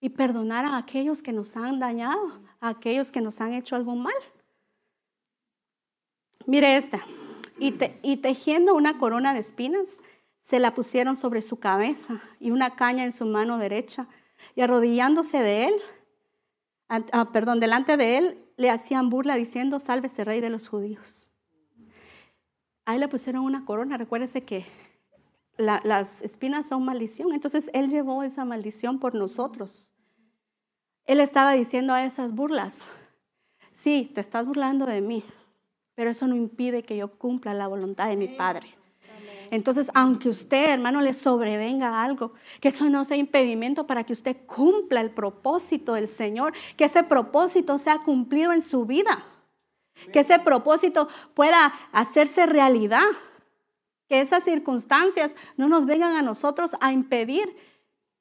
y 0.00 0.08
perdonar 0.08 0.64
a 0.64 0.76
aquellos 0.76 1.22
que 1.22 1.32
nos 1.32 1.56
han 1.56 1.78
dañado, 1.78 2.40
a 2.58 2.70
aquellos 2.70 3.12
que 3.12 3.20
nos 3.20 3.40
han 3.40 3.52
hecho 3.52 3.76
algo 3.76 3.94
mal? 3.94 4.14
Mire 6.46 6.76
esta. 6.76 7.00
Y, 7.60 7.76
y 8.02 8.16
tejiendo 8.16 8.74
una 8.74 8.98
corona 8.98 9.32
de 9.34 9.38
espinas, 9.38 10.00
se 10.40 10.58
la 10.58 10.74
pusieron 10.74 11.16
sobre 11.16 11.42
su 11.42 11.60
cabeza 11.60 12.20
y 12.40 12.50
una 12.50 12.74
caña 12.74 13.04
en 13.04 13.12
su 13.12 13.24
mano 13.24 13.58
derecha. 13.58 14.08
Y 14.56 14.62
arrodillándose 14.62 15.38
de 15.38 15.66
él, 15.68 15.74
ah, 16.88 17.30
perdón, 17.32 17.60
delante 17.60 17.96
de 17.96 18.18
él, 18.18 18.44
le 18.56 18.70
hacían 18.70 19.10
burla 19.10 19.36
diciendo, 19.36 19.80
sálvese 19.80 20.24
rey 20.24 20.40
de 20.40 20.50
los 20.50 20.68
judíos. 20.68 21.30
Ahí 22.84 22.98
le 22.98 23.08
pusieron 23.08 23.44
una 23.44 23.64
corona. 23.64 23.96
Recuérdese 23.96 24.44
que 24.44 24.66
las 25.56 26.22
espinas 26.22 26.68
son 26.68 26.84
maldición. 26.84 27.32
Entonces 27.32 27.70
Él 27.72 27.88
llevó 27.88 28.22
esa 28.22 28.44
maldición 28.44 28.98
por 28.98 29.14
nosotros. 29.14 29.92
Él 31.06 31.20
estaba 31.20 31.52
diciendo 31.52 31.92
a 31.92 32.04
esas 32.04 32.32
burlas, 32.32 32.80
sí, 33.72 34.10
te 34.14 34.20
estás 34.20 34.46
burlando 34.46 34.86
de 34.86 35.02
mí, 35.02 35.22
pero 35.94 36.10
eso 36.10 36.26
no 36.26 36.34
impide 36.34 36.82
que 36.82 36.96
yo 36.96 37.18
cumpla 37.18 37.52
la 37.52 37.66
voluntad 37.66 38.08
de 38.08 38.16
mi 38.16 38.28
Padre. 38.28 38.68
Entonces, 39.54 39.88
aunque 39.94 40.28
usted, 40.28 40.70
hermano, 40.70 41.00
le 41.00 41.14
sobrevenga 41.14 42.02
algo, 42.02 42.32
que 42.60 42.68
eso 42.68 42.90
no 42.90 43.04
sea 43.04 43.16
impedimento 43.16 43.86
para 43.86 44.02
que 44.02 44.12
usted 44.12 44.36
cumpla 44.46 45.00
el 45.00 45.10
propósito 45.10 45.94
del 45.94 46.08
Señor, 46.08 46.52
que 46.76 46.86
ese 46.86 47.04
propósito 47.04 47.78
sea 47.78 47.98
cumplido 47.98 48.52
en 48.52 48.62
su 48.62 48.84
vida, 48.84 49.24
que 50.12 50.20
ese 50.20 50.40
propósito 50.40 51.08
pueda 51.34 51.72
hacerse 51.92 52.46
realidad 52.46 53.04
que 54.08 54.20
esas 54.20 54.44
circunstancias 54.44 55.34
no 55.56 55.68
nos 55.68 55.86
vengan 55.86 56.16
a 56.16 56.22
nosotros 56.22 56.72
a 56.80 56.92
impedir 56.92 57.56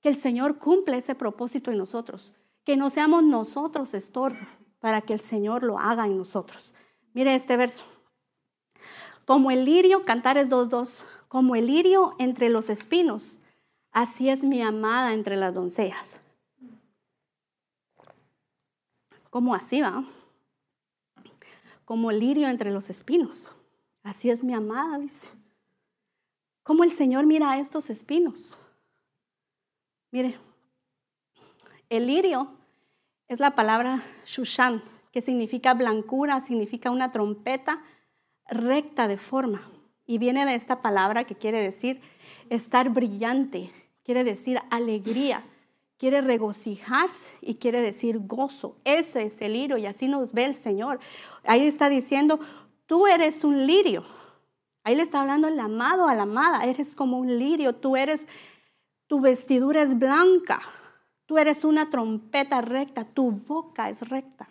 que 0.01 0.09
el 0.09 0.15
Señor 0.15 0.59
cumpla 0.59 0.97
ese 0.97 1.15
propósito 1.15 1.71
en 1.71 1.77
nosotros, 1.77 2.33
que 2.63 2.77
no 2.77 2.89
seamos 2.89 3.23
nosotros 3.23 3.93
estorbo 3.93 4.45
para 4.79 5.01
que 5.01 5.13
el 5.13 5.19
Señor 5.19 5.63
lo 5.63 5.79
haga 5.79 6.05
en 6.05 6.17
nosotros. 6.17 6.73
Mire 7.13 7.35
este 7.35 7.57
verso. 7.57 7.85
Como 9.25 9.51
el 9.51 9.65
lirio, 9.65 10.03
Cantares 10.03 10.49
2.2, 10.49 11.03
como 11.33 11.55
el 11.55 11.65
lirio 11.65 12.13
entre 12.19 12.47
los 12.49 12.69
espinos, 12.69 13.39
así 13.91 14.29
es 14.29 14.43
mi 14.43 14.61
amada 14.61 15.13
entre 15.13 15.35
las 15.35 15.51
doncellas. 15.51 16.19
¿Cómo 19.31 19.55
así 19.55 19.81
va? 19.81 20.03
Como 21.85 22.11
el 22.11 22.19
lirio 22.19 22.47
entre 22.49 22.69
los 22.69 22.91
espinos, 22.91 23.51
así 24.03 24.29
es 24.29 24.43
mi 24.43 24.53
amada, 24.53 24.99
dice. 24.99 25.27
¿Cómo 26.61 26.83
el 26.83 26.91
Señor 26.91 27.25
mira 27.25 27.49
a 27.49 27.57
estos 27.57 27.89
espinos? 27.89 28.59
Mire, 30.11 30.37
el 31.89 32.05
lirio 32.05 32.51
es 33.27 33.39
la 33.39 33.55
palabra 33.55 34.03
shushan, 34.23 34.83
que 35.11 35.23
significa 35.23 35.73
blancura, 35.73 36.41
significa 36.41 36.91
una 36.91 37.11
trompeta 37.11 37.83
recta 38.45 39.07
de 39.07 39.17
forma. 39.17 39.67
Y 40.05 40.17
viene 40.17 40.45
de 40.45 40.55
esta 40.55 40.81
palabra 40.81 41.23
que 41.23 41.35
quiere 41.35 41.61
decir 41.61 42.01
estar 42.49 42.89
brillante, 42.89 43.71
quiere 44.03 44.23
decir 44.23 44.59
alegría, 44.69 45.43
quiere 45.97 46.21
regocijarse 46.21 47.25
y 47.41 47.55
quiere 47.55 47.81
decir 47.81 48.19
gozo. 48.19 48.75
Ese 48.83 49.23
es 49.23 49.41
el 49.41 49.53
lirio 49.53 49.77
y 49.77 49.85
así 49.85 50.07
nos 50.07 50.33
ve 50.33 50.45
el 50.45 50.55
Señor. 50.55 50.99
Ahí 51.45 51.65
está 51.65 51.89
diciendo, 51.89 52.39
tú 52.85 53.07
eres 53.07 53.43
un 53.43 53.65
lirio. 53.65 54.03
Ahí 54.83 54.95
le 54.95 55.03
está 55.03 55.21
hablando 55.21 55.47
el 55.47 55.59
amado 55.59 56.07
a 56.07 56.15
la 56.15 56.23
amada. 56.23 56.65
Eres 56.65 56.93
como 56.93 57.17
un 57.17 57.39
lirio, 57.39 57.73
tú 57.75 57.95
eres, 57.95 58.27
tu 59.07 59.21
vestidura 59.21 59.81
es 59.81 59.97
blanca, 59.97 60.61
tú 61.25 61.37
eres 61.37 61.63
una 61.63 61.89
trompeta 61.89 62.59
recta, 62.59 63.05
tu 63.05 63.31
boca 63.31 63.89
es 63.89 64.01
recta. 64.01 64.49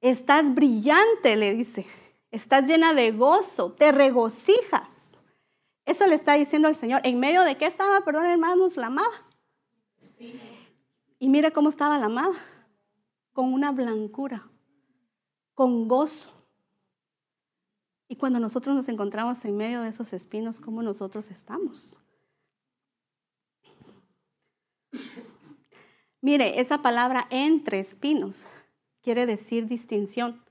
Estás 0.00 0.52
brillante, 0.52 1.36
le 1.36 1.54
dice. 1.54 1.86
Estás 2.30 2.66
llena 2.66 2.94
de 2.94 3.12
gozo, 3.12 3.72
te 3.72 3.90
regocijas. 3.92 5.12
Eso 5.84 6.06
le 6.06 6.14
está 6.14 6.34
diciendo 6.34 6.68
el 6.68 6.76
Señor. 6.76 7.00
¿En 7.04 7.18
medio 7.18 7.42
de 7.42 7.56
qué 7.56 7.66
estaba, 7.66 8.04
perdón, 8.04 8.26
hermanos, 8.26 8.76
la 8.76 8.86
amada? 8.86 9.26
Y 11.18 11.28
mire 11.28 11.50
cómo 11.50 11.68
estaba 11.68 11.98
la 11.98 12.06
amada. 12.06 12.34
Con 13.32 13.52
una 13.52 13.72
blancura, 13.72 14.48
con 15.54 15.88
gozo. 15.88 16.30
Y 18.08 18.16
cuando 18.16 18.38
nosotros 18.40 18.74
nos 18.74 18.88
encontramos 18.88 19.44
en 19.44 19.56
medio 19.56 19.82
de 19.82 19.88
esos 19.88 20.12
espinos, 20.12 20.60
¿cómo 20.60 20.82
nosotros 20.82 21.30
estamos? 21.30 21.96
Mire, 26.20 26.60
esa 26.60 26.82
palabra 26.82 27.26
entre 27.30 27.78
espinos 27.78 28.46
quiere 29.02 29.26
decir 29.26 29.66
distinción 29.66 30.44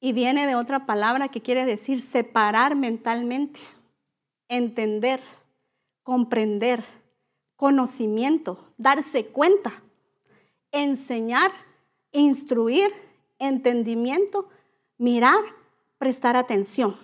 y 0.00 0.12
viene 0.12 0.46
de 0.46 0.54
otra 0.54 0.86
palabra 0.86 1.28
que 1.28 1.42
quiere 1.42 1.64
decir 1.64 2.00
separar 2.00 2.76
mentalmente, 2.76 3.60
entender, 4.48 5.20
comprender, 6.02 6.84
conocimiento, 7.56 8.72
darse 8.76 9.26
cuenta, 9.26 9.82
enseñar, 10.70 11.50
instruir, 12.12 12.92
entendimiento, 13.38 14.48
mirar 14.98 15.40
prestar 15.98 16.36
atención. 16.36 16.96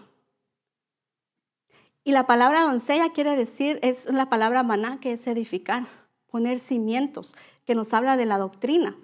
Y 2.05 2.13
la 2.13 2.27
palabra 2.27 2.63
doncella 2.63 3.13
quiere 3.13 3.37
decir, 3.37 3.79
es 3.83 4.07
la 4.07 4.29
palabra 4.29 4.63
maná, 4.63 4.99
que 5.01 5.13
es 5.13 5.27
edificar, 5.27 5.87
poner 6.31 6.59
cimientos, 6.59 7.35
que 7.65 7.75
nos 7.75 7.95
habla 7.95 8.17
de 8.17 8.27
la 8.27 8.39
doctrina. 8.39 8.97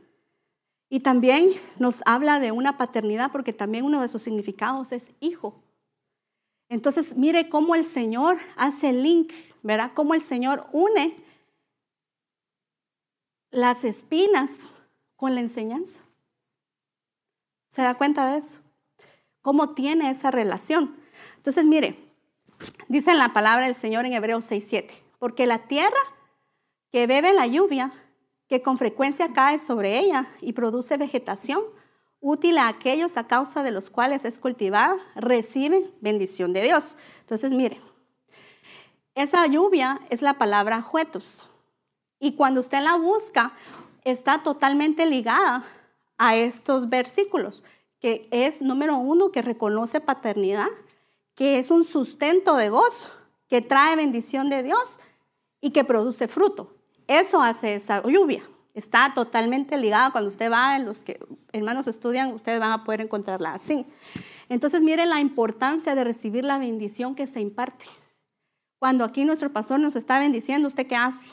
Y 0.88 1.00
también 1.00 1.50
nos 1.78 2.02
habla 2.06 2.40
de 2.40 2.52
una 2.52 2.78
paternidad, 2.78 3.30
porque 3.30 3.52
también 3.52 3.84
uno 3.84 4.00
de 4.00 4.08
sus 4.08 4.22
significados 4.22 4.92
es 4.92 5.10
hijo. 5.20 5.62
Entonces, 6.68 7.16
mire 7.16 7.48
cómo 7.48 7.74
el 7.74 7.84
Señor 7.84 8.38
hace 8.56 8.90
el 8.90 9.02
link, 9.02 9.32
¿verdad? 9.62 9.92
Cómo 9.94 10.14
el 10.14 10.22
Señor 10.22 10.66
une 10.72 11.16
las 13.50 13.84
espinas 13.84 14.50
con 15.16 15.34
la 15.34 15.40
enseñanza. 15.40 16.00
¿Se 17.70 17.82
da 17.82 17.94
cuenta 17.94 18.30
de 18.30 18.38
eso? 18.38 18.58
cómo 19.48 19.70
tiene 19.70 20.10
esa 20.10 20.30
relación. 20.30 20.94
Entonces, 21.36 21.64
mire, 21.64 21.96
dice 22.88 23.12
en 23.12 23.18
la 23.18 23.32
palabra 23.32 23.64
del 23.64 23.74
Señor 23.74 24.04
en 24.04 24.12
Hebreos 24.12 24.44
6:7, 24.50 24.90
porque 25.18 25.46
la 25.46 25.66
tierra 25.68 26.00
que 26.92 27.06
bebe 27.06 27.32
la 27.32 27.46
lluvia, 27.46 27.90
que 28.48 28.62
con 28.62 28.78
frecuencia 28.78 29.28
cae 29.32 29.58
sobre 29.58 29.98
ella 29.98 30.26
y 30.40 30.52
produce 30.54 30.96
vegetación, 30.96 31.62
útil 32.20 32.58
a 32.58 32.68
aquellos 32.68 33.16
a 33.16 33.26
causa 33.26 33.62
de 33.62 33.70
los 33.70 33.90
cuales 33.90 34.24
es 34.24 34.38
cultivada, 34.38 34.96
recibe 35.14 35.90
bendición 36.00 36.52
de 36.52 36.62
Dios. 36.62 36.96
Entonces, 37.20 37.52
mire, 37.52 37.80
esa 39.14 39.46
lluvia 39.46 40.00
es 40.10 40.22
la 40.22 40.34
palabra 40.34 40.82
juetos. 40.82 41.46
Y 42.18 42.32
cuando 42.32 42.60
usted 42.60 42.80
la 42.80 42.96
busca, 42.96 43.52
está 44.02 44.42
totalmente 44.42 45.06
ligada 45.06 45.64
a 46.16 46.36
estos 46.36 46.88
versículos 46.88 47.62
que 48.00 48.28
es, 48.30 48.62
número 48.62 48.96
uno, 48.96 49.32
que 49.32 49.42
reconoce 49.42 50.00
paternidad, 50.00 50.68
que 51.34 51.58
es 51.58 51.70
un 51.70 51.84
sustento 51.84 52.56
de 52.56 52.68
gozo, 52.70 53.10
que 53.48 53.60
trae 53.60 53.96
bendición 53.96 54.50
de 54.50 54.62
Dios 54.62 55.00
y 55.60 55.70
que 55.70 55.84
produce 55.84 56.28
fruto. 56.28 56.77
Eso 57.08 57.42
hace 57.42 57.74
esa 57.74 58.02
lluvia. 58.06 58.48
Está 58.74 59.12
totalmente 59.12 59.76
ligada 59.76 60.10
cuando 60.10 60.28
usted 60.28 60.52
va, 60.52 60.78
los 60.78 61.02
que 61.02 61.18
hermanos 61.52 61.88
estudian, 61.88 62.32
ustedes 62.34 62.60
van 62.60 62.70
a 62.70 62.84
poder 62.84 63.00
encontrarla 63.00 63.54
así. 63.54 63.84
Entonces, 64.48 64.80
mire 64.82 65.04
la 65.06 65.18
importancia 65.18 65.96
de 65.96 66.04
recibir 66.04 66.44
la 66.44 66.58
bendición 66.58 67.16
que 67.16 67.26
se 67.26 67.40
imparte. 67.40 67.86
Cuando 68.78 69.04
aquí 69.04 69.24
nuestro 69.24 69.52
pastor 69.52 69.80
nos 69.80 69.96
está 69.96 70.20
bendiciendo, 70.20 70.68
¿usted 70.68 70.86
qué 70.86 70.94
hace? 70.94 71.30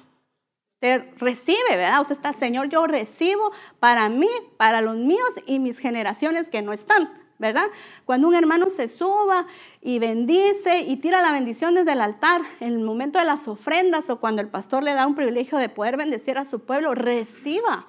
Usted 0.77 1.05
recibe, 1.17 1.57
¿verdad? 1.69 2.01
Usted 2.01 2.15
está, 2.15 2.33
Señor, 2.33 2.69
yo 2.69 2.87
recibo 2.87 3.51
para 3.79 4.09
mí, 4.09 4.29
para 4.57 4.81
los 4.81 4.95
míos 4.95 5.29
y 5.45 5.59
mis 5.59 5.77
generaciones 5.77 6.49
que 6.49 6.61
no 6.61 6.73
están 6.73 7.24
¿verdad? 7.37 7.65
Cuando 8.05 8.27
un 8.27 8.35
hermano 8.35 8.69
se 8.69 8.87
suba 8.87 9.45
y 9.81 9.99
bendice 9.99 10.79
y 10.81 10.97
tira 10.97 11.21
la 11.21 11.31
bendición 11.31 11.75
desde 11.75 11.91
el 11.91 12.01
altar, 12.01 12.41
en 12.59 12.73
el 12.73 12.79
momento 12.79 13.19
de 13.19 13.25
las 13.25 13.47
ofrendas 13.47 14.09
o 14.09 14.19
cuando 14.19 14.41
el 14.41 14.47
pastor 14.47 14.83
le 14.83 14.93
da 14.93 15.05
un 15.05 15.15
privilegio 15.15 15.57
de 15.57 15.69
poder 15.69 15.97
bendecir 15.97 16.37
a 16.37 16.45
su 16.45 16.59
pueblo, 16.59 16.95
reciba. 16.95 17.85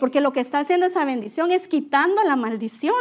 Porque 0.00 0.20
lo 0.20 0.32
que 0.32 0.40
está 0.40 0.60
haciendo 0.60 0.86
esa 0.86 1.04
bendición 1.04 1.50
es 1.50 1.68
quitando 1.68 2.22
la 2.22 2.36
maldición 2.36 2.94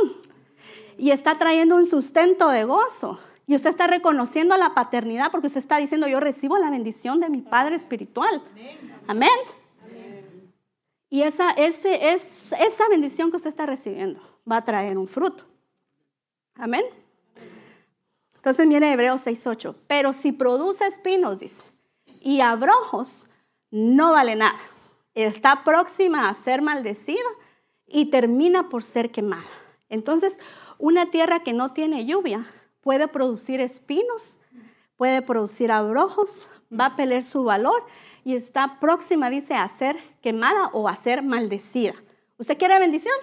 y 0.97 1.11
está 1.11 1.37
trayendo 1.37 1.75
un 1.75 1.85
sustento 1.85 2.49
de 2.49 2.63
gozo. 2.63 3.19
Y 3.47 3.55
usted 3.55 3.69
está 3.69 3.87
reconociendo 3.87 4.57
la 4.57 4.73
paternidad 4.73 5.29
porque 5.31 5.47
usted 5.47 5.59
está 5.59 5.77
diciendo, 5.77 6.07
yo 6.07 6.19
recibo 6.19 6.57
la 6.57 6.69
bendición 6.69 7.19
de 7.19 7.29
mi 7.29 7.41
Padre 7.41 7.75
Espiritual. 7.75 8.41
Amén. 9.07 9.29
Y 11.09 11.21
esa, 11.21 11.51
ese, 11.51 12.13
es, 12.13 12.23
esa 12.59 12.87
bendición 12.89 13.29
que 13.29 13.37
usted 13.37 13.51
está 13.51 13.65
recibiendo 13.65 14.19
va 14.49 14.57
a 14.57 14.65
traer 14.65 14.97
un 14.97 15.07
fruto. 15.07 15.45
Amén. 16.55 16.83
Entonces 18.35 18.67
viene 18.67 18.91
Hebreos 18.91 19.25
6.8. 19.25 19.75
Pero 19.87 20.13
si 20.13 20.31
produce 20.31 20.85
espinos, 20.85 21.39
dice, 21.39 21.63
y 22.21 22.41
abrojos, 22.41 23.27
no 23.71 24.11
vale 24.11 24.35
nada. 24.35 24.57
Está 25.13 25.63
próxima 25.63 26.29
a 26.29 26.35
ser 26.35 26.61
maldecida 26.61 27.29
y 27.87 28.05
termina 28.05 28.69
por 28.69 28.83
ser 28.83 29.11
quemada. 29.11 29.45
Entonces, 29.89 30.39
una 30.77 31.11
tierra 31.11 31.41
que 31.41 31.53
no 31.53 31.73
tiene 31.73 32.05
lluvia 32.05 32.45
puede 32.81 33.07
producir 33.07 33.61
espinos, 33.61 34.37
puede 34.95 35.21
producir 35.21 35.71
abrojos, 35.71 36.47
va 36.71 36.87
a 36.87 36.95
perder 36.95 37.23
su 37.23 37.43
valor 37.43 37.83
y 38.23 38.35
está 38.35 38.79
próxima, 38.79 39.29
dice, 39.29 39.55
a 39.55 39.67
ser 39.69 39.97
quemada 40.21 40.69
o 40.73 40.87
a 40.87 40.95
ser 40.95 41.23
maldecida. 41.23 41.93
¿Usted 42.37 42.57
quiere 42.57 42.79
bendición? 42.79 43.15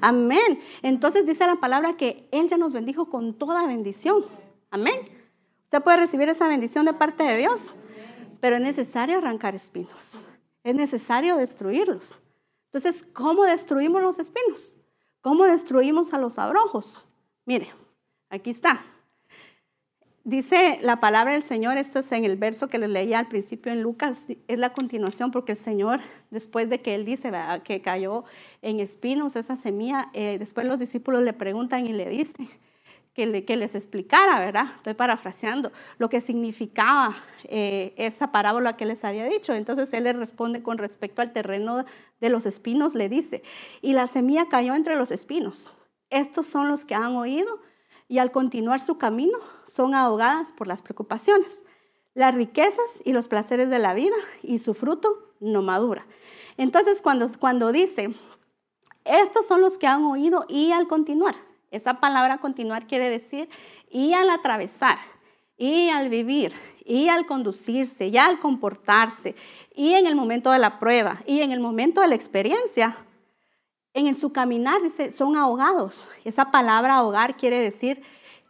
Amén. 0.00 0.60
Entonces 0.82 1.26
dice 1.26 1.46
la 1.46 1.56
palabra 1.56 1.96
que 1.96 2.28
Él 2.30 2.48
ya 2.48 2.56
nos 2.56 2.72
bendijo 2.72 3.08
con 3.10 3.34
toda 3.34 3.66
bendición. 3.66 4.24
Amén. 4.70 5.00
Usted 5.64 5.82
puede 5.82 5.96
recibir 5.98 6.28
esa 6.28 6.48
bendición 6.48 6.84
de 6.84 6.92
parte 6.92 7.24
de 7.24 7.36
Dios, 7.36 7.74
pero 8.40 8.56
es 8.56 8.62
necesario 8.62 9.18
arrancar 9.18 9.54
espinos. 9.54 10.18
Es 10.64 10.74
necesario 10.74 11.36
destruirlos. 11.36 12.20
Entonces, 12.72 13.04
¿cómo 13.12 13.44
destruimos 13.44 14.02
los 14.02 14.18
espinos? 14.18 14.76
¿Cómo 15.20 15.44
destruimos 15.44 16.12
a 16.12 16.18
los 16.18 16.38
abrojos? 16.38 17.04
Mire, 17.44 17.72
Aquí 18.28 18.50
está. 18.50 18.84
Dice 20.26 20.80
la 20.82 20.98
palabra 20.98 21.34
del 21.34 21.44
Señor, 21.44 21.78
esto 21.78 22.00
es 22.00 22.10
en 22.10 22.24
el 22.24 22.34
verso 22.36 22.66
que 22.66 22.78
les 22.78 22.90
leía 22.90 23.20
al 23.20 23.28
principio 23.28 23.70
en 23.70 23.80
Lucas, 23.80 24.26
es 24.48 24.58
la 24.58 24.72
continuación 24.72 25.30
porque 25.30 25.52
el 25.52 25.58
Señor, 25.58 26.00
después 26.32 26.68
de 26.68 26.80
que 26.80 26.96
él 26.96 27.04
dice 27.04 27.30
que 27.62 27.80
cayó 27.80 28.24
en 28.60 28.80
espinos 28.80 29.36
esa 29.36 29.56
semilla, 29.56 30.10
eh, 30.14 30.36
después 30.40 30.66
los 30.66 30.80
discípulos 30.80 31.22
le 31.22 31.32
preguntan 31.32 31.86
y 31.86 31.92
le 31.92 32.08
dicen 32.08 32.50
que, 33.14 33.24
les 33.56 33.76
explicara, 33.76 34.40
¿verdad? 34.40 34.66
Estoy 34.74 34.94
parafraseando 34.94 35.70
lo 35.98 36.08
que 36.08 36.20
significaba 36.20 37.14
eh, 37.44 37.94
esa 37.96 38.32
parábola 38.32 38.76
que 38.76 38.84
les 38.84 39.04
había 39.04 39.26
dicho. 39.26 39.54
Entonces 39.54 39.92
él 39.92 40.02
le 40.02 40.12
responde 40.12 40.60
con 40.60 40.76
respecto 40.76 41.22
al 41.22 41.32
terreno 41.32 41.84
de 42.20 42.30
los 42.30 42.46
espinos, 42.46 42.96
le 42.96 43.08
dice, 43.08 43.44
y 43.80 43.92
la 43.92 44.08
semilla 44.08 44.48
cayó 44.48 44.74
entre 44.74 44.96
los 44.96 45.12
espinos. 45.12 45.76
Estos 46.10 46.48
son 46.48 46.66
los 46.66 46.84
que 46.84 46.96
han 46.96 47.14
oído 47.14 47.60
y 48.08 48.18
al 48.18 48.32
continuar 48.32 48.80
su 48.80 48.98
camino 48.98 49.38
son 49.66 49.94
ahogadas 49.94 50.52
por 50.52 50.66
las 50.66 50.82
preocupaciones, 50.82 51.62
las 52.14 52.34
riquezas 52.34 53.02
y 53.04 53.12
los 53.12 53.28
placeres 53.28 53.68
de 53.68 53.78
la 53.78 53.94
vida 53.94 54.16
y 54.42 54.58
su 54.58 54.74
fruto 54.74 55.32
no 55.40 55.62
madura. 55.62 56.06
Entonces 56.56 57.02
cuando, 57.02 57.30
cuando 57.38 57.72
dice, 57.72 58.14
estos 59.04 59.46
son 59.46 59.60
los 59.60 59.78
que 59.78 59.86
han 59.86 60.04
oído 60.04 60.46
y 60.48 60.72
al 60.72 60.88
continuar, 60.88 61.36
esa 61.70 62.00
palabra 62.00 62.38
continuar 62.38 62.86
quiere 62.86 63.10
decir 63.10 63.48
y 63.90 64.14
al 64.14 64.30
atravesar, 64.30 64.98
y 65.58 65.88
al 65.88 66.08
vivir, 66.08 66.52
y 66.84 67.08
al 67.08 67.26
conducirse, 67.26 68.06
y 68.06 68.18
al 68.18 68.38
comportarse, 68.38 69.34
y 69.74 69.94
en 69.94 70.06
el 70.06 70.14
momento 70.14 70.50
de 70.50 70.58
la 70.58 70.78
prueba, 70.78 71.22
y 71.26 71.40
en 71.40 71.52
el 71.52 71.60
momento 71.60 72.00
de 72.00 72.08
la 72.08 72.14
experiencia, 72.14 72.96
en 74.04 74.14
su 74.14 74.30
caminar 74.32 74.80
son 75.16 75.36
ahogados. 75.36 76.06
Esa 76.24 76.50
palabra 76.50 76.96
ahogar 76.96 77.36
quiere 77.36 77.58
decir 77.58 78.02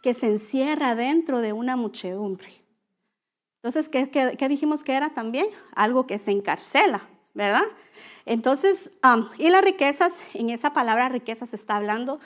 que 0.03 0.13
se 0.13 0.27
encierra 0.27 0.93
dentro 0.93 1.39
de 1.39 1.53
una 1.53 1.77
muchedumbre. 1.77 2.61
Entonces, 3.63 3.89
¿qué, 3.89 4.47
dijimos 4.49 4.83
que 4.83 4.93
era 4.93 5.11
también? 5.11 5.47
Algo 5.73 6.05
que 6.05 6.19
se 6.19 6.31
encarcela, 6.31 7.07
¿verdad? 7.33 7.63
Entonces, 8.25 8.91
y 9.37 9.49
las 9.49 9.63
riquezas, 9.63 10.13
en 10.33 10.49
esa 10.49 10.73
palabra 10.73 11.09
riquezas 11.09 11.53
está 11.53 11.77
hablando 11.77 12.19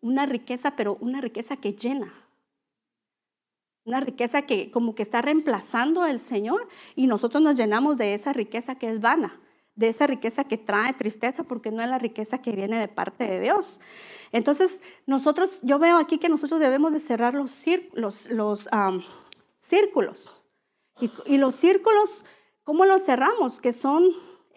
una 0.00 0.26
riqueza, 0.26 0.76
pero 0.76 0.96
una 1.00 1.20
riqueza 1.20 1.56
que 1.56 1.72
llena. 1.72 2.12
Una 3.84 4.00
riqueza 4.00 4.42
que 4.42 4.70
como 4.70 4.94
que 4.94 5.02
está 5.02 5.22
reemplazando 5.22 6.02
al 6.02 6.20
Señor 6.20 6.68
y 6.94 7.06
nosotros 7.06 7.42
nos 7.42 7.56
llenamos 7.56 7.96
de 7.96 8.12
esa 8.12 8.34
riqueza 8.34 8.74
que 8.74 8.90
es 8.90 9.00
vana 9.00 9.40
de 9.78 9.88
esa 9.88 10.08
riqueza 10.08 10.42
que 10.42 10.58
trae 10.58 10.92
tristeza, 10.92 11.44
porque 11.44 11.70
no 11.70 11.82
es 11.82 11.88
la 11.88 11.98
riqueza 11.98 12.42
que 12.42 12.50
viene 12.50 12.80
de 12.80 12.88
parte 12.88 13.22
de 13.24 13.38
Dios. 13.38 13.78
Entonces, 14.32 14.82
nosotros, 15.06 15.50
yo 15.62 15.78
veo 15.78 15.98
aquí 15.98 16.18
que 16.18 16.28
nosotros 16.28 16.58
debemos 16.58 16.92
de 16.92 16.98
cerrar 16.98 17.34
los, 17.34 17.52
círculos. 17.52 18.28
Los, 18.28 18.68
círculos. 19.60 20.42
Y, 21.00 21.12
y, 21.26 21.38
los 21.38 21.54
círculos, 21.54 22.24
¿cómo 22.64 22.86
los 22.86 23.04
cerramos? 23.04 23.60
Que 23.60 23.72
son, 23.72 24.04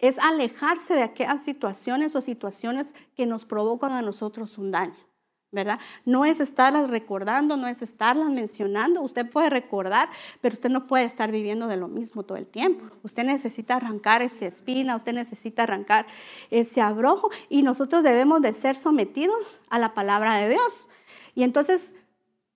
es 0.00 0.18
alejarse 0.18 0.94
de 0.94 1.04
aquellas 1.04 1.44
situaciones 1.44 2.16
o 2.16 2.20
situaciones 2.20 2.92
que 3.14 3.24
nos 3.24 3.44
provocan 3.44 3.92
a 3.92 4.02
nosotros 4.02 4.58
un 4.58 4.72
daño. 4.72 5.11
¿Verdad? 5.52 5.78
No 6.06 6.24
es 6.24 6.40
estarlas 6.40 6.88
recordando, 6.88 7.58
no 7.58 7.68
es 7.68 7.82
estarlas 7.82 8.30
mencionando. 8.30 9.02
Usted 9.02 9.28
puede 9.28 9.50
recordar, 9.50 10.08
pero 10.40 10.54
usted 10.54 10.70
no 10.70 10.86
puede 10.86 11.04
estar 11.04 11.30
viviendo 11.30 11.68
de 11.68 11.76
lo 11.76 11.88
mismo 11.88 12.22
todo 12.22 12.38
el 12.38 12.46
tiempo. 12.46 12.86
Usted 13.02 13.24
necesita 13.24 13.76
arrancar 13.76 14.22
esa 14.22 14.46
espina, 14.46 14.96
usted 14.96 15.12
necesita 15.12 15.64
arrancar 15.64 16.06
ese 16.50 16.80
abrojo 16.80 17.30
y 17.50 17.62
nosotros 17.62 18.02
debemos 18.02 18.40
de 18.40 18.54
ser 18.54 18.76
sometidos 18.76 19.60
a 19.68 19.78
la 19.78 19.92
palabra 19.92 20.36
de 20.36 20.48
Dios. 20.48 20.88
Y 21.34 21.42
entonces, 21.42 21.92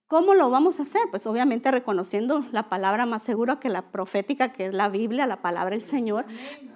¿cómo 0.07 0.35
lo 0.35 0.49
vamos 0.49 0.81
a 0.81 0.85
hacer? 0.85 1.03
Pues 1.11 1.27
obviamente 1.27 1.71
reconociendo 1.71 2.47
la 2.51 2.71
palabra 2.71 3.05
más 3.05 3.23
segura 3.23 3.61
que 3.61 3.69
la 3.69 3.91
profética, 3.91 4.53
que 4.53 4.67
es 4.67 4.75
la 4.75 4.89
Biblia, 4.89 5.27
la 5.27 5.43
palabra 5.43 5.77
del 5.77 5.85
Señor, 5.85 6.25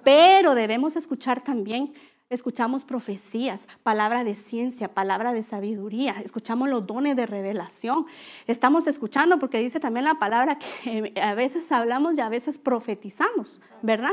pero 0.05 0.55
debemos 0.55 0.97
escuchar 0.97 1.43
también 1.43 1.95
Escuchamos 2.31 2.85
profecías, 2.85 3.66
palabra 3.83 4.22
de 4.22 4.37
ciencia, 4.37 4.95
palabra 4.95 5.33
de 5.33 5.43
sabiduría, 5.43 6.14
escuchamos 6.24 6.68
los 6.68 6.87
dones 6.87 7.16
de 7.16 7.26
revelación. 7.26 8.07
Estamos 8.47 8.87
escuchando 8.87 9.41
porque 9.41 9.59
dice 9.59 9.81
también 9.81 10.05
la 10.05 10.14
palabra 10.14 10.57
que 10.57 11.12
a 11.20 11.35
veces 11.35 11.72
hablamos 11.72 12.16
y 12.16 12.20
a 12.20 12.28
veces 12.28 12.57
profetizamos, 12.57 13.61
¿verdad? 13.83 14.12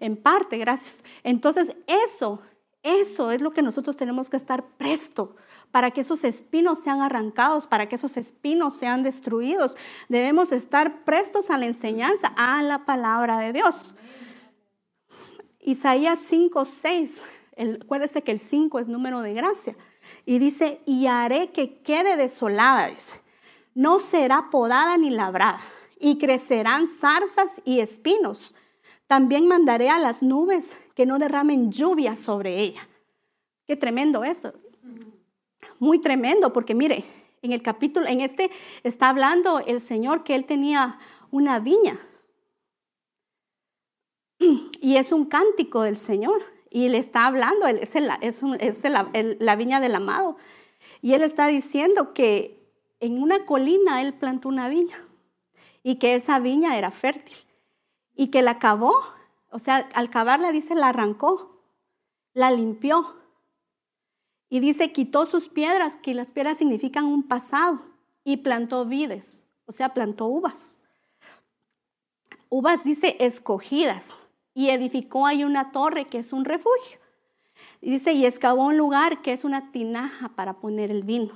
En 0.00 0.16
parte, 0.16 0.56
gracias. 0.56 1.04
Entonces, 1.22 1.76
eso, 1.86 2.40
eso 2.82 3.30
es 3.30 3.42
lo 3.42 3.50
que 3.50 3.60
nosotros 3.60 3.94
tenemos 3.94 4.30
que 4.30 4.38
estar 4.38 4.64
presto 4.78 5.36
para 5.70 5.90
que 5.90 6.00
esos 6.00 6.24
espinos 6.24 6.78
sean 6.78 7.02
arrancados, 7.02 7.66
para 7.66 7.90
que 7.90 7.96
esos 7.96 8.16
espinos 8.16 8.78
sean 8.78 9.02
destruidos. 9.02 9.76
Debemos 10.08 10.50
estar 10.50 11.04
prestos 11.04 11.50
a 11.50 11.58
la 11.58 11.66
enseñanza, 11.66 12.32
a 12.38 12.62
la 12.62 12.86
palabra 12.86 13.38
de 13.38 13.52
Dios. 13.52 13.94
Isaías 15.60 16.20
5, 16.26 16.64
6 16.64 17.22
acuérdese 17.60 18.22
que 18.22 18.32
el 18.32 18.40
5 18.40 18.78
es 18.78 18.88
número 18.88 19.20
de 19.22 19.34
gracia. 19.34 19.76
Y 20.26 20.38
dice, 20.38 20.80
y 20.86 21.06
haré 21.06 21.50
que 21.50 21.80
quede 21.82 22.16
desolada, 22.16 22.88
dice. 22.88 23.20
No 23.74 24.00
será 24.00 24.48
podada 24.50 24.96
ni 24.96 25.10
labrada, 25.10 25.60
y 25.98 26.18
crecerán 26.18 26.88
zarzas 26.88 27.60
y 27.64 27.80
espinos. 27.80 28.54
También 29.06 29.46
mandaré 29.46 29.90
a 29.90 29.98
las 29.98 30.22
nubes 30.22 30.74
que 30.94 31.06
no 31.06 31.18
derramen 31.18 31.70
lluvia 31.70 32.16
sobre 32.16 32.60
ella. 32.60 32.88
Qué 33.66 33.76
tremendo 33.76 34.24
eso. 34.24 34.52
Muy 35.78 36.00
tremendo, 36.00 36.52
porque 36.52 36.74
mire, 36.74 37.04
en 37.42 37.52
el 37.52 37.62
capítulo, 37.62 38.06
en 38.06 38.20
este 38.20 38.50
está 38.82 39.08
hablando 39.08 39.60
el 39.60 39.80
Señor 39.80 40.24
que 40.24 40.34
él 40.34 40.44
tenía 40.44 40.98
una 41.30 41.58
viña. 41.58 41.98
Y 44.82 44.96
es 44.96 45.12
un 45.12 45.26
cántico 45.26 45.82
del 45.82 45.98
Señor 45.98 46.42
y 46.70 46.88
le 46.88 46.98
está 46.98 47.26
hablando, 47.26 47.66
es, 47.66 47.94
la 47.94 49.56
viña 49.56 49.80
del 49.80 49.94
amado. 49.96 50.36
Y 51.02 51.14
él 51.14 51.22
está 51.22 51.48
diciendo 51.48 52.14
que 52.14 52.60
en 53.00 53.20
una 53.20 53.44
colina 53.44 54.00
él 54.02 54.14
plantó 54.14 54.48
una 54.48 54.68
viña 54.68 55.04
y 55.82 55.96
que 55.96 56.14
esa 56.14 56.38
viña 56.38 56.78
era 56.78 56.92
fértil 56.92 57.36
y 58.14 58.28
que 58.28 58.42
la 58.42 58.58
cavó, 58.58 58.94
o 59.50 59.58
sea, 59.58 59.88
al 59.94 60.10
cavarla 60.10 60.52
dice 60.52 60.74
la 60.74 60.88
arrancó, 60.88 61.60
la 62.34 62.52
limpió 62.52 63.16
y 64.48 64.60
dice 64.60 64.92
quitó 64.92 65.26
sus 65.26 65.48
piedras, 65.48 65.96
que 65.96 66.14
las 66.14 66.28
piedras 66.28 66.58
significan 66.58 67.06
un 67.06 67.24
pasado 67.24 67.82
y 68.22 68.38
plantó 68.38 68.84
vides, 68.84 69.42
o 69.66 69.72
sea, 69.72 69.92
plantó 69.92 70.26
uvas. 70.26 70.78
Uvas 72.48 72.84
dice 72.84 73.16
escogidas 73.20 74.18
y 74.54 74.70
edificó 74.70 75.26
ahí 75.26 75.44
una 75.44 75.72
torre 75.72 76.06
que 76.06 76.18
es 76.18 76.32
un 76.32 76.44
refugio. 76.44 76.98
dice, 77.80 78.12
y 78.12 78.26
excavó 78.26 78.66
un 78.66 78.76
lugar 78.76 79.22
que 79.22 79.32
es 79.32 79.44
una 79.44 79.72
tinaja 79.72 80.30
para 80.30 80.60
poner 80.60 80.90
el 80.90 81.02
vino. 81.02 81.32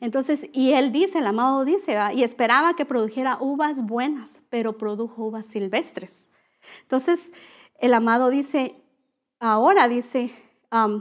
Entonces, 0.00 0.48
y 0.52 0.72
él 0.72 0.92
dice, 0.92 1.18
el 1.18 1.26
amado 1.26 1.64
dice, 1.64 1.98
y 2.14 2.22
esperaba 2.22 2.74
que 2.74 2.86
produjera 2.86 3.36
uvas 3.40 3.84
buenas, 3.84 4.40
pero 4.48 4.78
produjo 4.78 5.24
uvas 5.24 5.46
silvestres. 5.46 6.30
Entonces, 6.82 7.32
el 7.78 7.92
amado 7.94 8.30
dice, 8.30 8.82
ahora 9.38 9.88
dice, 9.88 10.32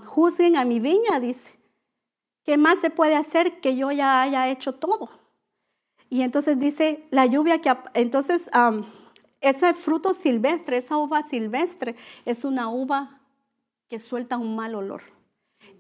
juzguen 0.06 0.58
a 0.58 0.66
mi 0.66 0.80
viña, 0.80 1.20
dice, 1.22 1.52
¿qué 2.44 2.58
más 2.58 2.80
se 2.80 2.90
puede 2.90 3.16
hacer 3.16 3.62
que 3.62 3.76
yo 3.76 3.92
ya 3.92 4.22
haya 4.22 4.50
hecho 4.50 4.76
todo? 4.76 5.10
Y 6.10 6.22
entonces 6.24 6.60
dice, 6.60 7.08
la 7.12 7.26
lluvia 7.26 7.62
que, 7.62 7.76
entonces, 7.94 8.50
ese 9.42 9.74
fruto 9.74 10.14
silvestre, 10.14 10.78
esa 10.78 10.98
uva 10.98 11.24
silvestre, 11.24 11.96
es 12.26 12.44
una 12.44 12.70
uva 12.70 13.22
que 13.88 14.00
suelta 14.00 14.38
un 14.38 14.56
mal 14.56 14.76
olor. 14.76 15.02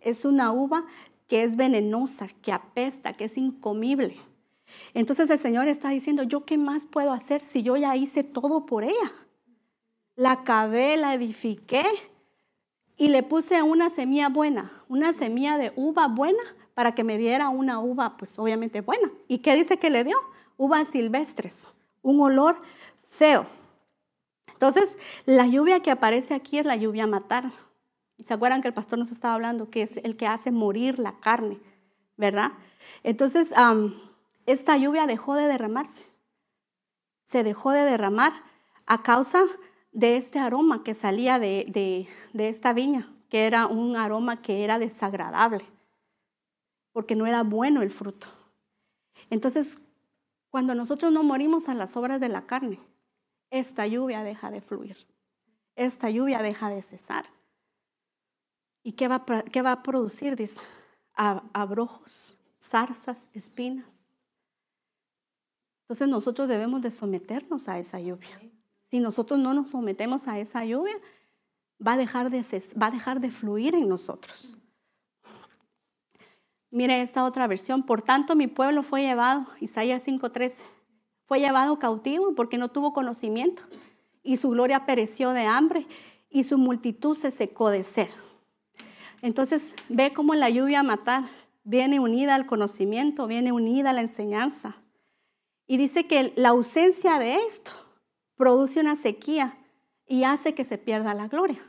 Es 0.01 0.25
una 0.25 0.51
uva 0.51 0.85
que 1.27 1.43
es 1.43 1.55
venenosa, 1.55 2.27
que 2.41 2.51
apesta, 2.51 3.13
que 3.13 3.25
es 3.25 3.37
incomible. 3.37 4.15
Entonces 4.93 5.29
el 5.29 5.37
Señor 5.37 5.67
está 5.67 5.89
diciendo, 5.89 6.23
¿yo 6.23 6.45
qué 6.45 6.57
más 6.57 6.85
puedo 6.85 7.11
hacer 7.11 7.41
si 7.41 7.63
yo 7.63 7.77
ya 7.77 7.95
hice 7.95 8.23
todo 8.23 8.65
por 8.65 8.83
ella? 8.83 9.13
La 10.15 10.43
cavé, 10.43 10.97
la 10.97 11.13
edifiqué 11.13 11.83
y 12.97 13.07
le 13.07 13.23
puse 13.23 13.61
una 13.63 13.89
semilla 13.89 14.29
buena, 14.29 14.71
una 14.89 15.13
semilla 15.13 15.57
de 15.57 15.71
uva 15.75 16.07
buena 16.07 16.43
para 16.73 16.93
que 16.93 17.03
me 17.03 17.17
diera 17.17 17.49
una 17.49 17.79
uva, 17.79 18.17
pues 18.17 18.37
obviamente 18.39 18.81
buena. 18.81 19.11
¿Y 19.27 19.39
qué 19.39 19.55
dice 19.55 19.77
que 19.77 19.89
le 19.89 20.03
dio? 20.03 20.17
Uvas 20.57 20.87
silvestres, 20.89 21.67
un 22.01 22.19
olor 22.21 22.61
Entonces, 24.53 24.97
la 25.25 25.45
lluvia 25.47 25.81
que 25.81 25.91
aparece 25.91 26.33
aquí 26.33 26.59
es 26.59 26.65
la 26.65 26.75
lluvia 26.75 27.07
matar. 27.07 27.51
¿Y 28.17 28.23
se 28.23 28.33
acuerdan 28.33 28.61
que 28.61 28.67
el 28.67 28.73
pastor 28.73 28.99
nos 28.99 29.11
estaba 29.11 29.33
hablando 29.33 29.69
que 29.69 29.83
es 29.83 29.97
el 29.97 30.17
que 30.17 30.27
hace 30.27 30.51
morir 30.51 30.99
la 30.99 31.19
carne, 31.19 31.59
verdad? 32.17 32.51
Entonces, 33.03 33.53
esta 34.45 34.77
lluvia 34.77 35.07
dejó 35.07 35.35
de 35.35 35.47
derramarse. 35.47 36.05
Se 37.23 37.43
dejó 37.43 37.71
de 37.71 37.81
derramar 37.81 38.33
a 38.85 39.03
causa 39.03 39.43
de 39.91 40.17
este 40.17 40.39
aroma 40.39 40.83
que 40.83 40.95
salía 40.95 41.39
de, 41.39 42.07
de 42.33 42.49
esta 42.49 42.73
viña, 42.73 43.11
que 43.29 43.45
era 43.45 43.67
un 43.67 43.95
aroma 43.95 44.41
que 44.41 44.63
era 44.63 44.79
desagradable, 44.79 45.65
porque 46.91 47.15
no 47.15 47.27
era 47.27 47.43
bueno 47.43 47.81
el 47.81 47.91
fruto. 47.91 48.27
Entonces, 49.29 49.77
cuando 50.49 50.73
nosotros 50.73 51.11
no 51.11 51.23
morimos 51.23 51.69
a 51.69 51.75
las 51.75 51.95
obras 51.95 52.19
de 52.19 52.29
la 52.29 52.47
carne, 52.47 52.79
esta 53.49 53.87
lluvia 53.87 54.23
deja 54.23 54.51
de 54.51 54.61
fluir, 54.61 54.97
esta 55.75 56.09
lluvia 56.09 56.41
deja 56.41 56.69
de 56.69 56.81
cesar. 56.81 57.25
¿Y 58.83 58.93
qué 58.93 59.07
va, 59.07 59.25
qué 59.51 59.61
va 59.61 59.73
a 59.73 59.83
producir? 59.83 60.35
Dice, 60.35 60.61
abrojos, 61.13 62.37
zarzas, 62.61 63.27
espinas. 63.33 64.07
Entonces 65.83 66.07
nosotros 66.07 66.47
debemos 66.47 66.81
de 66.81 66.91
someternos 66.91 67.67
a 67.67 67.79
esa 67.79 67.99
lluvia. 67.99 68.39
Si 68.89 68.99
nosotros 68.99 69.39
no 69.39 69.53
nos 69.53 69.71
sometemos 69.71 70.27
a 70.27 70.39
esa 70.39 70.63
lluvia, 70.63 70.95
va 71.85 71.93
a 71.93 71.97
dejar 71.97 72.29
de, 72.29 72.41
va 72.81 72.87
a 72.87 72.91
dejar 72.91 73.19
de 73.19 73.31
fluir 73.31 73.75
en 73.75 73.87
nosotros. 73.87 74.57
Mire 76.71 77.01
esta 77.01 77.25
otra 77.25 77.47
versión. 77.47 77.83
Por 77.83 78.01
tanto, 78.01 78.35
mi 78.35 78.47
pueblo 78.47 78.83
fue 78.83 79.01
llevado, 79.01 79.45
Isaías 79.59 80.03
5:13, 80.07 80.63
fue 81.29 81.39
llevado 81.39 81.77
cautivo 81.77 82.33
porque 82.33 82.57
no 82.57 82.69
tuvo 82.69 82.91
conocimiento 82.91 83.61
y 84.23 84.37
su 84.37 84.49
gloria 84.49 84.87
pereció 84.87 85.29
de 85.29 85.45
hambre 85.45 85.85
y 86.27 86.43
su 86.43 86.57
multitud 86.57 87.15
se 87.15 87.29
secó 87.29 87.69
de 87.69 87.83
sed. 87.83 88.09
Entonces 89.21 89.75
ve 89.89 90.11
cómo 90.11 90.33
la 90.33 90.49
lluvia 90.49 90.81
matar 90.81 91.25
viene 91.63 91.99
unida 91.99 92.33
al 92.33 92.47
conocimiento, 92.47 93.27
viene 93.27 93.51
unida 93.51 93.91
a 93.91 93.93
la 93.93 94.01
enseñanza. 94.01 94.77
Y 95.67 95.77
dice 95.77 96.07
que 96.07 96.33
la 96.35 96.49
ausencia 96.49 97.19
de 97.19 97.35
esto 97.35 97.71
produce 98.35 98.79
una 98.79 98.95
sequía 98.95 99.55
y 100.07 100.23
hace 100.23 100.55
que 100.55 100.65
se 100.65 100.79
pierda 100.79 101.13
la 101.13 101.27
gloria. 101.27 101.63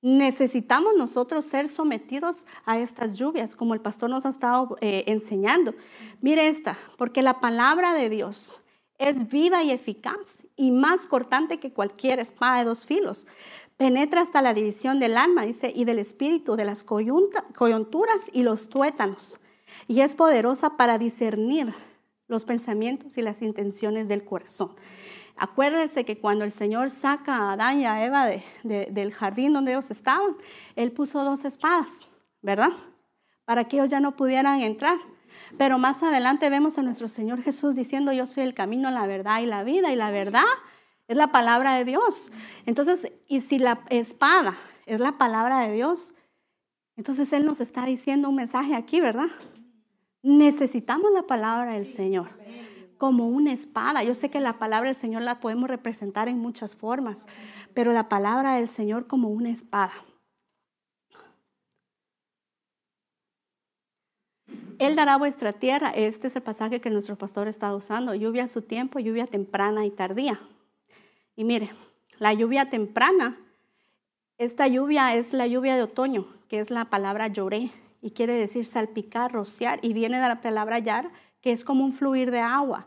Necesitamos 0.00 0.94
nosotros 0.96 1.44
ser 1.44 1.68
sometidos 1.68 2.46
a 2.64 2.78
estas 2.78 3.18
lluvias, 3.18 3.54
como 3.54 3.74
el 3.74 3.82
pastor 3.82 4.08
nos 4.08 4.24
ha 4.24 4.30
estado 4.30 4.78
eh, 4.80 5.04
enseñando. 5.08 5.74
Mire 6.22 6.48
esta, 6.48 6.78
porque 6.96 7.20
la 7.20 7.40
palabra 7.40 7.92
de 7.92 8.08
Dios 8.08 8.62
es 8.98 9.28
viva 9.28 9.62
y 9.62 9.70
eficaz 9.70 10.44
y 10.56 10.70
más 10.70 11.06
cortante 11.06 11.58
que 11.58 11.72
cualquier 11.72 12.18
espada 12.18 12.58
de 12.58 12.64
dos 12.64 12.84
filos 12.84 13.26
penetra 13.76 14.22
hasta 14.22 14.42
la 14.42 14.54
división 14.54 14.98
del 14.98 15.16
alma, 15.16 15.46
dice, 15.46 15.72
y 15.74 15.84
del 15.84 16.00
espíritu, 16.00 16.56
de 16.56 16.64
las 16.64 16.82
coyunturas 16.82 18.28
y 18.32 18.42
los 18.42 18.68
tuétanos, 18.68 19.38
y 19.86 20.00
es 20.00 20.16
poderosa 20.16 20.76
para 20.76 20.98
discernir 20.98 21.72
los 22.26 22.44
pensamientos 22.44 23.16
y 23.16 23.22
las 23.22 23.40
intenciones 23.40 24.08
del 24.08 24.24
corazón. 24.24 24.74
Acuérdense 25.36 26.04
que 26.04 26.18
cuando 26.18 26.44
el 26.44 26.50
Señor 26.50 26.90
saca 26.90 27.36
a 27.36 27.52
Adán 27.52 27.78
y 27.78 27.86
a 27.86 28.04
Eva 28.04 28.28
del 28.64 29.12
jardín 29.12 29.52
donde 29.52 29.70
ellos 29.70 29.92
estaban, 29.92 30.36
Él 30.74 30.90
puso 30.90 31.22
dos 31.22 31.44
espadas, 31.44 32.08
¿verdad? 32.42 32.72
Para 33.44 33.62
que 33.64 33.76
ellos 33.76 33.90
ya 33.90 34.00
no 34.00 34.16
pudieran 34.16 34.60
entrar. 34.60 34.98
Pero 35.58 35.76
más 35.76 36.02
adelante 36.02 36.48
vemos 36.50 36.78
a 36.78 36.82
nuestro 36.82 37.08
Señor 37.08 37.42
Jesús 37.42 37.74
diciendo, 37.74 38.12
yo 38.12 38.26
soy 38.26 38.44
el 38.44 38.54
camino, 38.54 38.90
la 38.90 39.06
verdad 39.06 39.40
y 39.40 39.46
la 39.46 39.64
vida, 39.64 39.92
y 39.92 39.96
la 39.96 40.10
verdad 40.10 40.44
es 41.08 41.16
la 41.16 41.32
palabra 41.32 41.74
de 41.74 41.84
Dios. 41.84 42.30
Entonces, 42.64 43.12
y 43.26 43.40
si 43.40 43.58
la 43.58 43.80
espada 43.90 44.56
es 44.86 45.00
la 45.00 45.18
palabra 45.18 45.60
de 45.60 45.72
Dios, 45.72 46.14
entonces 46.96 47.32
Él 47.32 47.44
nos 47.44 47.60
está 47.60 47.84
diciendo 47.84 48.28
un 48.28 48.36
mensaje 48.36 48.74
aquí, 48.74 49.00
¿verdad? 49.00 49.28
Necesitamos 50.22 51.10
la 51.12 51.22
palabra 51.22 51.74
del 51.74 51.88
Señor 51.88 52.30
como 52.98 53.28
una 53.28 53.52
espada. 53.52 54.02
Yo 54.02 54.14
sé 54.14 54.30
que 54.30 54.40
la 54.40 54.58
palabra 54.58 54.88
del 54.88 54.96
Señor 54.96 55.22
la 55.22 55.40
podemos 55.40 55.68
representar 55.68 56.28
en 56.28 56.38
muchas 56.38 56.76
formas, 56.76 57.26
pero 57.72 57.92
la 57.92 58.08
palabra 58.08 58.54
del 58.54 58.68
Señor 58.68 59.06
como 59.06 59.28
una 59.28 59.50
espada. 59.50 59.92
Él 64.78 64.96
dará 64.96 65.16
vuestra 65.16 65.52
tierra. 65.52 65.90
Este 65.90 66.28
es 66.28 66.36
el 66.36 66.42
pasaje 66.42 66.80
que 66.80 66.90
nuestro 66.90 67.16
pastor 67.16 67.48
está 67.48 67.74
usando. 67.74 68.14
Lluvia 68.14 68.44
a 68.44 68.48
su 68.48 68.62
tiempo, 68.62 68.98
lluvia 68.98 69.26
temprana 69.26 69.84
y 69.84 69.90
tardía. 69.90 70.40
Y 71.36 71.44
mire, 71.44 71.70
la 72.18 72.32
lluvia 72.32 72.70
temprana, 72.70 73.38
esta 74.38 74.66
lluvia 74.66 75.14
es 75.14 75.32
la 75.32 75.46
lluvia 75.46 75.76
de 75.76 75.82
otoño, 75.82 76.26
que 76.48 76.60
es 76.60 76.70
la 76.70 76.86
palabra 76.86 77.28
lloré, 77.28 77.70
y 78.00 78.10
quiere 78.10 78.34
decir 78.34 78.66
salpicar, 78.66 79.32
rociar, 79.32 79.80
y 79.82 79.92
viene 79.92 80.20
de 80.20 80.28
la 80.28 80.40
palabra 80.40 80.78
yar, 80.78 81.10
que 81.40 81.52
es 81.52 81.64
como 81.64 81.84
un 81.84 81.92
fluir 81.92 82.30
de 82.30 82.40
agua. 82.40 82.86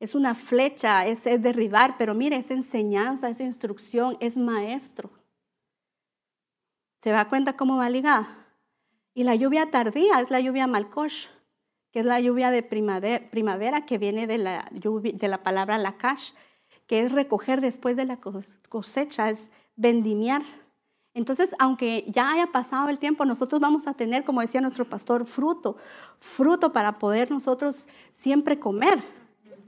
Es 0.00 0.14
una 0.14 0.34
flecha, 0.34 1.06
es, 1.06 1.24
derribar, 1.24 1.96
pero 1.96 2.14
mire, 2.14 2.36
es 2.36 2.50
enseñanza, 2.50 3.28
es 3.28 3.40
instrucción, 3.40 4.16
es 4.20 4.36
maestro. 4.36 5.10
¿Se 7.02 7.10
da 7.10 7.28
cuenta 7.28 7.56
cómo 7.56 7.76
va 7.76 7.88
ligada? 7.88 8.41
Y 9.14 9.24
la 9.24 9.34
lluvia 9.34 9.70
tardía 9.70 10.20
es 10.20 10.30
la 10.30 10.40
lluvia 10.40 10.66
malkosh, 10.66 11.26
que 11.92 12.00
es 12.00 12.06
la 12.06 12.20
lluvia 12.20 12.50
de 12.50 12.62
primavera, 12.62 13.84
que 13.84 13.98
viene 13.98 14.26
de 14.26 14.38
la, 14.38 14.68
de 14.72 15.28
la 15.28 15.42
palabra 15.42 15.76
lakash, 15.76 16.32
que 16.86 17.00
es 17.00 17.12
recoger 17.12 17.60
después 17.60 17.96
de 17.96 18.06
la 18.06 18.18
cosecha, 18.68 19.28
es 19.28 19.50
vendimiar. 19.76 20.42
Entonces, 21.14 21.54
aunque 21.58 22.06
ya 22.08 22.32
haya 22.32 22.46
pasado 22.46 22.88
el 22.88 22.98
tiempo, 22.98 23.26
nosotros 23.26 23.60
vamos 23.60 23.86
a 23.86 23.92
tener, 23.92 24.24
como 24.24 24.40
decía 24.40 24.62
nuestro 24.62 24.86
pastor, 24.86 25.26
fruto, 25.26 25.76
fruto 26.20 26.72
para 26.72 26.98
poder 26.98 27.30
nosotros 27.30 27.86
siempre 28.14 28.58
comer. 28.58 29.02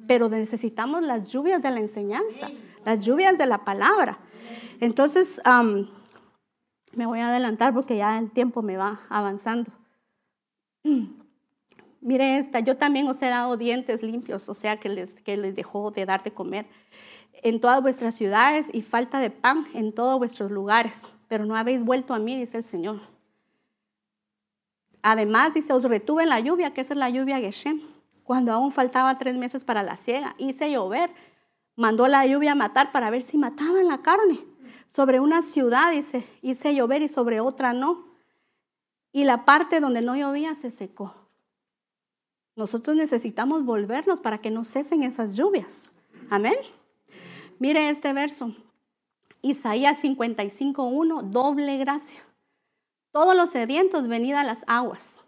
Pero 0.06 0.30
necesitamos 0.30 1.02
las 1.02 1.30
lluvias 1.30 1.62
de 1.62 1.70
la 1.70 1.80
enseñanza, 1.80 2.50
las 2.84 3.00
lluvias 3.00 3.36
de 3.36 3.46
la 3.46 3.64
palabra. 3.64 4.18
Entonces, 4.80 5.40
me 6.96 7.06
voy 7.06 7.20
a 7.20 7.28
adelantar 7.28 7.72
porque 7.74 7.96
ya 7.96 8.18
el 8.18 8.30
tiempo 8.30 8.62
me 8.62 8.76
va 8.76 9.00
avanzando. 9.08 9.70
Mire 12.00 12.36
esta, 12.36 12.60
yo 12.60 12.76
también 12.76 13.08
os 13.08 13.22
he 13.22 13.26
dado 13.26 13.56
dientes 13.56 14.02
limpios, 14.02 14.48
o 14.48 14.54
sea 14.54 14.78
que 14.78 14.88
les, 14.90 15.14
que 15.14 15.36
les 15.36 15.56
dejó 15.56 15.90
de 15.90 16.04
dar 16.04 16.22
de 16.22 16.32
comer 16.32 16.66
en 17.44 17.60
todas 17.60 17.80
vuestras 17.82 18.14
ciudades 18.14 18.70
y 18.72 18.82
falta 18.82 19.20
de 19.20 19.30
pan 19.30 19.66
en 19.74 19.92
todos 19.92 20.18
vuestros 20.18 20.50
lugares, 20.50 21.12
pero 21.28 21.44
no 21.44 21.56
habéis 21.56 21.84
vuelto 21.84 22.14
a 22.14 22.18
mí, 22.18 22.38
dice 22.38 22.58
el 22.58 22.64
Señor. 22.64 23.00
Además, 25.02 25.52
dice, 25.52 25.74
os 25.74 25.84
retuve 25.84 26.22
en 26.22 26.30
la 26.30 26.40
lluvia, 26.40 26.72
que 26.72 26.80
es 26.80 26.88
la 26.90 27.10
lluvia 27.10 27.38
Geshem, 27.38 27.82
cuando 28.22 28.52
aún 28.52 28.72
faltaba 28.72 29.18
tres 29.18 29.36
meses 29.36 29.62
para 29.62 29.82
la 29.82 29.98
siega. 29.98 30.34
Hice 30.38 30.70
llover, 30.70 31.10
mandó 31.76 32.08
la 32.08 32.26
lluvia 32.26 32.52
a 32.52 32.54
matar 32.54 32.90
para 32.90 33.10
ver 33.10 33.22
si 33.22 33.36
mataban 33.36 33.86
la 33.86 33.98
carne. 33.98 34.38
Sobre 34.94 35.20
una 35.20 35.42
ciudad, 35.42 35.92
dice, 35.92 36.26
hice 36.42 36.74
llover 36.74 37.02
y 37.02 37.08
sobre 37.08 37.40
otra 37.40 37.72
no. 37.72 38.04
Y 39.12 39.24
la 39.24 39.44
parte 39.44 39.80
donde 39.80 40.02
no 40.02 40.16
llovía 40.16 40.54
se 40.54 40.70
secó. 40.70 41.14
Nosotros 42.56 42.96
necesitamos 42.96 43.64
volvernos 43.64 44.20
para 44.20 44.38
que 44.38 44.50
no 44.50 44.64
cesen 44.64 45.02
esas 45.02 45.36
lluvias. 45.36 45.90
Amén. 46.30 46.54
Mire 47.58 47.90
este 47.90 48.12
verso. 48.12 48.52
Isaías 49.42 50.02
55.1, 50.02 51.22
doble 51.22 51.76
gracia. 51.78 52.20
Todos 53.10 53.36
los 53.36 53.50
sedientos 53.50 54.08
venid 54.08 54.34
a 54.34 54.44
las 54.44 54.64
aguas, 54.66 55.24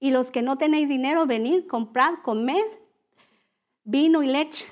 Y 0.00 0.10
los 0.10 0.30
que 0.30 0.40
no 0.40 0.56
tenéis 0.56 0.88
dinero, 0.88 1.26
venid, 1.26 1.66
comprad, 1.66 2.14
comed 2.22 2.64
vino 3.84 4.22
y 4.22 4.26
leche, 4.26 4.66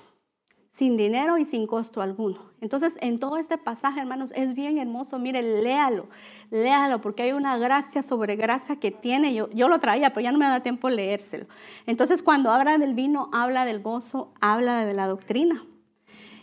sin 0.79 0.97
dinero 0.97 1.39
y 1.39 1.45
sin 1.45 1.67
costo 1.67 2.01
alguno. 2.01 2.53
Entonces, 2.61 2.97
en 3.01 3.19
todo 3.19 3.37
este 3.37 3.59
pasaje, 3.59 3.99
hermanos, 3.99 4.31
es 4.37 4.55
bien 4.55 4.79
hermoso. 4.79 5.19
Mire, 5.19 5.43
léalo, 5.43 6.07
léalo, 6.53 7.01
porque 7.01 7.25
hay 7.25 7.33
una 7.33 7.59
gracia 7.59 8.01
sobre 8.05 8.37
gracia 8.37 8.77
que 8.77 8.93
tiene. 8.93 9.35
Yo, 9.35 9.51
yo 9.51 9.69
lo 9.69 9.81
traía, 9.81 10.11
pero 10.11 10.23
ya 10.23 10.31
no 10.31 10.39
me 10.39 10.47
da 10.47 10.61
tiempo 10.61 10.89
leérselo. 10.89 11.47
Entonces, 11.85 12.23
cuando 12.23 12.53
habla 12.53 12.79
del 12.79 12.95
vino, 12.95 13.29
habla 13.33 13.65
del 13.65 13.83
gozo, 13.83 14.33
habla 14.41 14.85
de 14.85 14.95
la 14.95 15.09
doctrina. 15.09 15.67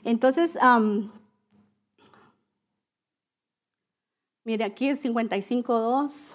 Entonces, 0.04 0.58
mire, 4.44 4.66
aquí 4.66 4.90
es 4.90 5.06
55.2. 5.06 6.32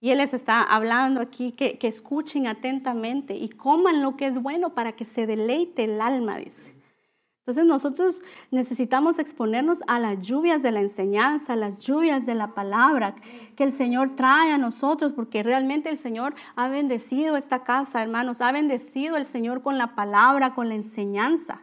Y 0.00 0.10
Él 0.12 0.18
les 0.18 0.32
está 0.32 0.62
hablando 0.62 1.20
aquí 1.20 1.52
que, 1.52 1.76
que, 1.76 1.88
escuchen 1.88 2.46
atentamente 2.46 3.34
y 3.34 3.50
coman 3.50 4.00
lo 4.00 4.16
que 4.16 4.28
es 4.28 4.40
bueno 4.40 4.72
para 4.72 4.92
que 4.92 5.04
se 5.04 5.26
deleite 5.26 5.84
el 5.84 6.00
alma, 6.00 6.38
dice. 6.38 6.77
Entonces 7.48 7.64
nosotros 7.64 8.22
necesitamos 8.50 9.18
exponernos 9.18 9.78
a 9.86 9.98
las 9.98 10.20
lluvias 10.20 10.62
de 10.62 10.70
la 10.70 10.82
enseñanza, 10.82 11.54
a 11.54 11.56
las 11.56 11.78
lluvias 11.78 12.26
de 12.26 12.34
la 12.34 12.48
palabra 12.52 13.14
que 13.56 13.64
el 13.64 13.72
Señor 13.72 14.16
trae 14.16 14.52
a 14.52 14.58
nosotros, 14.58 15.14
porque 15.14 15.42
realmente 15.42 15.88
el 15.88 15.96
Señor 15.96 16.34
ha 16.56 16.68
bendecido 16.68 17.38
esta 17.38 17.64
casa, 17.64 18.02
hermanos, 18.02 18.42
ha 18.42 18.52
bendecido 18.52 19.16
el 19.16 19.24
Señor 19.24 19.62
con 19.62 19.78
la 19.78 19.94
palabra, 19.94 20.54
con 20.54 20.68
la 20.68 20.74
enseñanza. 20.74 21.62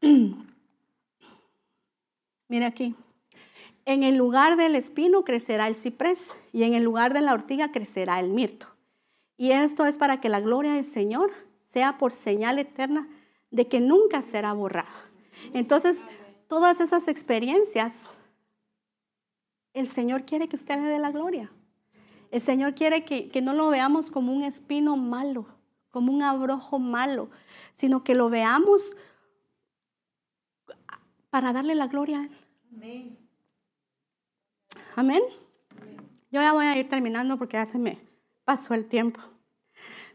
Mira 2.48 2.68
aquí. 2.68 2.94
En 3.86 4.04
el 4.04 4.14
lugar 4.14 4.56
del 4.56 4.76
espino 4.76 5.24
crecerá 5.24 5.66
el 5.66 5.74
ciprés 5.74 6.32
y 6.52 6.62
en 6.62 6.74
el 6.74 6.84
lugar 6.84 7.12
de 7.12 7.22
la 7.22 7.34
ortiga 7.34 7.72
crecerá 7.72 8.20
el 8.20 8.30
mirto. 8.30 8.68
Y 9.36 9.50
esto 9.50 9.84
es 9.84 9.96
para 9.98 10.20
que 10.20 10.28
la 10.28 10.38
gloria 10.38 10.74
del 10.74 10.84
Señor 10.84 11.32
sea 11.66 11.98
por 11.98 12.12
señal 12.12 12.60
eterna 12.60 13.08
de 13.56 13.66
que 13.66 13.80
nunca 13.80 14.20
será 14.20 14.52
borrada. 14.52 14.92
Entonces, 15.54 16.04
todas 16.46 16.78
esas 16.80 17.08
experiencias, 17.08 18.10
el 19.72 19.88
Señor 19.88 20.24
quiere 20.26 20.46
que 20.46 20.56
usted 20.56 20.76
le 20.76 20.88
dé 20.88 20.98
la 20.98 21.10
gloria. 21.10 21.50
El 22.30 22.42
Señor 22.42 22.74
quiere 22.74 23.04
que, 23.04 23.30
que 23.30 23.40
no 23.40 23.54
lo 23.54 23.70
veamos 23.70 24.10
como 24.10 24.32
un 24.32 24.42
espino 24.42 24.98
malo, 24.98 25.46
como 25.90 26.12
un 26.12 26.22
abrojo 26.22 26.78
malo, 26.78 27.30
sino 27.72 28.04
que 28.04 28.14
lo 28.14 28.28
veamos 28.28 28.94
para 31.30 31.54
darle 31.54 31.74
la 31.74 31.86
gloria 31.86 32.20
a 32.20 32.24
Él. 32.24 32.38
Amén. 32.74 33.18
Amén. 34.96 35.22
Yo 36.30 36.42
ya 36.42 36.52
voy 36.52 36.66
a 36.66 36.76
ir 36.78 36.90
terminando 36.90 37.38
porque 37.38 37.56
ya 37.56 37.64
se 37.64 37.78
me 37.78 37.98
pasó 38.44 38.74
el 38.74 38.86
tiempo. 38.86 39.20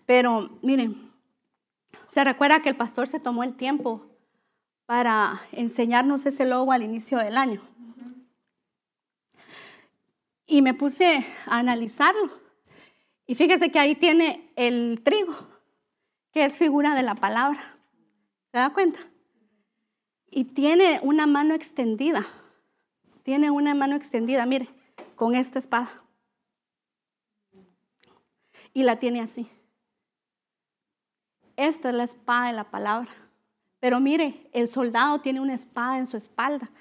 Pero 0.05 0.59
miren, 0.61 1.10
se 2.11 2.23
recuerda 2.23 2.61
que 2.61 2.69
el 2.69 2.75
pastor 2.75 3.07
se 3.07 3.19
tomó 3.19 3.43
el 3.43 3.55
tiempo 3.55 4.05
para 4.85 5.41
enseñarnos 5.51 6.27
ese 6.27 6.45
logo 6.45 6.71
al 6.71 6.83
inicio 6.83 7.17
del 7.17 7.37
año. 7.37 7.61
Y 10.45 10.61
me 10.61 10.75
puse 10.75 11.25
a 11.47 11.57
analizarlo. 11.57 12.29
Y 13.25 13.33
fíjese 13.33 13.71
que 13.71 13.79
ahí 13.79 13.95
tiene 13.95 14.51
el 14.55 15.01
trigo, 15.03 15.33
que 16.31 16.45
es 16.45 16.55
figura 16.55 16.93
de 16.93 17.01
la 17.01 17.15
palabra. 17.15 17.77
¿Se 18.51 18.59
da 18.59 18.69
cuenta? 18.71 18.99
Y 20.29 20.43
tiene 20.43 20.99
una 21.01 21.25
mano 21.25 21.55
extendida 21.55 22.27
tiene 23.23 23.51
una 23.51 23.75
mano 23.75 23.95
extendida, 23.95 24.45
mire, 24.45 24.67
con 25.15 25.35
esta 25.35 25.59
espada. 25.59 26.03
Y 28.73 28.83
la 28.83 28.99
tiene 28.99 29.21
así. 29.21 29.47
Esta 31.61 31.89
es 31.89 31.95
la 31.95 32.05
espada 32.05 32.47
de 32.47 32.53
la 32.53 32.63
palabra. 32.63 33.11
Pero 33.79 33.99
mire, 33.99 34.49
el 34.51 34.67
soldado 34.67 35.21
tiene 35.21 35.39
una 35.39 35.53
espada 35.53 35.99
en 35.99 36.07
su 36.07 36.17
espalda 36.17 36.71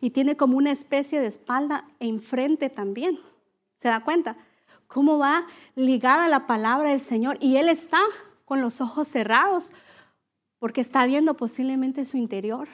y 0.00 0.08
tiene 0.08 0.34
como 0.34 0.56
una 0.56 0.72
especie 0.72 1.20
de 1.20 1.26
espalda 1.26 1.84
enfrente 1.98 2.70
también. 2.70 3.20
¿Se 3.76 3.88
da 3.88 4.00
cuenta? 4.00 4.38
Cómo 4.86 5.18
va 5.18 5.46
ligada 5.74 6.26
la 6.26 6.46
palabra 6.46 6.88
del 6.88 7.02
Señor 7.02 7.36
y 7.38 7.58
él 7.58 7.68
está 7.68 8.00
con 8.46 8.62
los 8.62 8.80
ojos 8.80 9.08
cerrados 9.08 9.74
porque 10.58 10.80
está 10.80 11.04
viendo 11.04 11.34
posiblemente 11.34 12.06
su 12.06 12.16
interior. 12.16 12.66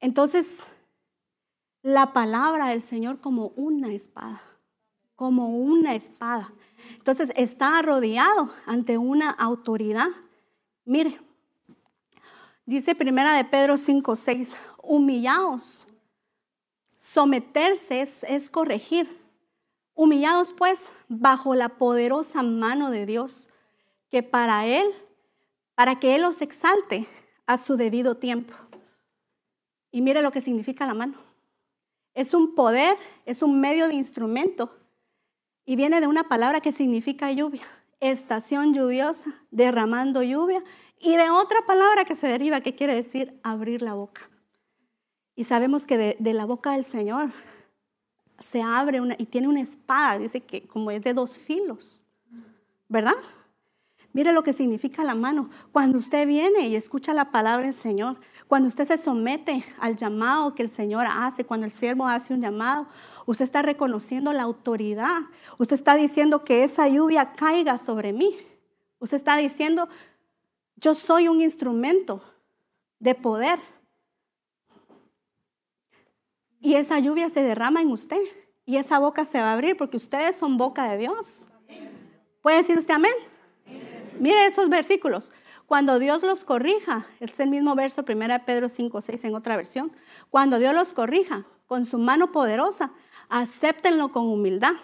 Entonces, 0.00 0.58
la 1.80 2.12
palabra 2.12 2.66
del 2.66 2.82
Señor 2.82 3.22
como 3.22 3.48
una 3.56 3.94
espada, 3.94 4.42
como 5.16 5.48
una 5.48 5.94
espada. 5.94 6.52
Entonces 6.98 7.30
está 7.34 7.80
rodeado 7.82 8.52
ante 8.66 8.98
una 8.98 9.30
autoridad. 9.30 10.08
Mire, 10.84 11.18
dice 12.66 12.94
primera 12.94 13.32
de 13.32 13.44
Pedro 13.44 13.78
5, 13.78 14.14
6, 14.14 14.52
humillaos. 14.82 15.86
Someterse 16.96 18.02
es, 18.02 18.50
corregir. 18.50 19.24
Humillados 19.94 20.52
pues 20.52 20.90
bajo 21.08 21.54
la 21.54 21.70
poderosa 21.70 22.42
mano 22.42 22.90
de 22.90 23.06
Dios, 23.06 23.48
que 24.10 24.22
para 24.22 24.66
Él, 24.66 24.86
para 25.74 25.98
que 25.98 26.14
Él 26.14 26.24
os 26.24 26.42
exalte 26.42 27.06
a 27.46 27.56
su 27.56 27.76
debido 27.76 28.18
tiempo. 28.18 28.54
Y 29.90 30.02
mire 30.02 30.20
lo 30.20 30.30
que 30.30 30.42
significa 30.42 30.86
la 30.86 30.92
mano. 30.92 31.14
Es 32.12 32.34
un 32.34 32.54
poder, 32.54 32.98
es 33.24 33.40
un 33.40 33.58
medio 33.60 33.88
de 33.88 33.94
instrumento 33.94 34.70
y 35.66 35.74
viene 35.74 36.00
de 36.00 36.06
una 36.06 36.28
palabra 36.28 36.60
que 36.60 36.70
significa 36.70 37.30
lluvia, 37.32 37.64
estación 38.00 38.72
lluviosa, 38.72 39.30
derramando 39.50 40.22
lluvia 40.22 40.62
y 41.00 41.16
de 41.16 41.28
otra 41.28 41.66
palabra 41.66 42.04
que 42.04 42.14
se 42.14 42.28
deriva 42.28 42.60
que 42.60 42.76
quiere 42.76 42.94
decir 42.94 43.38
abrir 43.42 43.82
la 43.82 43.94
boca. 43.94 44.22
Y 45.34 45.44
sabemos 45.44 45.84
que 45.84 46.16
de, 46.18 46.32
la 46.32 46.46
boca 46.46 46.72
del 46.72 46.84
Señor 46.84 47.30
se 48.40 48.62
abre 48.62 49.00
y 49.18 49.26
tiene 49.26 49.48
una 49.48 49.60
espada, 49.60 50.18
dice 50.18 50.40
que 50.40 50.62
como 50.62 50.90
es 50.90 51.02
de 51.02 51.12
dos 51.12 51.36
filos, 51.36 52.00
¿verdad? 52.88 53.16
Mire 54.12 54.32
lo 54.32 54.42
que 54.42 54.54
significa 54.54 55.04
la 55.04 55.14
mano. 55.14 55.50
Cuando 55.72 55.98
usted 55.98 56.26
viene 56.26 56.68
y 56.68 56.76
escucha 56.76 57.12
la 57.12 57.30
palabra 57.30 57.66
del 57.66 57.74
Señor, 57.74 58.18
cuando 58.46 58.68
usted 58.68 58.86
se 58.86 58.96
somete 58.96 59.62
al 59.78 59.96
llamado 59.96 60.54
que 60.54 60.62
el 60.62 60.70
Señor 60.70 61.06
hace, 61.06 61.44
cuando 61.44 61.66
el 61.66 61.72
siervo 61.72 62.06
hace 62.06 62.32
un 62.32 62.40
llamado, 62.40 62.86
usted 63.26 63.44
está 63.44 63.62
reconociendo 63.62 64.32
la 64.32 64.42
autoridad. 64.42 65.22
Usted 65.58 65.76
está 65.76 65.94
diciendo 65.94 66.44
que 66.44 66.64
esa 66.64 66.88
lluvia 66.88 67.32
caiga 67.32 67.78
sobre 67.78 68.12
mí. 68.12 68.36
Usted 68.98 69.18
está 69.18 69.36
diciendo, 69.36 69.88
yo 70.76 70.94
soy 70.94 71.28
un 71.28 71.42
instrumento 71.42 72.22
de 72.98 73.14
poder. 73.14 73.58
Y 76.60 76.74
esa 76.74 76.98
lluvia 76.98 77.28
se 77.28 77.42
derrama 77.42 77.82
en 77.82 77.90
usted. 77.90 78.20
Y 78.64 78.76
esa 78.76 78.98
boca 78.98 79.24
se 79.24 79.38
va 79.38 79.50
a 79.50 79.52
abrir 79.52 79.76
porque 79.76 79.96
ustedes 79.96 80.36
son 80.36 80.56
boca 80.56 80.90
de 80.90 80.98
Dios. 80.98 81.46
¿Puede 82.42 82.58
decir 82.58 82.78
usted 82.78 82.94
amén? 82.94 83.12
Mire 84.18 84.46
esos 84.46 84.68
versículos. 84.68 85.32
Cuando 85.66 85.98
Dios 85.98 86.22
los 86.22 86.44
corrija, 86.44 87.06
es 87.18 87.38
el 87.40 87.50
mismo 87.50 87.74
verso, 87.74 88.04
1 88.08 88.44
Pedro 88.46 88.68
5, 88.68 89.00
6 89.00 89.24
en 89.24 89.34
otra 89.34 89.56
versión. 89.56 89.92
Cuando 90.30 90.58
Dios 90.58 90.74
los 90.74 90.88
corrija 90.88 91.44
con 91.66 91.86
su 91.86 91.98
mano 91.98 92.30
poderosa, 92.30 92.92
acéptenlo 93.28 94.10
con 94.12 94.26
humildad. 94.26 94.74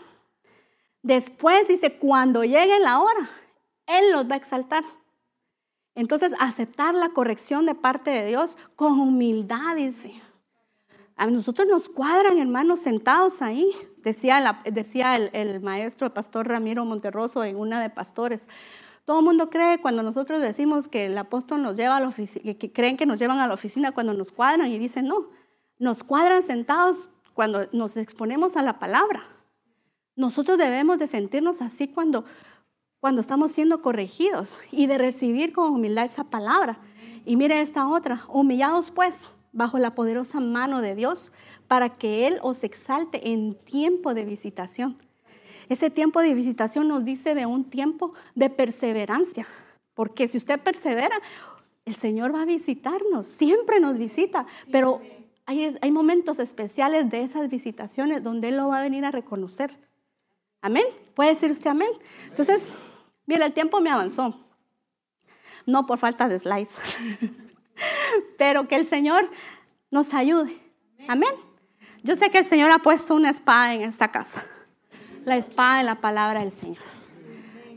Después 1.02 1.66
dice, 1.68 1.98
cuando 1.98 2.44
llegue 2.44 2.78
la 2.78 3.00
hora, 3.00 3.30
Él 3.86 4.12
los 4.12 4.28
va 4.28 4.34
a 4.34 4.38
exaltar. 4.38 4.84
Entonces, 5.94 6.32
aceptar 6.38 6.94
la 6.94 7.10
corrección 7.10 7.66
de 7.66 7.74
parte 7.74 8.10
de 8.10 8.26
Dios 8.26 8.56
con 8.76 8.98
humildad, 9.00 9.76
dice. 9.76 10.14
A 11.16 11.26
nosotros 11.26 11.68
nos 11.68 11.88
cuadran, 11.88 12.38
hermanos, 12.38 12.80
sentados 12.80 13.42
ahí. 13.42 13.70
Decía, 13.98 14.62
decía 14.64 15.16
el, 15.16 15.30
el, 15.34 15.60
maestro, 15.60 16.06
el 16.06 16.12
pastor 16.12 16.48
Ramiro 16.48 16.84
Monterroso 16.84 17.44
en 17.44 17.56
una 17.56 17.80
de 17.80 17.90
pastores, 17.90 18.48
todo 19.04 19.18
el 19.18 19.24
mundo 19.24 19.50
cree 19.50 19.80
cuando 19.80 20.02
nosotros 20.02 20.40
decimos 20.40 20.86
que 20.86 21.06
el 21.06 21.18
apóstol 21.18 21.62
nos 21.62 21.76
lleva 21.76 21.96
a 21.96 22.00
la 22.00 22.08
oficina, 22.08 22.54
que 22.54 22.72
creen 22.72 22.96
que 22.96 23.06
nos 23.06 23.18
llevan 23.18 23.38
a 23.38 23.48
la 23.48 23.54
oficina 23.54 23.92
cuando 23.92 24.14
nos 24.14 24.30
cuadran 24.30 24.70
y 24.70 24.78
dicen 24.78 25.06
no, 25.06 25.28
nos 25.78 26.04
cuadran 26.04 26.44
sentados 26.44 27.08
cuando 27.34 27.68
nos 27.72 27.96
exponemos 27.96 28.56
a 28.56 28.62
la 28.62 28.78
palabra. 28.78 29.24
Nosotros 30.16 30.58
debemos 30.58 30.98
de 30.98 31.06
sentirnos 31.06 31.62
así 31.62 31.88
cuando, 31.88 32.24
cuando 33.00 33.20
estamos 33.20 33.52
siendo 33.52 33.82
corregidos 33.82 34.58
y 34.70 34.86
de 34.86 34.98
recibir 34.98 35.52
con 35.52 35.72
humildad 35.72 36.06
esa 36.06 36.24
palabra. 36.24 36.78
Y 37.24 37.36
mire 37.36 37.60
esta 37.60 37.88
otra, 37.88 38.24
humillados 38.28 38.90
pues 38.90 39.30
bajo 39.52 39.78
la 39.78 39.94
poderosa 39.94 40.40
mano 40.40 40.80
de 40.80 40.94
Dios 40.94 41.32
para 41.68 41.90
que 41.90 42.26
Él 42.26 42.38
os 42.42 42.64
exalte 42.64 43.32
en 43.32 43.54
tiempo 43.54 44.14
de 44.14 44.24
visitación 44.24 44.98
ese 45.72 45.90
tiempo 45.90 46.20
de 46.20 46.34
visitación 46.34 46.88
nos 46.88 47.04
dice 47.04 47.34
de 47.34 47.46
un 47.46 47.64
tiempo 47.64 48.12
de 48.34 48.50
perseverancia, 48.50 49.46
porque 49.94 50.28
si 50.28 50.38
usted 50.38 50.60
persevera, 50.60 51.16
el 51.84 51.94
Señor 51.94 52.34
va 52.34 52.42
a 52.42 52.46
visitarnos, 52.46 53.26
siempre 53.26 53.80
nos 53.80 53.98
visita, 53.98 54.46
pero 54.70 55.00
hay, 55.46 55.76
hay 55.80 55.90
momentos 55.90 56.38
especiales 56.38 57.10
de 57.10 57.24
esas 57.24 57.48
visitaciones 57.48 58.22
donde 58.22 58.48
Él 58.48 58.56
lo 58.56 58.68
va 58.68 58.80
a 58.80 58.82
venir 58.82 59.04
a 59.04 59.10
reconocer. 59.10 59.76
Amén. 60.60 60.84
¿Puede 61.14 61.30
decir 61.30 61.50
usted 61.50 61.70
amén? 61.70 61.90
Entonces, 62.28 62.74
mira, 63.26 63.46
el 63.46 63.52
tiempo 63.52 63.80
me 63.80 63.90
avanzó. 63.90 64.38
No 65.66 65.86
por 65.86 65.98
falta 65.98 66.28
de 66.28 66.38
slides, 66.38 66.76
pero 68.38 68.66
que 68.66 68.76
el 68.76 68.86
Señor 68.86 69.28
nos 69.90 70.12
ayude. 70.14 70.58
Amén. 71.08 71.30
Yo 72.02 72.16
sé 72.16 72.30
que 72.30 72.38
el 72.38 72.44
Señor 72.44 72.72
ha 72.72 72.78
puesto 72.78 73.14
una 73.14 73.30
espada 73.30 73.74
en 73.74 73.82
esta 73.82 74.10
casa. 74.10 74.44
La 75.24 75.36
espada 75.36 75.78
de 75.78 75.84
la 75.84 76.00
palabra 76.00 76.40
del 76.40 76.50
Señor. 76.50 76.82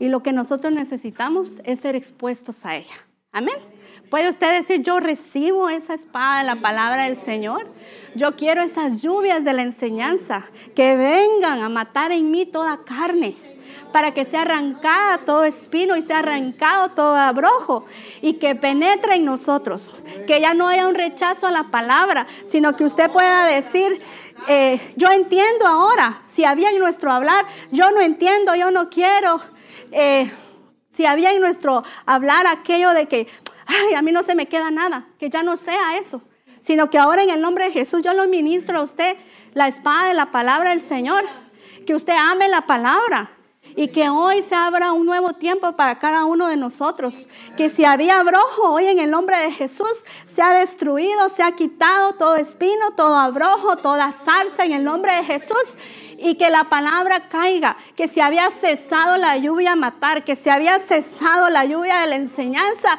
Y 0.00 0.08
lo 0.08 0.22
que 0.22 0.32
nosotros 0.32 0.72
necesitamos 0.72 1.52
es 1.64 1.80
ser 1.80 1.94
expuestos 1.94 2.64
a 2.64 2.76
ella. 2.76 2.94
Amén. 3.30 3.56
¿Puede 4.10 4.30
usted 4.30 4.60
decir, 4.60 4.82
yo 4.82 5.00
recibo 5.00 5.68
esa 5.68 5.94
espada 5.94 6.38
de 6.38 6.44
la 6.44 6.56
palabra 6.56 7.04
del 7.04 7.16
Señor? 7.16 7.66
Yo 8.14 8.36
quiero 8.36 8.62
esas 8.62 9.02
lluvias 9.02 9.42
de 9.44 9.52
la 9.52 9.62
enseñanza 9.62 10.44
que 10.76 10.96
vengan 10.96 11.60
a 11.60 11.68
matar 11.68 12.12
en 12.12 12.30
mí 12.30 12.46
toda 12.46 12.84
carne 12.84 13.34
para 13.92 14.12
que 14.12 14.24
sea 14.24 14.42
arrancada 14.42 15.18
todo 15.24 15.44
espino 15.44 15.96
y 15.96 16.02
sea 16.02 16.20
arrancado 16.20 16.90
todo 16.90 17.16
abrojo 17.16 17.84
y 18.22 18.34
que 18.34 18.54
penetre 18.54 19.16
en 19.16 19.24
nosotros. 19.24 20.00
Que 20.26 20.40
ya 20.40 20.54
no 20.54 20.68
haya 20.68 20.86
un 20.86 20.94
rechazo 20.94 21.48
a 21.48 21.50
la 21.50 21.64
palabra, 21.70 22.28
sino 22.46 22.76
que 22.76 22.84
usted 22.84 23.10
pueda 23.10 23.46
decir, 23.46 24.00
eh, 24.48 24.80
yo 24.96 25.10
entiendo 25.10 25.66
ahora, 25.66 26.22
si 26.26 26.44
había 26.44 26.70
en 26.70 26.78
nuestro 26.78 27.10
hablar, 27.10 27.44
yo 27.72 27.90
no 27.90 28.00
entiendo, 28.00 28.54
yo 28.54 28.70
no 28.70 28.88
quiero. 28.88 29.40
Eh, 29.90 30.30
si 30.96 31.04
había 31.04 31.32
en 31.32 31.40
nuestro 31.40 31.84
hablar 32.06 32.46
aquello 32.46 32.92
de 32.92 33.06
que, 33.06 33.28
ay, 33.66 33.94
a 33.94 34.02
mí 34.02 34.12
no 34.12 34.22
se 34.22 34.34
me 34.34 34.46
queda 34.46 34.70
nada, 34.70 35.06
que 35.18 35.30
ya 35.30 35.42
no 35.42 35.56
sea 35.56 35.98
eso, 35.98 36.22
sino 36.60 36.90
que 36.90 36.98
ahora 36.98 37.22
en 37.22 37.30
el 37.30 37.40
nombre 37.40 37.66
de 37.66 37.72
Jesús 37.72 38.02
yo 38.02 38.12
lo 38.12 38.26
ministro 38.28 38.78
a 38.78 38.82
usted 38.82 39.16
la 39.54 39.68
espada 39.68 40.08
de 40.08 40.14
la 40.14 40.30
palabra 40.30 40.70
del 40.70 40.80
Señor, 40.80 41.24
que 41.86 41.94
usted 41.94 42.14
ame 42.14 42.48
la 42.48 42.66
palabra, 42.66 43.30
y 43.76 43.88
que 43.88 44.08
hoy 44.08 44.42
se 44.42 44.54
abra 44.54 44.92
un 44.92 45.04
nuevo 45.04 45.34
tiempo 45.34 45.72
para 45.72 45.98
cada 45.98 46.24
uno 46.24 46.48
de 46.48 46.56
nosotros. 46.56 47.28
Que 47.56 47.68
si 47.68 47.84
había 47.84 48.20
abrojo, 48.20 48.72
hoy 48.72 48.86
en 48.86 48.98
el 48.98 49.10
nombre 49.10 49.36
de 49.36 49.52
Jesús 49.52 49.92
se 50.26 50.40
ha 50.40 50.54
destruido, 50.54 51.28
se 51.28 51.42
ha 51.42 51.52
quitado 51.52 52.14
todo 52.14 52.36
espino, 52.36 52.92
todo 52.96 53.16
abrojo, 53.16 53.76
toda 53.76 54.12
zarza 54.12 54.64
en 54.64 54.72
el 54.72 54.84
nombre 54.84 55.14
de 55.16 55.24
Jesús 55.24 55.64
y 56.18 56.36
que 56.36 56.48
la 56.48 56.64
palabra 56.64 57.28
caiga, 57.28 57.76
que 57.94 58.08
se 58.08 58.22
había 58.22 58.50
cesado 58.50 59.18
la 59.18 59.36
lluvia 59.36 59.72
a 59.72 59.76
matar, 59.76 60.24
que 60.24 60.36
se 60.36 60.50
había 60.50 60.78
cesado 60.78 61.50
la 61.50 61.66
lluvia 61.66 62.00
de 62.00 62.06
la 62.06 62.16
enseñanza. 62.16 62.98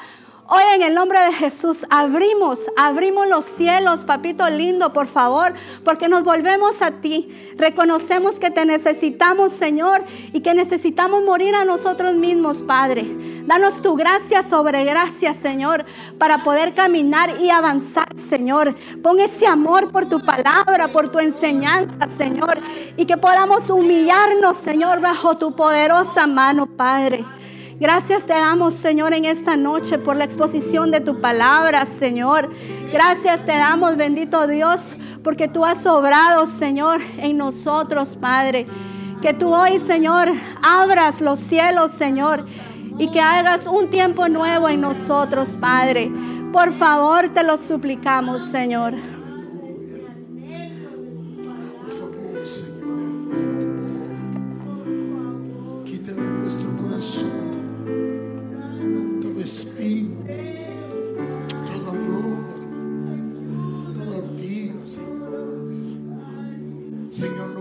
Hoy 0.49 0.63
en 0.75 0.81
el 0.81 0.93
nombre 0.93 1.19
de 1.19 1.33
Jesús 1.33 1.85
abrimos, 1.89 2.61
abrimos 2.77 3.27
los 3.27 3.43
cielos, 3.43 4.05
papito 4.05 4.49
lindo, 4.49 4.93
por 4.93 5.07
favor, 5.07 5.53
porque 5.83 6.07
nos 6.07 6.23
volvemos 6.23 6.81
a 6.81 6.91
ti. 6.91 7.53
Reconocemos 7.57 8.35
que 8.35 8.49
te 8.49 8.65
necesitamos, 8.65 9.51
Señor, 9.51 10.05
y 10.31 10.39
que 10.39 10.53
necesitamos 10.53 11.25
morir 11.25 11.53
a 11.53 11.65
nosotros 11.65 12.15
mismos, 12.15 12.61
Padre. 12.61 13.05
Danos 13.45 13.81
tu 13.81 13.97
gracia 13.97 14.41
sobre 14.41 14.85
gracia, 14.85 15.33
Señor, 15.33 15.83
para 16.17 16.45
poder 16.45 16.73
caminar 16.73 17.41
y 17.41 17.49
avanzar, 17.49 18.07
Señor. 18.17 18.73
Pon 19.03 19.19
ese 19.19 19.47
amor 19.47 19.91
por 19.91 20.07
tu 20.07 20.23
palabra, 20.23 20.93
por 20.93 21.11
tu 21.11 21.19
enseñanza, 21.19 22.07
Señor, 22.07 22.61
y 22.95 23.05
que 23.05 23.17
podamos 23.17 23.69
humillarnos, 23.69 24.55
Señor, 24.63 25.01
bajo 25.01 25.37
tu 25.37 25.53
poderosa 25.53 26.25
mano, 26.25 26.67
Padre. 26.67 27.25
Gracias 27.79 28.23
te 28.23 28.33
damos, 28.33 28.73
Señor, 28.73 29.13
en 29.13 29.25
esta 29.25 29.55
noche 29.55 29.99
por 29.99 30.15
la 30.15 30.23
exposición 30.23 30.89
de 30.89 30.99
tu 30.99 31.21
palabra, 31.21 31.85
Señor. 31.85 32.49
Gracias 32.91 33.45
te 33.45 33.51
damos, 33.51 33.97
bendito 33.97 34.47
Dios, 34.47 34.81
porque 35.23 35.47
tú 35.47 35.63
has 35.63 35.85
obrado, 35.85 36.47
Señor, 36.47 37.01
en 37.19 37.37
nosotros, 37.37 38.17
Padre. 38.19 38.65
Que 39.21 39.35
tú 39.35 39.53
hoy, 39.53 39.79
Señor, 39.79 40.31
abras 40.63 41.21
los 41.21 41.39
cielos, 41.39 41.91
Señor, 41.91 42.45
y 42.97 43.11
que 43.11 43.21
hagas 43.21 43.67
un 43.67 43.91
tiempo 43.91 44.27
nuevo 44.27 44.67
en 44.69 44.81
nosotros, 44.81 45.49
Padre. 45.61 46.11
Por 46.51 46.73
favor, 46.73 47.29
te 47.29 47.43
lo 47.43 47.59
suplicamos, 47.59 48.41
Señor. 48.49 48.95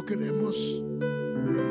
Queremos 0.07 0.57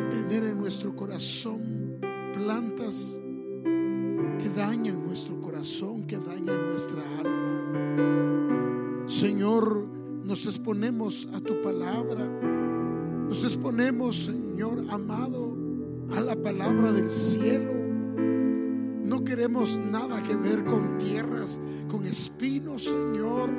tener 0.10 0.44
en 0.44 0.58
nuestro 0.58 0.94
corazón 0.96 1.98
plantas 2.34 3.20
que 3.64 4.50
dañan 4.56 5.06
nuestro 5.08 5.40
corazón, 5.40 6.06
que 6.06 6.18
dañan 6.18 6.70
nuestra 6.70 7.02
alma. 7.20 9.06
Señor, 9.08 9.88
nos 10.24 10.46
exponemos 10.46 11.30
a 11.34 11.40
tu 11.40 11.62
palabra. 11.62 12.28
Nos 13.30 13.44
exponemos, 13.46 14.26
Señor 14.26 14.84
amado, 14.90 15.56
a 16.14 16.20
la 16.20 16.36
palabra 16.36 16.92
del 16.92 17.10
cielo. 17.10 17.74
No 19.04 19.24
queremos 19.24 19.78
nada 19.78 20.22
que 20.22 20.36
ver 20.36 20.66
con 20.66 20.98
tierras, 20.98 21.62
con 21.90 22.06
espinos, 22.06 22.84
Señor, 22.84 23.50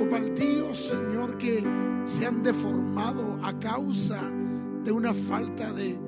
o 0.00 0.06
baldíos, 0.10 0.88
Señor, 0.88 1.38
que 1.38 1.64
se 2.04 2.26
han 2.26 2.42
deformado 2.42 3.38
a 3.42 3.58
causa 3.58 4.20
de 4.84 4.92
una 4.92 5.12
falta 5.12 5.72
de 5.72 5.98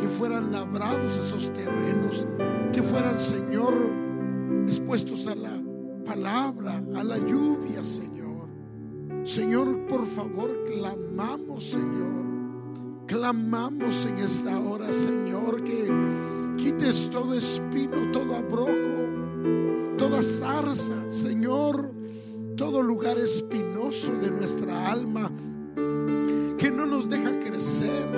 que 0.00 0.08
fueran 0.08 0.52
labrados 0.52 1.18
esos 1.18 1.52
terrenos, 1.52 2.26
que 2.72 2.82
fueran, 2.82 3.18
Señor, 3.18 3.74
expuestos 4.66 5.26
a 5.26 5.34
la 5.34 5.62
palabra, 6.04 6.82
a 6.94 7.04
la 7.04 7.18
lluvia, 7.18 7.82
Señor. 7.82 8.16
Señor, 9.24 9.86
por 9.86 10.06
favor, 10.06 10.50
clamamos, 10.64 11.64
Señor. 11.64 12.26
Clamamos 13.06 14.06
en 14.06 14.18
esta 14.18 14.58
hora, 14.58 14.92
Señor, 14.92 15.62
que 15.62 15.90
quites 16.56 17.08
todo 17.10 17.34
espino, 17.34 18.10
todo 18.12 18.36
abrojo, 18.36 19.96
toda 19.96 20.22
zarza, 20.22 21.10
Señor, 21.10 21.95
todo 22.56 22.82
lugar 22.82 23.18
espinoso 23.18 24.12
de 24.12 24.30
nuestra 24.30 24.90
alma 24.90 25.30
que 26.56 26.70
no 26.70 26.86
nos 26.86 27.08
deja 27.08 27.38
crecer. 27.38 28.08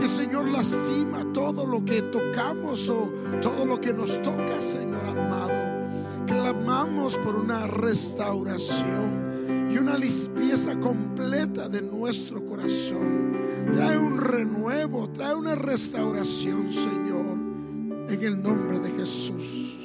Que 0.00 0.08
Señor 0.08 0.48
lastima 0.48 1.26
todo 1.34 1.66
lo 1.66 1.84
que 1.84 2.00
tocamos 2.02 2.88
o 2.88 3.10
todo 3.42 3.66
lo 3.66 3.80
que 3.80 3.92
nos 3.92 4.20
toca, 4.22 4.60
Señor 4.60 5.04
amado. 5.04 6.26
Clamamos 6.26 7.18
por 7.18 7.36
una 7.36 7.66
restauración 7.66 9.68
y 9.70 9.76
una 9.76 9.98
limpieza 9.98 10.78
completa 10.80 11.68
de 11.68 11.82
nuestro 11.82 12.44
corazón. 12.44 13.32
Trae 13.72 13.98
un 13.98 14.16
renuevo, 14.16 15.10
trae 15.10 15.34
una 15.34 15.54
restauración, 15.54 16.72
Señor, 16.72 17.38
en 18.08 18.22
el 18.22 18.42
nombre 18.42 18.78
de 18.78 18.90
Jesús. 18.92 19.76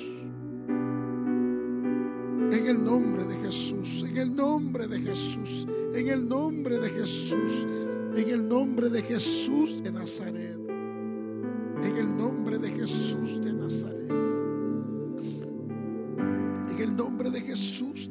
En 2.51 2.67
el 2.67 2.83
nombre 2.83 3.25
de 3.25 3.34
Jesús, 3.45 4.03
en 4.07 4.17
el 4.17 4.35
nombre 4.35 4.87
de 4.87 4.99
Jesús, 4.99 5.67
en 5.93 6.07
el 6.09 6.27
nombre 6.27 6.79
de 6.79 6.89
Jesús, 6.89 7.67
en 8.15 8.29
el 8.29 8.47
nombre 8.47 8.89
de 8.89 9.01
Jesús 9.03 9.83
de 9.83 9.91
Nazaret. 9.91 10.59
En 11.83 11.97
el 11.97 12.17
nombre 12.17 12.57
de 12.57 12.69
Jesús 12.71 13.39
de 13.43 13.53
Nazaret. 13.53 14.09
En 16.71 16.79
el 16.79 16.95
nombre 16.95 17.29
de 17.29 17.41
Jesús 17.41 18.09